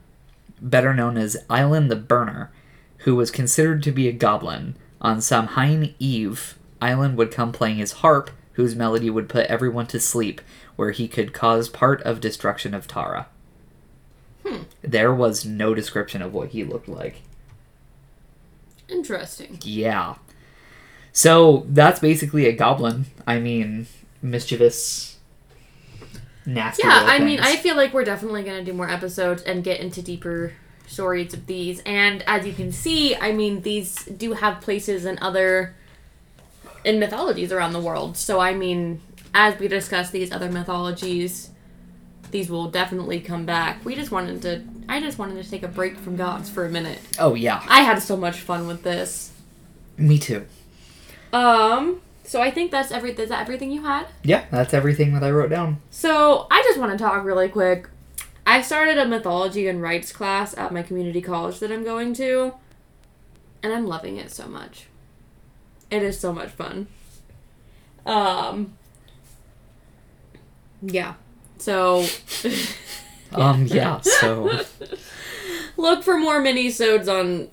better 0.60 0.94
known 0.94 1.18
as 1.18 1.36
Eilen 1.50 1.90
the 1.90 1.96
Burner, 1.96 2.50
who 2.98 3.14
was 3.14 3.30
considered 3.30 3.82
to 3.82 3.92
be 3.92 4.08
a 4.08 4.12
goblin. 4.12 4.74
On 5.02 5.20
Samhain 5.20 5.94
Eve, 5.98 6.58
Eilen 6.80 7.14
would 7.14 7.30
come 7.30 7.52
playing 7.52 7.76
his 7.76 7.92
harp, 7.92 8.30
whose 8.54 8.74
melody 8.74 9.10
would 9.10 9.28
put 9.28 9.46
everyone 9.46 9.86
to 9.88 10.00
sleep, 10.00 10.40
where 10.76 10.90
he 10.90 11.06
could 11.06 11.34
cause 11.34 11.68
part 11.68 12.02
of 12.02 12.20
destruction 12.20 12.72
of 12.72 12.88
Tara. 12.88 13.26
Hmm. 14.48 14.62
There 14.82 15.12
was 15.12 15.44
no 15.44 15.74
description 15.74 16.22
of 16.22 16.32
what 16.32 16.48
he 16.50 16.64
looked 16.64 16.88
like. 16.88 17.22
Interesting. 18.88 19.58
Yeah. 19.62 20.14
So 21.12 21.66
that's 21.68 22.00
basically 22.00 22.46
a 22.46 22.52
goblin. 22.52 23.06
I 23.26 23.38
mean, 23.40 23.86
mischievous, 24.22 25.18
nasty. 26.46 26.82
Yeah, 26.86 27.04
I 27.06 27.18
mean, 27.18 27.40
I 27.40 27.56
feel 27.56 27.76
like 27.76 27.92
we're 27.92 28.04
definitely 28.04 28.42
going 28.42 28.58
to 28.58 28.64
do 28.64 28.76
more 28.76 28.88
episodes 28.88 29.42
and 29.42 29.62
get 29.62 29.80
into 29.80 30.00
deeper 30.00 30.52
stories 30.86 31.34
of 31.34 31.46
these. 31.46 31.82
And 31.84 32.22
as 32.26 32.46
you 32.46 32.52
can 32.52 32.72
see, 32.72 33.14
I 33.16 33.32
mean, 33.32 33.62
these 33.62 34.04
do 34.04 34.32
have 34.34 34.60
places 34.60 35.04
in 35.04 35.18
other 35.20 35.74
in 36.84 36.98
mythologies 36.98 37.52
around 37.52 37.72
the 37.72 37.80
world. 37.80 38.16
So 38.16 38.40
I 38.40 38.54
mean, 38.54 39.00
as 39.34 39.58
we 39.58 39.68
discuss 39.68 40.10
these 40.10 40.32
other 40.32 40.50
mythologies, 40.50 41.50
these 42.30 42.50
will 42.50 42.70
definitely 42.70 43.20
come 43.20 43.44
back. 43.46 43.84
We 43.84 43.94
just 43.94 44.10
wanted 44.10 44.42
to 44.42 44.62
I 44.88 45.00
just 45.00 45.18
wanted 45.18 45.42
to 45.42 45.50
take 45.50 45.62
a 45.62 45.68
break 45.68 45.96
from 45.98 46.16
gods 46.16 46.48
for 46.48 46.64
a 46.64 46.70
minute. 46.70 47.00
Oh 47.18 47.34
yeah, 47.34 47.62
I 47.68 47.82
had 47.82 48.02
so 48.02 48.16
much 48.16 48.40
fun 48.40 48.66
with 48.66 48.82
this. 48.82 49.32
me 49.96 50.18
too. 50.18 50.46
Um, 51.32 52.00
so 52.24 52.40
I 52.40 52.50
think 52.50 52.70
that's 52.70 52.90
every 52.90 53.12
is 53.12 53.28
that 53.28 53.40
everything 53.40 53.70
you 53.70 53.82
had? 53.82 54.06
Yeah, 54.22 54.44
that's 54.50 54.72
everything 54.72 55.12
that 55.14 55.22
I 55.22 55.30
wrote 55.30 55.50
down. 55.50 55.80
So 55.90 56.46
I 56.50 56.62
just 56.62 56.78
want 56.78 56.92
to 56.92 56.98
talk 56.98 57.24
really 57.24 57.48
quick. 57.48 57.88
I 58.46 58.62
started 58.62 58.96
a 58.96 59.06
mythology 59.06 59.68
and 59.68 59.82
rites 59.82 60.10
class 60.10 60.56
at 60.56 60.72
my 60.72 60.82
community 60.82 61.20
college 61.20 61.58
that 61.58 61.70
I'm 61.70 61.84
going 61.84 62.14
to, 62.14 62.54
and 63.62 63.72
I'm 63.74 63.86
loving 63.86 64.16
it 64.16 64.30
so 64.30 64.48
much. 64.48 64.86
It 65.90 66.02
is 66.02 66.18
so 66.18 66.32
much 66.32 66.48
fun. 66.50 66.86
Um. 68.06 68.74
Yeah. 70.80 71.14
So 71.58 72.06
Um, 73.32 73.66
yeah. 73.66 74.00
So 74.00 74.62
look 75.76 76.02
for 76.02 76.18
more 76.18 76.40
mini-sodes 76.40 77.08
on 77.08 77.48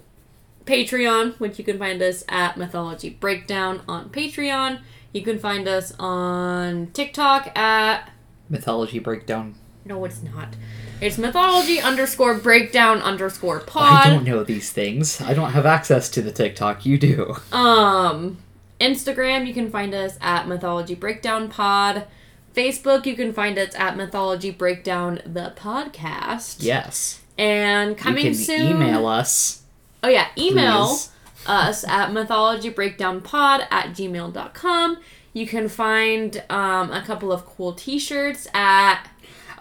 Patreon, 0.65 1.39
which 1.39 1.59
you 1.59 1.65
can 1.65 1.77
find 1.77 2.01
us 2.01 2.23
at 2.29 2.57
Mythology 2.57 3.09
Breakdown 3.09 3.81
on 3.87 4.09
Patreon. 4.09 4.79
You 5.13 5.21
can 5.21 5.39
find 5.39 5.67
us 5.67 5.93
on 5.97 6.87
TikTok 6.87 7.57
at 7.57 8.11
mythology 8.49 8.99
breakdown. 8.99 9.55
No, 9.85 10.03
it's 10.03 10.21
not. 10.21 10.55
It's 10.99 11.17
mythology 11.17 11.79
underscore 11.79 12.33
breakdown 12.33 13.01
underscore 13.01 13.61
pod. 13.61 14.07
I 14.07 14.09
don't 14.09 14.25
know 14.25 14.43
these 14.43 14.73
things. 14.73 15.21
I 15.21 15.33
don't 15.33 15.51
have 15.51 15.65
access 15.65 16.09
to 16.09 16.21
the 16.21 16.33
TikTok. 16.33 16.85
You 16.85 16.97
do. 16.97 17.37
Um, 17.53 18.39
Instagram, 18.81 19.47
you 19.47 19.53
can 19.53 19.69
find 19.71 19.93
us 19.93 20.17
at 20.19 20.49
mythology 20.49 20.95
breakdown 20.95 21.47
pod. 21.49 22.07
Facebook, 22.55 23.05
you 23.05 23.15
can 23.15 23.33
find 23.33 23.57
us 23.57 23.75
at 23.75 23.97
mythology 23.97 24.51
breakdown 24.51 25.21
the 25.25 25.53
podcast. 25.55 26.57
Yes. 26.59 27.21
And 27.37 27.97
coming 27.97 28.25
you 28.25 28.31
can 28.31 28.39
soon. 28.39 28.61
email 28.67 29.05
us. 29.05 29.63
Oh 30.03 30.07
yeah, 30.07 30.27
email 30.37 30.87
please. 30.87 31.09
us 31.47 31.83
at 31.83 32.11
mythologybreakdownpod 32.11 33.67
at 33.69 33.87
gmail.com. 33.89 34.97
You 35.33 35.45
can 35.45 35.67
find 35.67 36.43
um, 36.49 36.91
a 36.91 37.01
couple 37.01 37.31
of 37.31 37.45
cool 37.45 37.73
t-shirts 37.73 38.47
at 38.53 39.07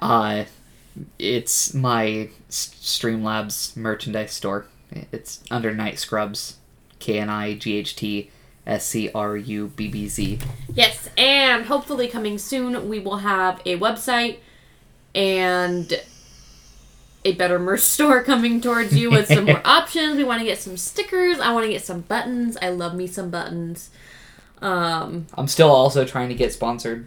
Uh, 0.00 0.44
it's 1.18 1.74
my 1.74 2.30
Streamlabs 2.48 3.76
merchandise 3.76 4.32
store. 4.32 4.66
It's 5.10 5.42
under 5.50 5.74
Knight 5.74 5.94
Scrubbz. 5.94 6.54
K 7.00 7.18
N 7.18 7.28
I 7.28 7.54
G 7.54 7.74
H 7.76 7.96
T 7.96 8.30
S 8.66 8.86
C 8.86 9.10
R 9.14 9.36
U 9.36 9.68
B 9.76 9.88
B 9.88 10.08
Z. 10.08 10.38
Yes, 10.74 11.08
and 11.18 11.66
hopefully 11.66 12.08
coming 12.08 12.38
soon, 12.38 12.88
we 12.88 12.98
will 12.98 13.18
have 13.18 13.60
a 13.66 13.78
website 13.78 14.38
and 15.14 16.00
a 17.24 17.32
better 17.32 17.58
merch 17.58 17.80
store 17.94 18.22
coming 18.22 18.60
towards 18.60 18.94
you 18.96 19.10
with 19.10 19.28
some 19.28 19.44
more 19.44 19.60
options. 19.66 20.16
We 20.16 20.24
want 20.24 20.40
to 20.40 20.46
get 20.46 20.58
some 20.58 20.76
stickers. 20.76 21.38
I 21.40 21.52
want 21.52 21.66
to 21.66 21.72
get 21.72 21.84
some 21.84 22.00
buttons. 22.02 22.56
I 22.62 22.70
love 22.70 22.94
me 22.94 23.06
some 23.06 23.30
buttons. 23.30 23.90
Um, 24.62 25.26
I'm 25.34 25.48
still 25.48 25.70
also 25.70 26.04
trying 26.04 26.28
to 26.30 26.34
get 26.34 26.52
sponsored. 26.52 27.06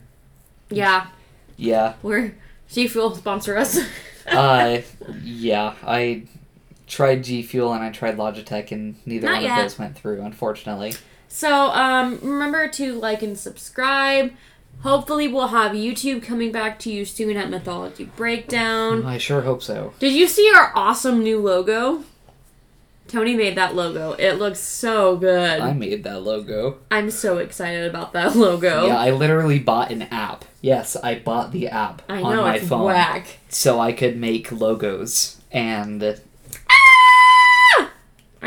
yeah, 0.69 1.07
Yeah. 1.55 1.93
we're 2.03 2.35
G 2.69 2.87
Fuel 2.87 3.15
sponsor 3.15 3.57
us. 3.57 3.79
Uh, 4.27 4.81
yeah. 5.23 5.73
I 5.85 6.23
tried 6.85 7.23
G 7.23 7.41
Fuel 7.43 7.71
and 7.71 7.81
I 7.81 7.91
tried 7.93 8.17
Logitech, 8.17 8.73
and 8.73 8.97
neither 9.05 9.25
Not 9.27 9.35
one 9.35 9.43
yet. 9.43 9.57
of 9.59 9.63
those 9.63 9.79
went 9.79 9.95
through, 9.97 10.19
unfortunately. 10.21 10.95
So, 11.27 11.67
um, 11.71 12.19
remember 12.21 12.67
to 12.69 12.93
like 12.93 13.21
and 13.23 13.37
subscribe. 13.37 14.33
Hopefully, 14.81 15.27
we'll 15.27 15.47
have 15.47 15.71
YouTube 15.71 16.21
coming 16.23 16.51
back 16.51 16.77
to 16.79 16.91
you 16.91 17.03
soon 17.03 17.35
at 17.35 17.49
Mythology 17.49 18.05
Breakdown. 18.15 19.05
I 19.05 19.17
sure 19.17 19.41
hope 19.41 19.63
so. 19.63 19.93
Did 19.99 20.13
you 20.13 20.27
see 20.27 20.51
our 20.55 20.71
awesome 20.75 21.23
new 21.23 21.39
logo? 21.39 22.03
Tony 23.07 23.35
made 23.35 23.55
that 23.55 23.73
logo. 23.73 24.11
It 24.13 24.33
looks 24.33 24.59
so 24.59 25.15
good. 25.15 25.61
I 25.61 25.73
made 25.73 26.03
that 26.03 26.21
logo. 26.23 26.77
I'm 26.91 27.09
so 27.09 27.37
excited 27.37 27.89
about 27.89 28.13
that 28.13 28.35
logo. 28.35 28.87
Yeah, 28.87 28.97
I 28.99 29.11
literally 29.11 29.59
bought 29.59 29.91
an 29.91 30.03
app. 30.03 30.43
Yes, 30.61 30.95
I 30.97 31.15
bought 31.15 31.51
the 31.51 31.69
app 31.69 32.01
I 32.09 32.21
on 32.21 32.35
know 32.35 32.41
my 32.43 32.59
phone 32.59 32.83
whack. 32.85 33.39
so 33.49 33.79
I 33.79 33.93
could 33.93 34.17
make 34.17 34.51
logos. 34.51 35.41
And 35.51 36.19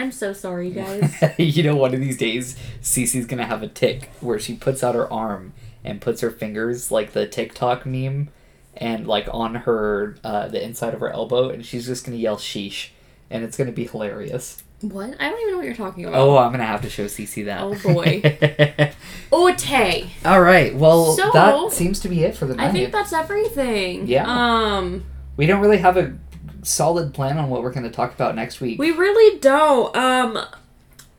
I'm 0.01 0.13
so 0.13 0.33
sorry, 0.33 0.71
guys. 0.73 1.15
you 1.39 1.63
know, 1.63 1.77
one 1.77 1.95
of 1.95 2.01
these 2.01 2.17
days, 2.17 2.57
Cece's 2.83 3.27
gonna 3.27 3.47
have 3.47 3.63
a 3.63 3.69
tic 3.69 4.11
where 4.21 4.39
she 4.39 4.55
puts 4.55 4.83
out 4.83 4.95
her 4.95 5.11
arm 5.13 5.53
and 5.85 6.01
puts 6.01 6.21
her 6.21 6.31
fingers 6.31 6.91
like 6.91 7.13
the 7.13 7.27
TikTok 7.27 7.87
meme, 7.87 8.29
and 8.77 9.07
like 9.07 9.29
on 9.33 9.55
her 9.57 10.17
uh, 10.25 10.49
the 10.49 10.63
inside 10.63 10.95
of 10.95 11.01
her 11.01 11.11
elbow, 11.11 11.49
and 11.51 11.65
she's 11.65 11.87
just 11.87 12.05
gonna 12.05 12.17
yell 12.19 12.37
"sheesh," 12.37 12.89
and 13.31 13.45
it's 13.45 13.57
gonna 13.57 13.73
be 13.73 13.87
hilarious. 13.87 14.63
what? 14.81 15.15
I 15.21 15.29
don't 15.31 15.39
even 15.41 15.51
know 15.53 15.57
what 15.59 15.67
you're 15.67 15.75
talking 15.75 16.05
about. 16.07 16.19
Oh, 16.19 16.39
I'm 16.39 16.51
gonna 16.53 16.65
have 16.67 16.83
to 16.83 16.91
show 16.91 17.05
Cece 17.07 17.45
that. 17.45 17.61
Oh, 17.63 17.75
boy. 17.93 18.23
Ote. 19.33 20.07
All 20.25 20.41
right. 20.41 20.75
Well, 20.75 21.13
So- 21.17 21.31
that 21.33 21.73
seems 21.73 22.01
to 22.01 22.09
be 22.09 22.25
it 22.25 22.37
for 22.37 22.47
the 22.47 22.55
night. 22.57 22.69
I 22.69 22.73
think 22.73 22.93
that's 22.93 23.13
everything. 23.13 24.07
Yeah. 24.07 24.25
Um, 24.27 25.05
we 25.37 25.47
don't 25.47 25.61
really 25.61 25.79
have 25.79 25.97
a 25.97 26.15
solid 26.63 27.15
plan 27.15 27.39
on 27.39 27.49
what 27.51 27.63
we're 27.63 27.73
going 27.73 27.85
to 27.85 27.91
talk 27.91 28.13
about 28.15 28.35
next 28.35 28.61
week. 28.61 28.79
we 28.79 28.91
really 28.91 29.39
don't. 29.39 29.95
Um, 29.97 30.39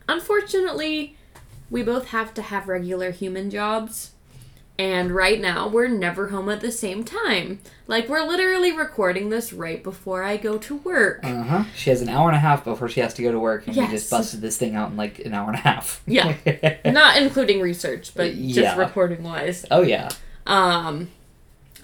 unfortunately, 0.08 1.16
we 1.70 1.82
both 1.82 2.08
have 2.08 2.34
to 2.34 2.42
have 2.42 2.68
regular 2.68 3.10
human 3.10 3.50
jobs. 3.50 4.10
And 4.78 5.12
right 5.12 5.38
now, 5.40 5.68
we're 5.68 5.86
never 5.86 6.28
home 6.28 6.48
at 6.48 6.60
the 6.60 6.72
same 6.72 7.04
time. 7.04 7.60
Like, 7.86 8.08
we're 8.08 8.26
literally 8.26 8.72
recording 8.72 9.28
this 9.28 9.52
right 9.52 9.82
before 9.82 10.22
I 10.22 10.38
go 10.38 10.56
to 10.58 10.76
work. 10.78 11.20
Uh 11.22 11.42
huh. 11.42 11.64
She 11.76 11.90
has 11.90 12.00
an 12.00 12.08
hour 12.08 12.28
and 12.28 12.36
a 12.36 12.40
half 12.40 12.64
before 12.64 12.88
she 12.88 13.00
has 13.00 13.12
to 13.14 13.22
go 13.22 13.30
to 13.30 13.38
work, 13.38 13.66
and 13.66 13.76
we 13.76 13.86
just 13.88 14.10
busted 14.10 14.40
this 14.40 14.56
thing 14.56 14.74
out 14.74 14.90
in 14.90 14.96
like 14.96 15.18
an 15.20 15.34
hour 15.34 15.46
and 15.48 15.56
a 15.56 15.60
half. 15.60 16.02
Yeah. 16.06 16.36
Not 16.86 17.18
including 17.20 17.60
research, 17.60 18.12
but 18.16 18.34
Yeah. 18.34 18.62
just 18.62 18.76
recording 18.78 19.22
wise. 19.22 19.66
oh 19.70 19.82
yeah. 19.82 20.08
Um, 20.46 21.10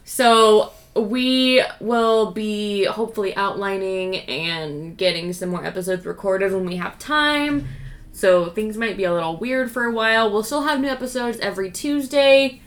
so 0.04 0.72
we 1.01 1.62
will 1.80 2.32
be 2.32 2.84
hopefully 2.84 3.34
outlining 3.36 4.16
and 4.16 4.96
getting 4.96 5.32
some 5.32 5.51
more 5.51 5.64
episodes 5.64 6.05
recorded 6.07 6.53
when 6.53 6.66
we 6.66 6.76
have 6.76 6.99
time. 6.99 7.66
So 8.12 8.51
things 8.51 8.76
might 8.76 8.96
be 8.96 9.05
a 9.05 9.12
little 9.12 9.36
weird 9.36 9.70
for 9.70 9.84
a 9.84 9.92
while. 9.92 10.30
We'll 10.30 10.42
still 10.42 10.62
have 10.62 10.80
new 10.80 10.88
episodes 10.88 11.38
every 11.38 11.70
Tuesday. 11.70 12.61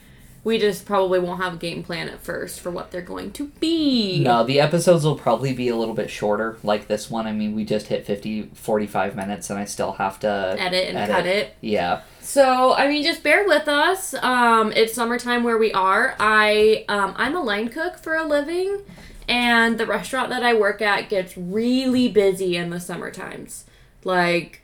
We 0.44 0.58
just 0.58 0.86
probably 0.86 1.20
won't 1.20 1.40
have 1.40 1.54
a 1.54 1.56
game 1.56 1.84
plan 1.84 2.08
at 2.08 2.20
first 2.20 2.60
for 2.60 2.70
what 2.70 2.90
they're 2.90 3.00
going 3.00 3.30
to 3.32 3.48
be. 3.60 4.24
No, 4.24 4.42
the 4.42 4.60
episodes 4.60 5.04
will 5.04 5.16
probably 5.16 5.52
be 5.52 5.68
a 5.68 5.76
little 5.76 5.94
bit 5.94 6.10
shorter, 6.10 6.58
like 6.64 6.88
this 6.88 7.08
one. 7.08 7.28
I 7.28 7.32
mean, 7.32 7.54
we 7.54 7.64
just 7.64 7.86
hit 7.86 8.06
50, 8.06 8.50
45 8.54 9.14
minutes, 9.14 9.50
and 9.50 9.58
I 9.58 9.66
still 9.66 9.92
have 9.92 10.18
to 10.20 10.56
Edit 10.58 10.94
and 10.94 11.10
cut 11.10 11.26
it. 11.26 11.54
Yeah. 11.60 12.02
So 12.22 12.72
I 12.74 12.88
mean, 12.88 13.02
just 13.02 13.22
bear 13.22 13.46
with 13.46 13.68
us. 13.68 14.14
Um, 14.14 14.72
it's 14.72 14.94
summertime 14.94 15.42
where 15.42 15.58
we 15.58 15.72
are. 15.72 16.14
I 16.18 16.84
um, 16.88 17.14
I'm 17.16 17.36
a 17.36 17.42
line 17.42 17.68
cook 17.68 17.98
for 17.98 18.14
a 18.14 18.24
living, 18.24 18.82
and 19.28 19.76
the 19.76 19.86
restaurant 19.86 20.30
that 20.30 20.42
I 20.42 20.54
work 20.54 20.80
at 20.80 21.08
gets 21.08 21.36
really 21.36 22.08
busy 22.08 22.56
in 22.56 22.70
the 22.70 22.80
summer 22.80 23.10
times, 23.10 23.64
like 24.04 24.62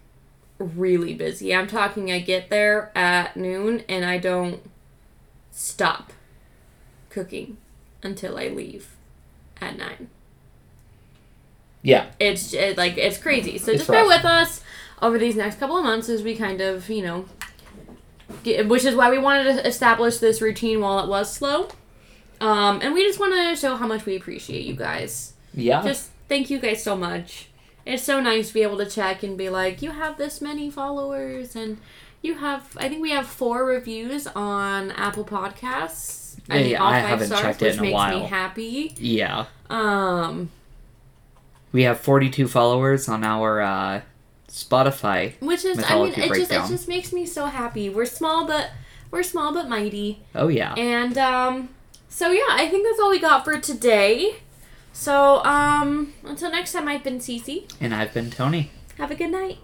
really 0.59 1.15
busy. 1.15 1.55
I'm 1.55 1.67
talking. 1.67 2.11
I 2.11 2.21
get 2.21 2.51
there 2.51 2.91
at 2.97 3.37
noon 3.37 3.85
and 3.89 4.05
I 4.05 4.19
don't 4.19 4.61
stop 5.51 6.13
cooking 7.11 7.57
until 8.03 8.39
I 8.39 8.49
leave 8.49 8.97
at 9.61 9.77
nine. 9.77 10.09
Yeah. 11.83 12.07
It's 12.19 12.53
it, 12.53 12.77
like 12.77 12.99
it's 12.99 13.19
crazy. 13.19 13.59
So 13.59 13.73
It's 13.73 13.81
just 13.81 13.91
bear 13.91 14.07
with 14.07 14.25
us 14.25 14.63
over 15.01 15.19
these 15.19 15.37
next 15.37 15.59
couple 15.59 15.77
of 15.77 15.85
months 15.85 16.09
as 16.09 16.23
we 16.23 16.35
kind 16.37 16.61
of 16.61 16.89
you 16.91 17.03
know, 17.03 17.27
which 18.67 18.85
is 18.85 18.95
why 18.95 19.11
we 19.11 19.19
wanted 19.19 19.45
to 19.55 19.67
establish 19.67 20.19
this 20.19 20.41
routine 20.43 20.81
while 20.81 21.01
it 21.01 21.09
was 21.09 21.33
slow. 21.33 21.69
Um, 22.41 22.81
and 22.83 22.95
we 22.95 23.03
just 23.05 23.19
want 23.19 23.35
to 23.35 23.57
show 23.57 23.77
how 23.77 23.87
much 23.87 24.07
we 24.07 24.15
appreciate 24.17 24.65
you 24.65 24.75
guys. 24.75 25.33
Yeah. 25.55 25.83
Just 25.83 26.11
thank 26.29 26.51
you 26.51 26.59
guys 26.59 26.83
so 26.83 26.97
much. 26.97 27.49
It's 27.85 28.03
so 28.03 28.21
nice 28.21 28.49
to 28.49 28.55
be 28.55 28.63
able 28.63 28.79
to 28.79 28.87
check 28.87 29.23
and 29.23 29.37
be 29.37 29.49
like, 29.49 29.81
you 29.83 29.91
have 29.93 30.19
this 30.19 30.41
many 30.41 30.71
followers, 30.71 31.57
and 31.57 31.79
you 32.23 32.35
have. 32.35 32.77
I 32.79 32.89
think 32.89 33.01
we 33.01 33.11
have 33.13 33.27
four 33.27 33.65
reviews 33.65 34.27
on 34.29 34.91
Apple 34.93 35.25
Podcasts. 35.25 36.39
Yeah, 36.49 36.57
yeah, 36.57 36.83
all 36.83 36.89
I 36.93 37.01
five 37.01 37.09
haven't 37.11 37.27
stars, 37.29 37.41
checked 37.43 37.63
it 37.63 37.65
which 37.67 37.75
in 37.75 37.79
a 37.81 37.83
makes 37.83 38.15
me 38.23 38.29
happy. 38.29 38.95
yeah. 38.99 39.47
Um, 39.71 40.51
We 41.73 41.83
have 41.83 41.99
42 42.01 42.47
followers 42.49 43.09
on 43.09 43.25
our 43.25 43.61
uh, 43.61 44.01
Spotify. 44.65 45.41
Which 45.41 45.65
is, 45.65 45.79
I 45.79 45.95
mean, 45.95 46.13
it 46.15 46.35
just 46.35 46.51
it 46.51 46.67
just 46.69 46.89
makes 46.89 47.13
me 47.13 47.27
so 47.27 47.47
happy. 47.47 47.89
We're 47.89 48.07
small, 48.07 48.47
but 48.47 48.71
we're 49.11 49.23
small 49.23 49.53
but 49.53 49.69
mighty. 49.69 50.23
Oh, 50.35 50.49
yeah. 50.49 50.75
And 50.75 51.17
um, 51.17 51.69
so 52.09 52.31
yeah, 52.31 52.49
I 52.51 52.69
think 52.69 52.87
that's 52.87 53.01
all 53.01 53.11
we 53.11 53.21
got 53.21 53.45
for 53.45 53.59
today. 53.61 54.37
So 54.93 55.45
um, 55.45 56.13
until 56.25 56.51
next 56.51 56.73
time, 56.73 56.89
I've 56.89 57.05
been 57.05 57.19
Cece. 57.19 57.73
And 57.81 57.95
I've 57.95 58.13
been 58.13 58.31
Tony. 58.31 58.71
Have 58.99 59.11
a 59.11 59.15
good 59.15 59.31
night. 59.31 59.59